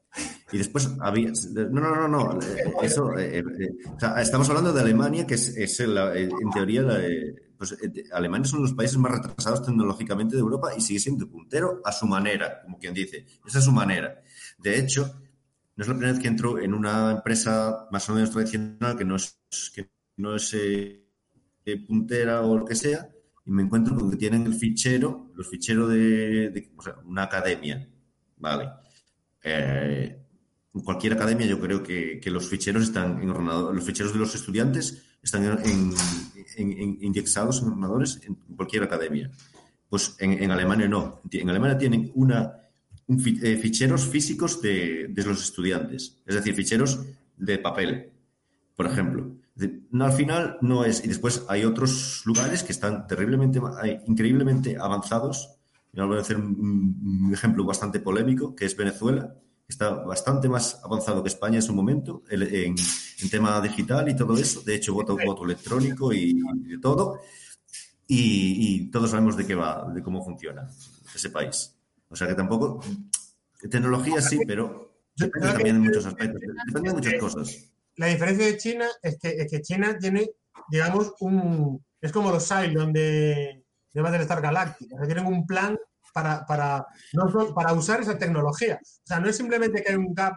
[0.51, 1.31] Y después había.
[1.53, 2.39] No, no, no, no.
[2.81, 3.17] Eso.
[3.17, 6.81] eh, eh, o sea, estamos hablando de Alemania, que es, es la- en teoría.
[6.83, 10.81] la, eh, pues, eh, de- Alemania son los países más retrasados tecnológicamente de Europa y
[10.81, 13.25] sigue siendo puntero a su manera, como quien dice.
[13.45, 14.21] Esa es su manera.
[14.57, 15.19] De hecho,
[15.75, 19.05] no es la primera vez que entro en una empresa más o menos tradicional que
[19.05, 19.37] no es,
[19.73, 21.05] que no es eh,
[21.65, 23.09] eh, puntera o lo que sea,
[23.45, 26.71] y me encuentro con que tienen el fichero, los ficheros de, de-
[27.05, 27.87] una academia.
[28.37, 28.69] Vale.
[30.83, 34.35] Cualquier academia yo creo que, que los ficheros están en ordenador, los ficheros de los
[34.35, 35.59] estudiantes están
[37.01, 39.29] indexados en ordenadores en cualquier academia.
[39.89, 41.21] Pues en, Alemania no.
[41.31, 42.53] En Alemania tienen una,
[43.07, 46.99] eh, ficheros físicos de, los estudiantes, es decir, ficheros
[47.37, 48.11] de papel,
[48.75, 49.35] por ejemplo.
[49.91, 51.03] No, al final no es.
[51.03, 53.59] Y después hay otros lugares que están terriblemente,
[54.07, 55.57] increíblemente avanzados.
[55.93, 59.33] Voy a hacer un, ejemplo bastante polémico, que es Venezuela,
[59.67, 64.37] está bastante más avanzado que España en su momento en, en tema digital y todo
[64.37, 64.61] eso.
[64.61, 67.19] De hecho, voto, voto electrónico y, y de todo.
[68.07, 70.69] Y, y todos sabemos de qué va, de cómo funciona
[71.13, 71.75] ese país.
[72.09, 72.81] O sea que tampoco.
[73.69, 76.41] Tecnología sí, pero depende también de muchos aspectos.
[76.67, 77.71] Depende de muchas cosas.
[77.95, 80.29] La diferencia de China es que, es que China tiene,
[80.69, 81.83] digamos, un.
[81.99, 84.95] Es como los Cylon de, de Battlestar Galactica.
[84.95, 85.79] O sea, tienen un plan
[86.15, 88.79] para, para, no para usar esa tecnología.
[88.81, 90.35] O sea, no es simplemente que hay un gap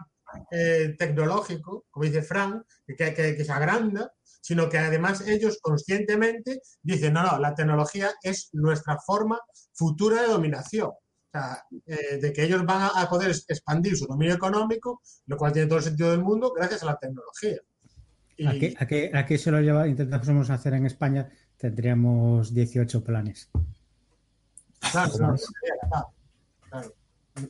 [0.51, 4.11] eh, tecnológico, como dice Frank, que, se agranda,
[4.41, 9.39] sino que además ellos conscientemente dicen, no, no, la tecnología es nuestra forma
[9.71, 10.89] futura de dominación.
[10.89, 15.37] O sea, eh, de que ellos van a, a poder expandir su dominio económico, lo
[15.37, 17.61] cual tiene todo el sentido del mundo gracias a la tecnología.
[18.45, 18.75] Aquí,
[19.13, 23.49] aquí se lo lleva, intentamos hacer en España, tendríamos 18 planes.
[24.79, 25.35] Claro, claro,
[25.89, 26.07] claro,
[26.69, 26.93] claro.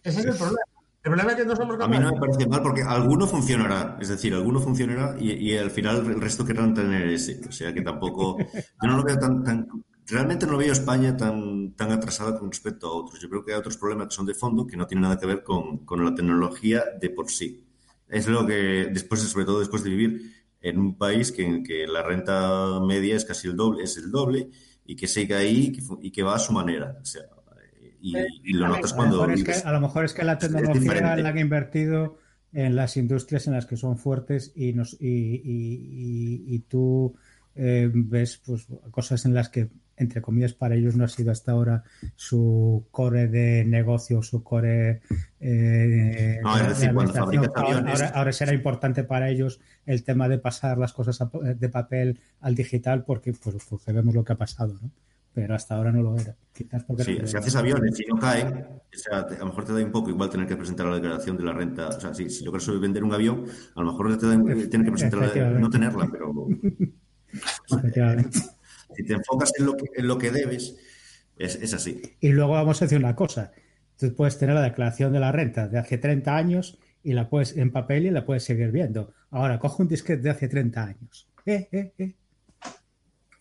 [0.04, 0.60] Ese es el problema.
[1.02, 2.14] El problema es que no somos A mí no capaces.
[2.14, 6.20] me parece mal porque alguno funcionará, es decir, alguno funcionará y, y al final el
[6.22, 7.40] resto querrán tener ese.
[7.48, 9.68] O sea que tampoco, yo no lo veo tan, tan
[10.08, 13.20] realmente no veo España tan, tan atrasada con respecto a otros.
[13.22, 15.26] Yo creo que hay otros problemas que son de fondo que no tienen nada que
[15.28, 17.66] ver con, con la tecnología de por sí.
[18.08, 21.88] Es lo que después, sobre todo después de vivir en un país que, en que
[21.88, 24.50] la renta media es casi el doble, es el doble
[24.92, 26.98] y que sigue ahí y que, y que va a su manera.
[27.02, 27.24] O sea,
[28.02, 28.14] y,
[28.44, 31.38] y lo notas cuando es que, a lo mejor es que la tecnología la han
[31.38, 32.18] invertido
[32.54, 37.14] en las industrias en las que son fuertes y, nos, y, y- y- y tú
[37.56, 39.68] eh, ves pues, cosas en las que,
[39.98, 41.84] entre comillas, para ellos no ha sido hasta ahora
[42.16, 45.02] su core de negocio, su core
[45.42, 47.26] eh, No, es de- de decir, cuando administración.
[47.26, 49.60] fabricas Ahora, aviones- ahora- ahora será importante para ellos
[49.92, 54.14] el tema de pasar las cosas a- de papel al digital porque, pues, porque vemos
[54.16, 54.92] lo que ha pasado, ¿no?
[55.34, 56.36] Pero hasta ahora no lo era.
[56.54, 59.46] Quizás porque Sí, no- si haces aviones y no caen, o sea, te- a lo
[59.48, 61.88] mejor te da un poco igual tener que presentar la declaración de la renta.
[61.90, 63.46] O sea, si, si logras vender un avión,
[63.76, 65.62] a lo mejor te da, tienes que presentar la, Efectivamente.
[65.62, 66.34] no tenerla, pero
[68.96, 70.76] si te enfocas en lo que, en lo que debes,
[71.38, 72.02] es, es así.
[72.20, 73.52] Y luego vamos a decir una cosa.
[73.98, 77.56] Tú puedes tener la declaración de la renta de hace 30 años y la puedes
[77.58, 79.14] en papel y la puedes seguir viendo.
[79.32, 81.28] Ahora, coge un disquete de hace 30 años.
[81.46, 82.16] Eh, eh, eh.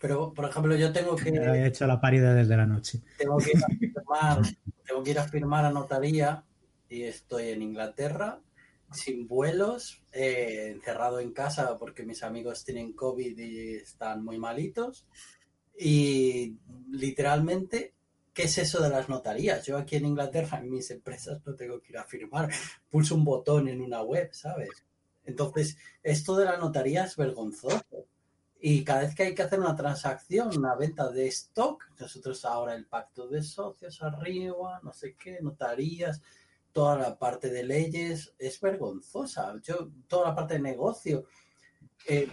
[0.01, 3.03] Pero, por ejemplo, yo tengo que, he hecho la parida desde la noche.
[3.17, 4.43] tengo que ir a firmar,
[4.87, 6.45] tengo que ir a firmar a notaría
[6.89, 8.41] y estoy en Inglaterra
[8.93, 15.07] sin vuelos, eh, encerrado en casa porque mis amigos tienen COVID y están muy malitos.
[15.79, 16.57] Y
[16.91, 17.95] literalmente,
[18.39, 19.67] ¿qué es eso de las notarías?
[19.67, 22.49] Yo aquí en Inglaterra, en mis empresas, no tengo que ir a firmar.
[22.89, 24.85] Pulso un botón en una web, ¿sabes?
[25.25, 28.07] Entonces, esto de la notaría es vergonzoso.
[28.61, 32.77] Y cada vez que hay que hacer una transacción, una venta de stock, nosotros ahora
[32.77, 36.23] el pacto de socios arriba, no sé qué, notarías,
[36.71, 39.61] toda la parte de leyes, es vergonzosa.
[39.65, 41.25] Yo, toda la parte de negocio.
[42.07, 42.29] Eh,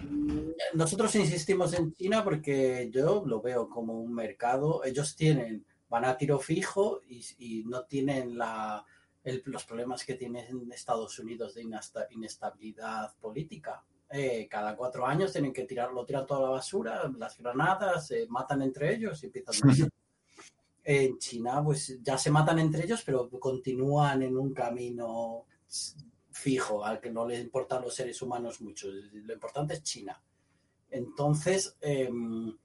[0.76, 4.84] nosotros insistimos en China porque yo lo veo como un mercado.
[4.84, 5.65] Ellos tienen,
[5.95, 8.84] van a tiro fijo y, y no tienen la,
[9.23, 13.84] el- los problemas que tiene en Estados Unidos de inesta- inestabilidad política.
[14.09, 18.61] Eh, cada cuatro años tienen que tirarlo, tiran toda la basura, las granadas, se matan
[18.61, 19.55] entre ellos y empiezan.
[20.88, 25.45] En China, pues ya se matan entre ellos, pero continúan en un camino
[26.30, 28.89] fijo al que no les importan los seres humanos mucho.
[28.91, 30.22] Lo importante es China.
[30.91, 32.55] Entonces, em,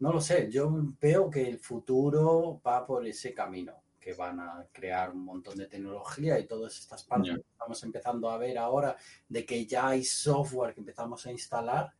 [0.00, 0.70] no lo sé, yo
[1.00, 5.66] veo que el futuro va por ese camino, que van a crear un montón de
[5.66, 8.96] tecnología y todas estas partes que estamos empezando a ver ahora,
[9.28, 11.92] de que ya hay software que empezamos a instalar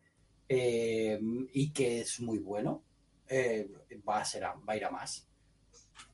[0.49, 1.21] eh,
[1.53, 2.83] y que es muy bueno,
[3.29, 3.71] eh,
[4.09, 5.27] va, a ser, a- va a ir a más.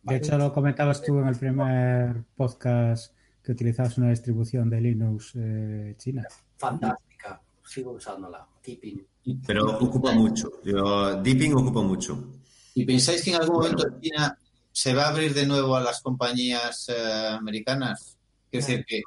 [0.02, 5.32] De hecho, lo comentabas tú en el primer podcast que utilizabas una distribución de Linux
[5.36, 6.26] eh, china.
[6.56, 9.06] Fantástica, sigo usándola, Keeping.
[9.46, 10.50] Pero ocupa mucho.
[10.64, 12.32] Yo, Deepin ocupa mucho.
[12.74, 14.38] ¿Y pensáis que en algún momento China
[14.72, 18.16] se va a abrir de nuevo a las compañías eh, americanas?
[18.50, 19.02] Es decir, que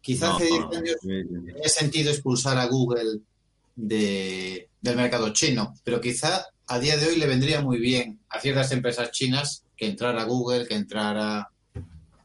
[0.00, 3.20] quizás No, hace 10 no, años tenía sentido expulsar a Google
[3.76, 8.40] de- del mercado chino, pero quizá a día de hoy le vendría muy bien a
[8.40, 11.50] ciertas empresas chinas que entrara Google, que entrara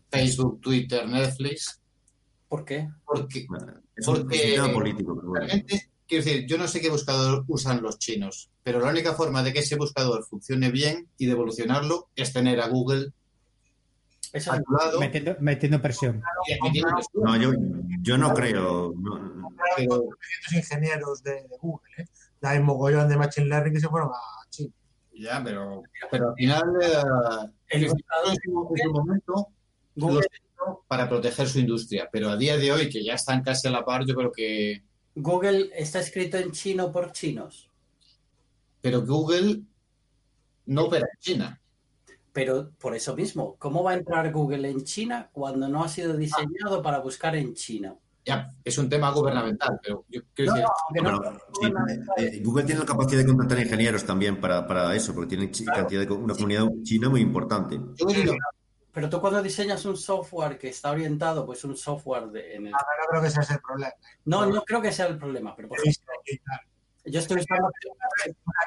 [0.09, 1.79] Facebook, Twitter, Netflix,
[2.47, 2.87] ¿Por qué?
[3.05, 3.45] porque
[3.95, 5.15] Es un, Porque- político.
[5.15, 5.45] pero bueno.
[5.45, 9.43] realmente, quiero decir, yo no sé qué buscador usan los chinos, pero la única forma
[9.43, 13.11] de que ese buscador funcione bien y de evolucionarlo es tener a Google
[14.33, 16.21] Eso a tu lado Metiendo, metiendo presión.
[17.13, 17.51] No, yo,
[18.01, 18.93] yo no creo.
[18.97, 19.95] no- pero-
[20.45, 22.05] Los ingenieros de, de Google, ¿eh?
[22.41, 24.71] Hay mogollón de Machine Learning que se fueron a China.
[25.13, 25.81] Ya, pero,
[26.11, 26.87] pero al final eh,
[27.69, 27.95] El en su,
[28.27, 28.35] en
[28.83, 29.47] su momento
[29.95, 33.67] Google- los para proteger su industria, pero a día de hoy que ya están casi
[33.67, 34.83] a la par, yo creo que
[35.19, 37.69] Google está escrito en chino por chinos,
[38.81, 39.61] pero Google
[40.67, 41.61] no opera en China.
[42.31, 46.15] pero por eso mismo, ¿cómo va a entrar Google en China cuando no ha sido
[46.15, 47.95] diseñado para buscar en China?
[48.23, 51.19] Ya, es un tema gubernamental, pero yo decir, Aunque no-
[51.61, 55.35] Bueno, sí, eh, Google tiene la capacidad de contratar ingenieros también para, para eso, porque
[55.35, 57.79] tiene cantidad de, una comunidad china muy importante.
[57.95, 58.37] yo creo que
[58.97, 62.71] Pero tú cuando diseñas un software que está orientado, pues un software de, en el...
[62.71, 63.93] No creo que ese es el problema.
[64.25, 66.13] No, no creo que sea el problema, pero por ejemplo,
[67.05, 67.69] yo estoy usando...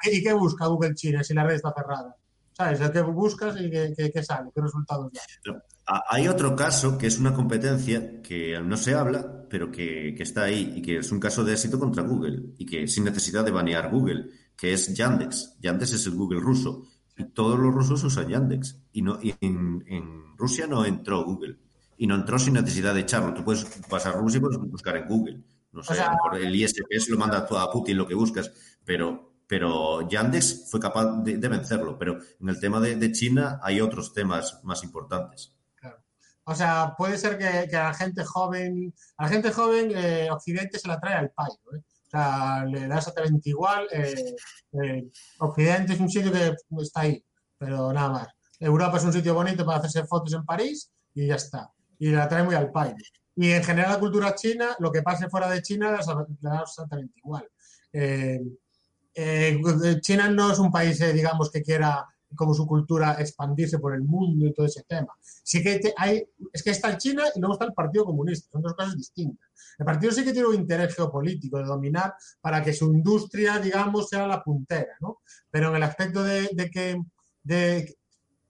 [0.04, 2.14] ¿Y qué busca Google China si la red está cerrada?
[2.52, 2.78] ¿Sabes?
[2.92, 4.50] ¿Qué buscas y qué, qué- qué sale?
[4.54, 5.64] ¿Qué resultados da?
[5.88, 10.22] Ah, Hay otro caso que es una competencia que no se habla, pero que, que
[10.22, 13.44] está ahí y que es un caso de éxito contra Google y que sin necesidad
[13.44, 14.26] de banear Google,
[14.56, 15.56] que es Yandex.
[15.58, 16.84] Yandex es el Google ruso
[17.16, 21.56] y todos los rusos usan Yandex y, no, y en, en Rusia no entró Google
[21.96, 23.34] y no entró sin necesidad de echarlo.
[23.34, 25.40] Tú puedes pasar Rusia y puedes buscar en Google.
[25.72, 28.06] No sé, O sea- a lo mejor el ISP se lo manda a Putin lo
[28.06, 28.50] que buscas,
[28.84, 31.96] pero, pero Yandex fue capaz de, de vencerlo.
[31.98, 35.54] Pero en el tema de, de China hay otros temas más importantes.
[36.44, 40.28] O sea, puede ser que, que a la gente joven, a la gente joven, eh,
[40.32, 41.54] Occidente se la trae al payo.
[41.76, 41.78] ¿eh?
[41.78, 43.86] O sea, le da exactamente igual.
[43.92, 44.34] eh,
[44.72, 47.22] eh, Occidente es un sitio que está ahí,
[47.56, 48.28] pero nada más.
[48.60, 51.72] Europa es un sitio bonito para hacerse fotos en París y ya está.
[51.98, 52.94] Y la trae muy al payo.
[53.34, 57.14] Y en general la cultura china, lo que pase fuera de China, le da exactamente
[57.24, 57.48] igual.
[57.92, 58.40] Eh,
[59.14, 59.60] eh,
[60.00, 64.02] China no es un país, eh, digamos, que quiera como su cultura expandirse por el
[64.02, 65.12] mundo y todo ese tema.
[65.22, 66.22] Sí que hay,
[66.52, 69.48] es que está China y luego está el Partido Comunista, son dos cosas distintas.
[69.78, 74.08] El partido sí que tiene un interés geopolítico de dominar para que su industria, digamos,
[74.08, 75.20] sea la puntera, ¿no?
[75.50, 77.02] Pero en el aspecto de, de que
[77.42, 77.96] de,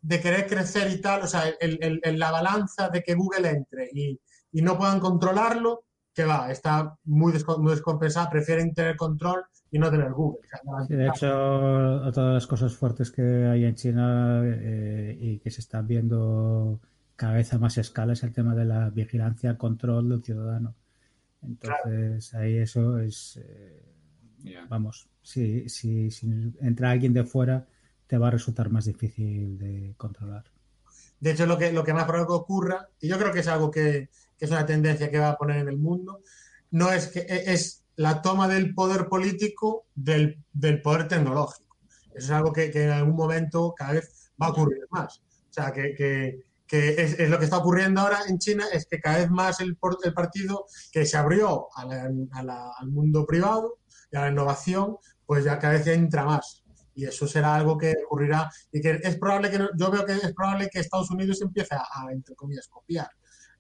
[0.02, 3.48] de querer crecer y tal, o sea, el- el- el- la balanza de que Google
[3.51, 4.18] entre y,
[4.52, 9.78] y no puedan controlarlo, que va, está muy, desco- muy descompensada, prefieren tener control y
[9.78, 10.40] no tener Google.
[10.44, 15.16] O sea, Sí, de hecho, otra de las cosas fuertes que hay en China eh,
[15.20, 16.81] y que se están viendo
[17.14, 20.74] cada vez a más escala es el tema de la vigilancia, control del ciudadano.
[21.43, 23.82] Entonces, ahí eso es, eh,
[24.68, 26.27] vamos, si, si, si
[26.60, 27.66] entra alguien de fuera,
[28.11, 30.43] te va a resultar más difícil de controlar.
[31.20, 33.47] De hecho, lo que, lo que más probable que ocurra, y yo creo que es
[33.47, 36.20] algo que, que es una tendencia que va a poner en el mundo,
[36.73, 41.77] no es que e- es la toma del poder político del, del poder tecnológico.
[42.12, 45.19] Eso es algo que, que en algún momento cada vez va a ocurrir más.
[45.19, 46.41] O sea, que, que-
[46.73, 49.77] es, es lo que está ocurriendo ahora en China, es que cada vez más el,
[50.05, 53.78] el partido que se abrió a la- a la- al mundo privado
[54.11, 54.97] y a la innovación,
[55.27, 56.65] pues ya cada vez entra más.
[57.01, 60.35] Y eso será algo que ocurrirá y que es probable que, yo veo que es
[60.35, 63.09] probable que Estados Unidos empiece a, entre comillas, copiar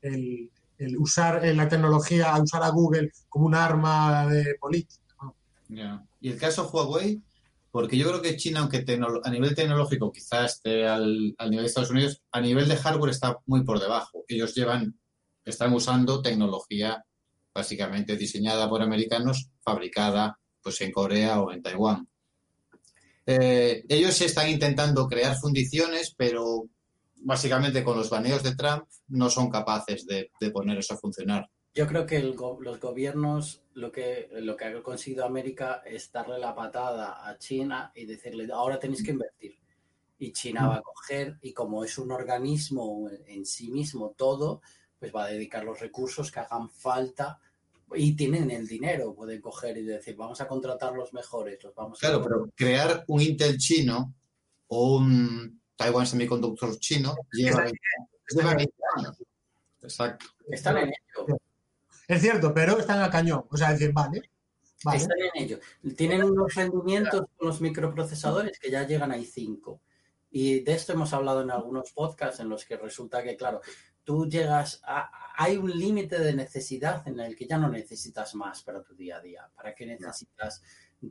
[0.02, 5.14] el, el usar eh, la tecnología, a usar a Google como un arma de política.
[5.22, 6.06] ¿no?
[6.20, 7.22] Y el caso Huawei,
[7.70, 8.84] porque yo creo que China, aunque
[9.24, 13.12] a nivel tecnológico quizás esté al, al nivel de Estados Unidos, a nivel de hardware
[13.12, 14.22] está muy por debajo.
[14.28, 15.00] Ellos llevan,
[15.46, 17.02] están usando tecnología
[17.54, 22.06] básicamente diseñada por americanos, fabricada pues en Corea o en Taiwán.
[23.26, 26.68] Eh, ellos están intentando crear fundiciones, pero
[27.22, 31.48] básicamente con los baneos de Trump no son capaces de, de poner eso a funcionar.
[31.74, 36.10] Yo creo que el go- los gobiernos lo que, lo que ha conseguido América es
[36.10, 39.56] darle la patada a China y decirle, ahora tenéis que invertir.
[40.18, 44.60] Y China va a coger, y como es un organismo en sí mismo todo,
[44.98, 47.38] pues va a dedicar los recursos que hagan falta
[47.94, 51.98] y tienen el dinero, pueden coger y decir, vamos a contratar los mejores, los vamos
[51.98, 52.00] a...
[52.00, 54.14] Claro, pero crear un Intel chino
[54.68, 57.78] o un Taiwan Semiconductor chino lleva 20
[58.36, 59.22] lleva 20 años.
[59.82, 60.26] Exacto.
[60.48, 61.38] Están en ello.
[62.06, 63.44] Es cierto, pero están a cañón.
[63.50, 64.22] O sea, decir, vale,
[64.84, 64.98] vale.
[64.98, 65.60] Están en ello.
[65.96, 69.80] Tienen unos rendimientos con los microprocesadores que ya llegan a i5.
[70.32, 73.60] Y de esto hemos hablado en algunos podcasts en los que resulta que, claro,
[74.10, 75.08] tú llegas a...
[75.36, 79.18] Hay un límite de necesidad en el que ya no necesitas más para tu día
[79.18, 79.48] a día.
[79.54, 80.60] ¿Para qué necesitas?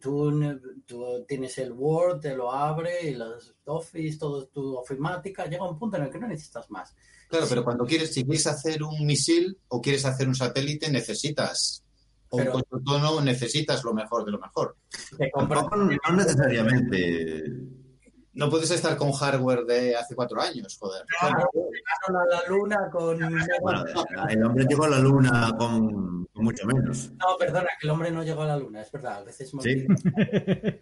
[0.02, 0.38] Tú,
[0.86, 5.80] tú tienes el Word, te lo abre, y los Office, todo tu ofimática, llega un
[5.80, 6.94] punto en el que no necesitas más.
[7.30, 11.84] Claro, pero cuando quieres, si quieres hacer un misil o quieres hacer un satélite, necesitas.
[12.30, 14.76] O Pero- un coche autónomo, necesitas lo mejor de lo mejor.
[15.18, 17.79] Te compras Tampoco, no necesariamente.
[18.40, 21.04] No puedes estar con hardware de hace cuatro años, joder.
[21.20, 23.18] Claro, llegaron a la luna con...
[23.62, 23.86] Bueno,
[24.30, 27.12] el hombre llegó a la luna con, con mucho menos.
[27.20, 29.86] No, perdona, que el hombre no llegó a la luna, es verdad, a veces Sí.
[30.16, 30.80] que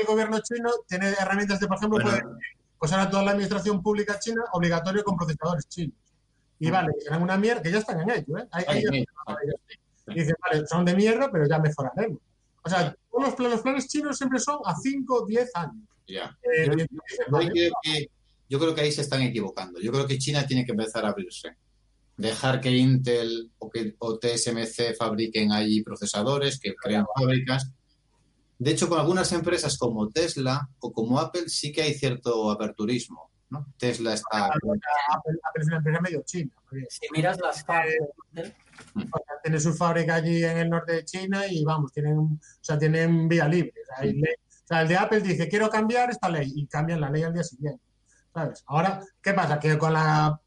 [0.00, 2.10] el gobierno chino tiene herramientas de, por ejemplo, Bueno.
[2.10, 2.36] puede,
[2.78, 5.94] pues ahora toda la administración pública china obligatorio con procesadores chinos.
[6.58, 8.46] Y vale, serán una mierda, que ya están en ello, ¿eh?
[8.52, 9.04] Hay- Ay, hay- sí.
[10.08, 12.18] y dicen, vale, son de mierda, pero ya mejoraremos.
[12.62, 15.84] O sea, todos los, planes- los planes chinos siempre son a 5, 10 años.
[16.10, 16.36] Ya.
[16.42, 18.10] Eh, Yo- creo, que,
[18.48, 19.80] yo creo que ahí se están equivocando.
[19.80, 21.56] Yo creo que China tiene que empezar a abrirse.
[22.16, 27.70] Dejar que Intel o, que, o TSMC fabriquen ahí procesadores, que crean fábricas.
[28.58, 33.30] De hecho, con algunas empresas como Tesla o como Apple sí que hay cierto aperturismo.
[33.48, 33.66] ¿no?
[33.78, 34.46] Tesla está...
[34.46, 34.70] Apple,
[35.14, 36.50] Apple es una empresa medio china.
[36.88, 38.08] Si miras las fábricas,
[38.94, 42.38] o sea, tiene su fábrica allí en el norte de China y vamos, tienen, o
[42.60, 43.72] sea, tienen vía libre.
[43.82, 46.66] O sea, hay ley- o sea, el de Apple dice, quiero cambiar esta ley y
[46.66, 47.82] cambian la ley al día siguiente.
[48.32, 48.62] ¿Sabes?
[48.66, 49.58] Ahora, ¿qué pasa?
[49.58, 50.40] Que con la,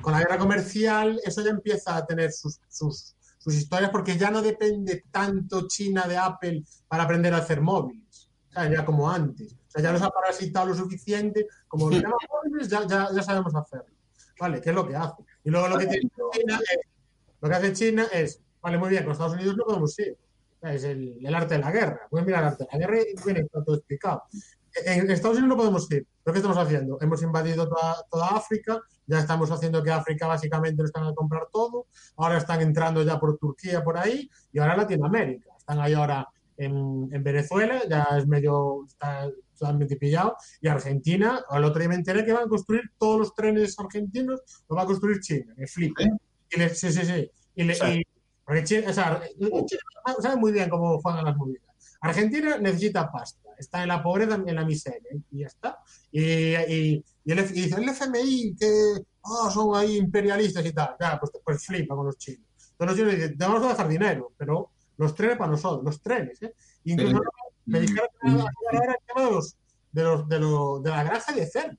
[0.00, 4.30] con la guerra comercial eso ya empieza a tener sus, sus, sus historias porque ya
[4.30, 8.28] no depende tanto China de Apple para aprender a hacer móviles.
[8.52, 9.52] Sea, ya como antes.
[9.52, 12.02] O sea, ya los ha parasitado lo suficiente, como los
[12.44, 13.94] móviles, ya, ya, ya sabemos hacerlo.
[14.40, 14.60] ¿Vale?
[14.60, 15.22] ¿Qué es lo que hace?
[15.44, 16.80] Y luego lo que tiene China es,
[17.40, 20.16] lo que hace China es, vale, muy bien, con Estados Unidos no podemos ir.
[20.62, 22.00] Es el, el arte de la guerra.
[22.10, 24.22] Pueden mirar el arte de la guerra y viene todo explicado.
[24.84, 26.06] En Estados Unidos no podemos ir.
[26.22, 26.98] ¿Pero qué estamos haciendo?
[27.00, 31.48] Hemos invadido toda, toda África, ya estamos haciendo que África básicamente lo están a comprar
[31.50, 31.86] todo,
[32.16, 35.50] ahora están entrando ya por Turquía, por ahí, y ahora Latinoamérica.
[35.58, 36.28] Están ahí ahora
[36.58, 39.28] en, en Venezuela, ya es medio, está
[39.58, 43.34] totalmente pillado, y Argentina, al otro día me enteré que van a construir todos los
[43.34, 46.02] trenes argentinos, los va a construir China, me flipa.
[46.50, 47.30] Y le- sí, sí, sí.
[47.56, 48.02] Y le- y-
[48.48, 49.82] porque China, o sea, China
[50.22, 51.62] sabe muy bien cómo juegan las movidas.
[52.00, 55.78] Argentina necesita pasta, está en la pobreza, en la miseria, y ya está.
[56.10, 56.22] Y,
[56.54, 58.72] y, y el, y dice el FMI que
[59.24, 60.96] ah, son ahí imperialistas y tal.
[60.98, 62.40] Ya, pues, pues flipa con los chinos.
[62.70, 66.00] Entonces los chinos dicen, te vamos a dejar dinero, pero los trenes para nosotros, los
[66.00, 66.40] trenes.
[66.40, 66.54] ¿eh?
[66.84, 67.30] Incluso Pero-
[67.66, 69.56] me dijeron ahora el tema de, los,
[69.92, 71.76] de, los, de, los, de la granja de cerdo.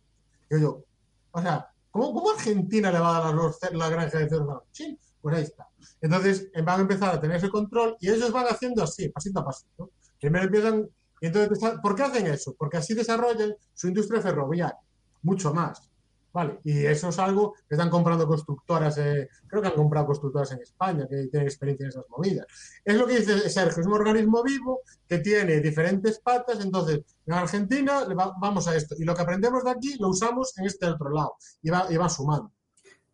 [0.52, 0.84] Yo, yo,
[1.32, 4.54] o sea, ¿cómo, cómo Argentina le va a dar los la granja de cerdo a
[4.54, 5.09] los chinos?
[5.22, 5.68] Pues ahí está.
[6.02, 9.40] Entonces eh, van a empezar a tener ese control y ellos van haciendo así, pasito
[9.40, 9.92] a pasito.
[10.20, 10.88] Primero empiezan,
[11.22, 12.56] y entonces, ¿por qué hacen eso?
[12.58, 14.78] Porque así desarrollan su industria ferroviaria,
[15.22, 15.90] mucho más.
[16.32, 20.52] Vale, y eso es algo que están comprando constructoras, eh, creo que han comprado constructoras
[20.52, 22.46] en España que tienen experiencia en esas movidas.
[22.86, 27.34] Es lo que dice Sergio, es un organismo vivo que tiene diferentes patas, entonces en
[27.34, 28.06] Argentina
[28.40, 31.34] vamos a esto, y lo que aprendemos de aquí lo usamos en este otro lado,
[31.64, 32.52] y va, y va sumando.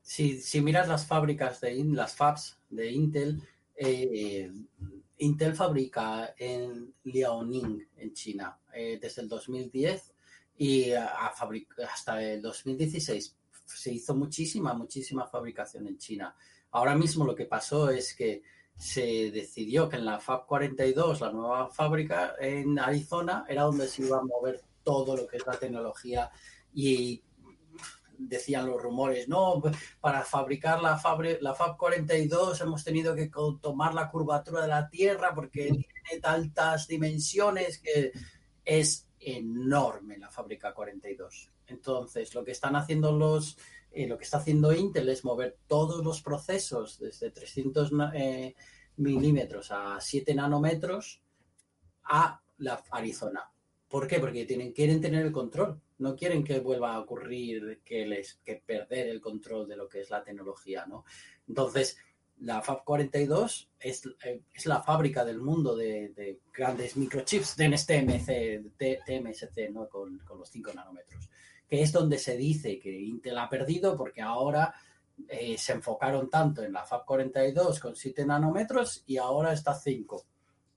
[0.05, 3.41] Si, si miras las fábricas de las fabs de Intel,
[3.75, 4.51] eh,
[5.17, 10.13] Intel fabrica en Liaoning, en China, eh, desde el 2010
[10.59, 11.33] y a- a
[11.91, 16.35] hasta el 2016 se hizo muchísima, muchísima fabricación en China.
[16.69, 18.43] Ahora mismo lo que pasó es que
[18.77, 24.03] se decidió que en la Fab 42, la nueva fábrica en Arizona, era donde se
[24.03, 26.29] iba a mover todo lo que es la tecnología
[26.75, 27.23] y
[28.27, 29.61] decían los rumores, no,
[29.99, 33.29] para fabricar la, Fab, la Fab 42 hemos tenido que
[33.61, 38.11] tomar la curvatura de la Tierra porque tiene tantas dimensiones que
[38.63, 41.51] es enorme la fábrica 42.
[41.67, 43.57] Entonces, lo que están haciendo los,
[43.91, 48.55] eh, lo que está haciendo Intel es mover todos los procesos desde 300 na- eh,
[48.97, 51.21] milímetros a 7 nanómetros
[52.03, 53.51] a la Arizona.
[53.87, 54.19] ¿Por qué?
[54.19, 55.81] Porque tienen, quieren tener el control.
[55.97, 60.01] No quieren que vuelva a ocurrir que les que perder el control de lo que
[60.01, 61.05] es la tecnología, ¿no?
[61.47, 61.97] Entonces,
[62.39, 67.69] la Fab 42 es, eh, es la fábrica del mundo de, de grandes microchips de
[67.69, 69.87] TMC, TMSC, ¿no?
[69.87, 71.29] Con, con los 5 nanómetros.
[71.67, 74.73] Que es donde se dice que Intel ha perdido porque ahora
[75.29, 80.25] eh, se enfocaron tanto en la Fab 42 con 7 nanómetros y ahora está 5.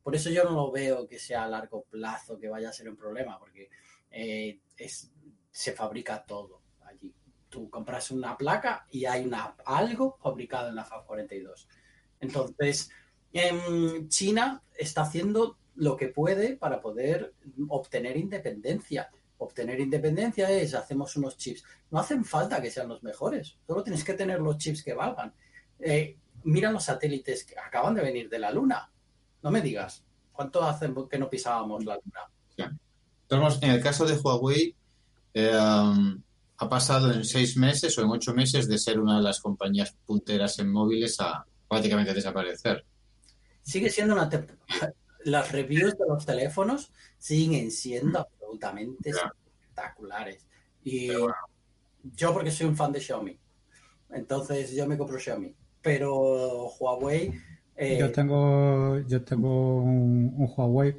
[0.03, 2.89] Por eso yo no lo veo que sea a largo plazo que vaya a ser
[2.89, 3.69] un problema, porque
[4.11, 5.10] eh, es,
[5.50, 7.14] se fabrica todo allí.
[7.48, 11.68] Tú compras una placa y hay una, algo fabricado en la Fab 42.
[12.20, 12.90] Entonces,
[13.32, 17.34] em, China está haciendo lo que puede para poder
[17.68, 19.10] obtener independencia.
[19.38, 21.64] Obtener independencia es, hacemos unos chips.
[21.90, 25.32] No hacen falta que sean los mejores, solo tienes que tener los chips que valgan.
[25.78, 28.90] Eh, mira los satélites que acaban de venir de la Luna.
[29.42, 32.78] No me digas, ¿cuánto hace que no pisábamos la Luna?
[33.30, 34.74] Entonces, en el caso de Huawei,
[35.34, 36.20] eh, um,
[36.56, 39.94] ha pasado en seis meses o en ocho meses de ser una de las compañías
[40.06, 42.84] punteras en móviles a prácticamente desaparecer.
[43.62, 44.28] Sigue siendo una...
[44.28, 44.46] te-
[45.24, 49.30] Las reviews de los teléfonos siguen siendo absolutamente Ya.
[49.60, 50.46] espectaculares.
[50.84, 51.34] Y bueno.
[52.16, 53.38] yo porque soy un fan de Xiaomi.
[54.10, 55.55] Entonces yo me compro Xiaomi.
[55.82, 57.32] Pero Huawei...
[57.76, 60.96] eh, Yo tengo, yo tengo un, un Huawei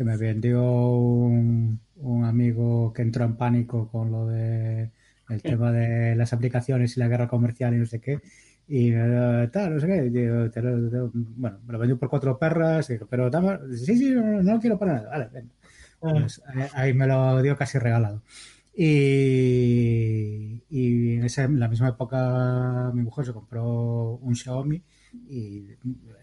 [0.00, 4.90] que me vendió un, un amigo que entró en pánico con lo de
[5.28, 8.18] el tema de las aplicaciones y la guerra comercial y no sé qué.
[8.66, 10.02] Y eh, tal, no sé qué.
[10.10, 12.88] digo, te lo- te lo- bueno, me lo vendió por cuatro perras.
[12.88, 15.10] digo, pero dame, sí, sí, no, no quiero para nada.
[15.10, 15.54] Vale, venga.
[16.00, 18.22] Pues, eh, ahí me lo dio casi regalado.
[18.74, 24.82] Y, y en, esa, en la misma época mi mujer se compró un Xiaomi
[25.28, 25.66] y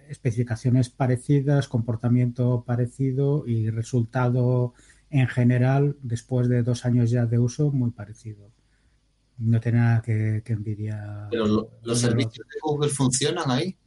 [0.09, 4.73] especificaciones parecidas, comportamiento parecido y resultado
[5.09, 8.51] en general, después de dos años ya de uso, muy parecido.
[9.37, 11.27] No tiene nada que, que envidiar.
[11.29, 13.77] Pero lo- los servicios de Google funcionan ahí.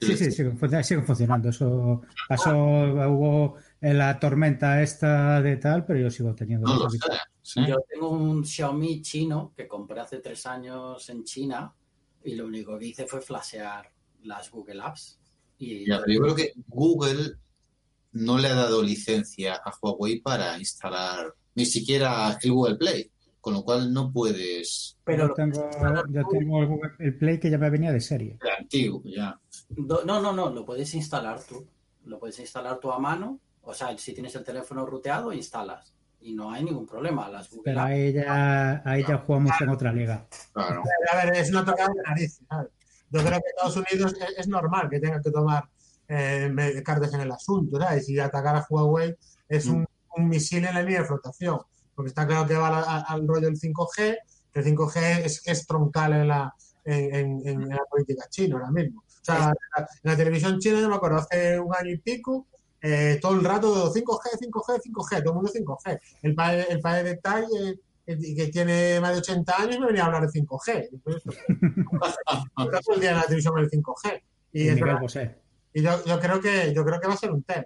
[0.00, 1.50] Sí, sí, siguen, fun- siguen funcionando.
[1.50, 6.90] Eso pasó, hubo la tormenta esta de tal, pero yo sigo teniendo No los lo
[6.90, 6.98] sé.
[6.98, 7.28] servicios.
[7.42, 7.60] ¿sí?
[7.68, 11.74] Yo tengo un Xiaomi chino que compré hace tres años en China
[12.24, 13.90] y lo único que hice fue flashear
[14.22, 15.19] las Google Apps.
[15.60, 17.36] Y Ya, pero yo creo que Google
[18.12, 23.10] no le ha dado licencia a Huawei para instalar ni siquiera el Google Play,
[23.40, 24.96] con lo cual no puedes.
[25.04, 25.70] pero Yo tengo,
[26.08, 28.38] yo tengo el, Google- el Play que ya me venía de serie.
[28.58, 29.38] Antiguo, ya.
[29.76, 31.64] no, no, no, lo puedes instalar tú.
[32.06, 33.38] Lo puedes instalar tú a mano.
[33.62, 35.92] O sea, si tienes el teléfono ruteado, instalas.
[36.22, 37.28] Y no hay ningún problema.
[37.28, 40.26] Las Google Pero ahí ya, ahí ya jugamos en otra liga.
[40.52, 40.82] Claro.
[41.12, 42.40] A ver, es una tocada de narices.
[42.48, 42.70] ¿sabes?
[43.10, 45.68] Yo creo que Estados Unidos es, es normal que tenga que tomar
[46.08, 48.08] eh, cartas en el asunto, ¿sabes?
[48.08, 49.14] Y atacar a Huawei
[49.48, 51.60] es un, un misil en la línea de flotación,
[51.94, 54.16] porque está claro que va a- a- al rollo del 5G,
[54.52, 56.54] que el 5G es, es troncal en la,
[56.84, 57.14] en,
[57.46, 59.00] en- en la política china ahora mismo.
[59.00, 62.46] O sea, en la, la televisión china, yo me acuerdo, hace un año y pico,
[62.82, 66.00] eh, todo el rato 5G, 5G, 5G, todo el mundo 5G.
[66.22, 67.74] El padre, el de Tai, eh,
[68.18, 70.88] que que tiene más de 80 años, me venía a hablar de 5G.
[70.92, 74.22] Entonces, Está todo el día en la televisión con el 5G.
[74.52, 75.36] Y, Y es Miguel verdad- Bosé.
[75.72, 77.64] y yo, yo creo que yo creo que va a ser un tema.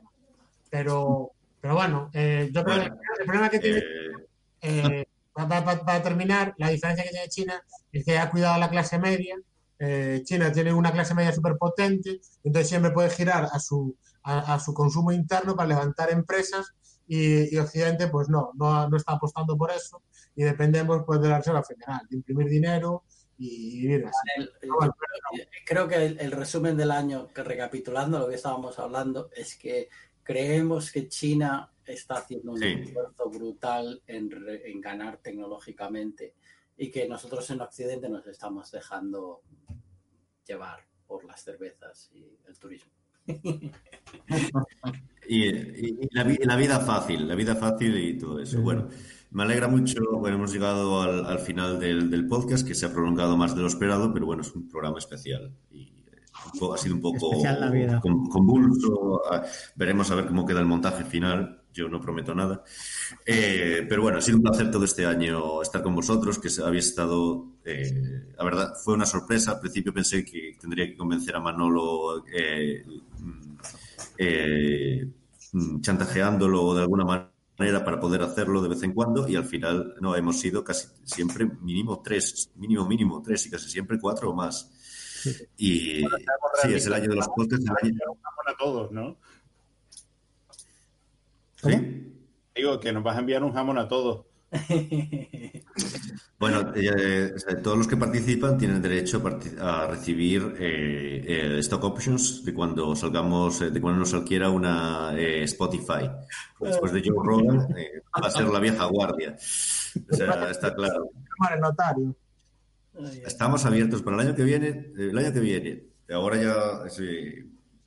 [0.71, 1.31] Pero,
[1.61, 5.85] pero bueno, eh, yo creo Bueno, que el problema que tiene, Eh, eh, para, para-
[5.85, 7.63] para terminar, la diferencia que tiene China
[7.93, 9.37] es que ha cuidado a la clase media.
[9.79, 14.55] Eh, China tiene una clase media súper potente, entonces siempre puede girar a su, a,
[14.55, 16.73] a su consumo interno para levantar empresas
[17.07, 20.01] y, y Occidente pues no, no, no está apostando por eso
[20.37, 23.05] y dependemos pues de la Reserva Federal, de imprimir dinero
[23.39, 24.17] y vivir así.
[24.37, 24.95] el- el- Bueno,
[25.67, 29.89] creo que el, el resumen del año, que recapitulando lo que estábamos hablando, es que
[30.23, 32.67] creemos que China está haciendo un Sí.
[32.81, 34.31] esfuerzo brutal en,
[34.65, 36.35] en ganar tecnológicamente
[36.77, 39.43] y que nosotros en Occidente nos estamos dejando
[40.47, 42.91] llevar por las cervezas y el turismo.
[45.27, 48.61] Y, y- y la, la vida fácil, la vida fácil y todo eso.
[48.61, 48.89] Bueno,
[49.35, 50.01] me alegra mucho.
[50.13, 53.63] Bueno, hemos llegado al, al final del, del podcast, que se ha prolongado más de
[53.63, 55.53] lo esperado, pero bueno, es un programa especial.
[55.73, 57.33] Y eh, ha sido un poco
[58.31, 59.23] convulso.
[59.29, 59.43] Ah,
[59.75, 61.63] Veremos a ver cómo queda el montaje final.
[61.73, 62.63] Yo no prometo nada.
[63.27, 66.87] Eh, pero bueno, ha sido un placer todo este año estar con vosotros, que habéis
[66.87, 69.51] estado, eh, la verdad, fue una sorpresa.
[69.51, 72.85] Al principio pensé que tendría que convencer a Manolo eh,
[73.19, 73.57] mm,
[75.59, 79.95] mm, chantajeándolo de alguna manera para poder hacerlo de vez en cuando y al final
[80.01, 84.35] no hemos sido casi siempre mínimo tres, mínimo mínimo tres y casi siempre cuatro o
[84.35, 84.71] más.
[85.57, 86.01] Y
[86.63, 89.17] sí, es el año de los podcasts, el año- Jamón a todos, ¿no?
[91.57, 92.13] ¿sí?
[92.55, 94.27] Digo que nos vas a enviar un jamón a todos.
[96.39, 99.23] Bueno, eh, o sea, todos los que participan tienen derecho
[99.61, 105.15] a, recibir eh, eh, stock options de cuando salgamos, eh, de cuando nos adquiera una
[105.17, 106.11] eh, Spotify.
[106.61, 109.37] Después de Joe Rogan, eh, va a ser la vieja guardia.
[109.37, 111.09] O sea, está claro.
[111.61, 112.15] Notario.
[113.25, 114.93] Estamos abiertos para el año que viene.
[114.99, 116.91] El año que viene, ahora ya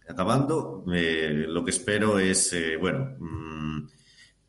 [0.07, 3.87] acabando, eh, lo que espero es, eh, bueno, mm,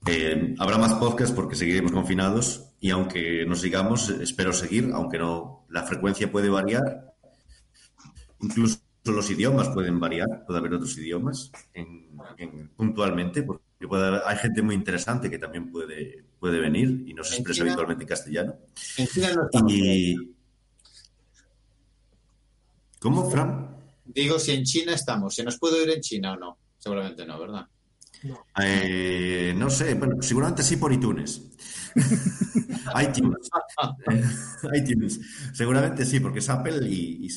[0.06, 5.64] eh, habrá más podcasts porque seguiremos confinados y aunque nos sigamos, espero seguir, aunque no,
[5.68, 7.14] la frecuencia puede variar.
[8.40, 14.22] Incluso los idiomas pueden variar, puede haber otros idiomas en- en- puntualmente, porque puede haber-
[14.26, 18.04] hay gente muy interesante que también puede, puede venir y no se expresa China- habitualmente
[18.04, 18.54] en castellano.
[18.98, 19.72] En China no estamos.
[19.72, 20.34] Y...
[23.00, 23.76] ¿Cómo, Fran?
[24.04, 26.58] Digo, si en China estamos, ¿se nos puede ir en China o no?
[26.78, 27.66] Seguramente no, ¿verdad?
[28.62, 31.42] Eh, no sé, bueno, seguramente sí por iTunes.
[33.02, 33.50] iTunes.
[34.10, 35.20] Eh, iTunes.
[35.52, 37.30] Seguramente sí, porque es Apple y, y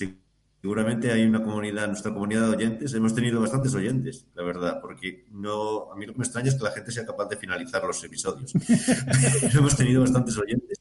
[0.61, 5.25] seguramente hay una comunidad, nuestra comunidad de oyentes, hemos tenido bastantes oyentes, la verdad, porque
[5.31, 7.83] no, a mí lo que me extraña es que la gente sea capaz de finalizar
[7.83, 8.53] los episodios.
[9.53, 10.79] hemos tenido bastantes oyentes.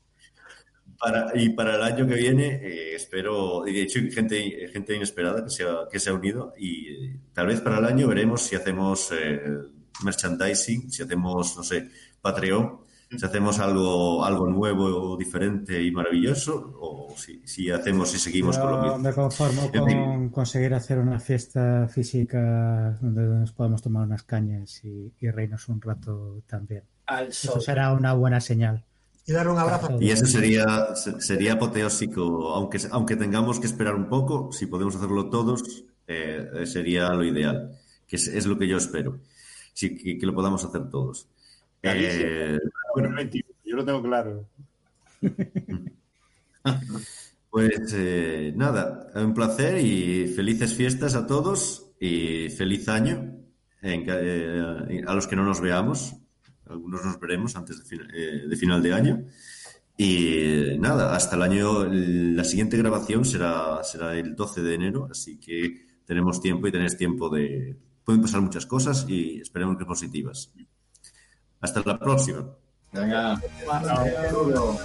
[0.99, 4.95] Para, y para el año que viene, eh, espero, y de hecho, hay gente, gente
[4.95, 8.07] inesperada que se ha, que se ha unido y eh, tal vez para el año
[8.07, 9.41] veremos si hacemos eh,
[10.05, 11.89] merchandising, si hacemos, no sé,
[12.21, 12.81] Patreon,
[13.17, 18.71] si hacemos algo, algo nuevo, diferente y maravilloso, o si, si hacemos y seguimos con
[18.71, 18.99] lo mismo.
[18.99, 19.99] me conformo En fin.
[20.05, 25.69] con conseguir hacer una fiesta física donde nos podamos tomar unas cañas y, y reírnos
[25.69, 26.85] un rato también.
[27.07, 28.85] Al Eso será una buena señal.
[29.27, 29.97] Y dar un abrazo.
[30.01, 34.95] Y eso sería, se- sería apoteósico, aunque, aunque tengamos que esperar un poco, si podemos
[34.97, 37.73] hacerlo todos, eh, sería lo ideal,
[38.07, 39.19] que es, es lo que yo espero,
[39.73, 41.29] sí, que, que lo podamos hacer todos.
[41.83, 42.59] Eh,
[42.95, 44.47] Bueno, 21, yo lo tengo claro.
[47.51, 53.37] pues eh, nada, un placer y felices fiestas a todos y feliz año
[53.83, 56.15] en eh, a los que no nos veamos.
[56.69, 59.25] Algunos nos veremos antes de, fin- eh, de final de año.
[59.97, 65.39] Y nada, hasta el año, la siguiente grabación será, será el 12 de enero, así
[65.39, 67.77] que tenemos tiempo y tenéis tiempo de...
[68.11, 70.53] Pueden pasar muchas cosas y esperemos que positivas.
[71.61, 72.45] Hasta la próxima.
[72.93, 73.41] Venga.
[73.71, 74.81] Hasta luego.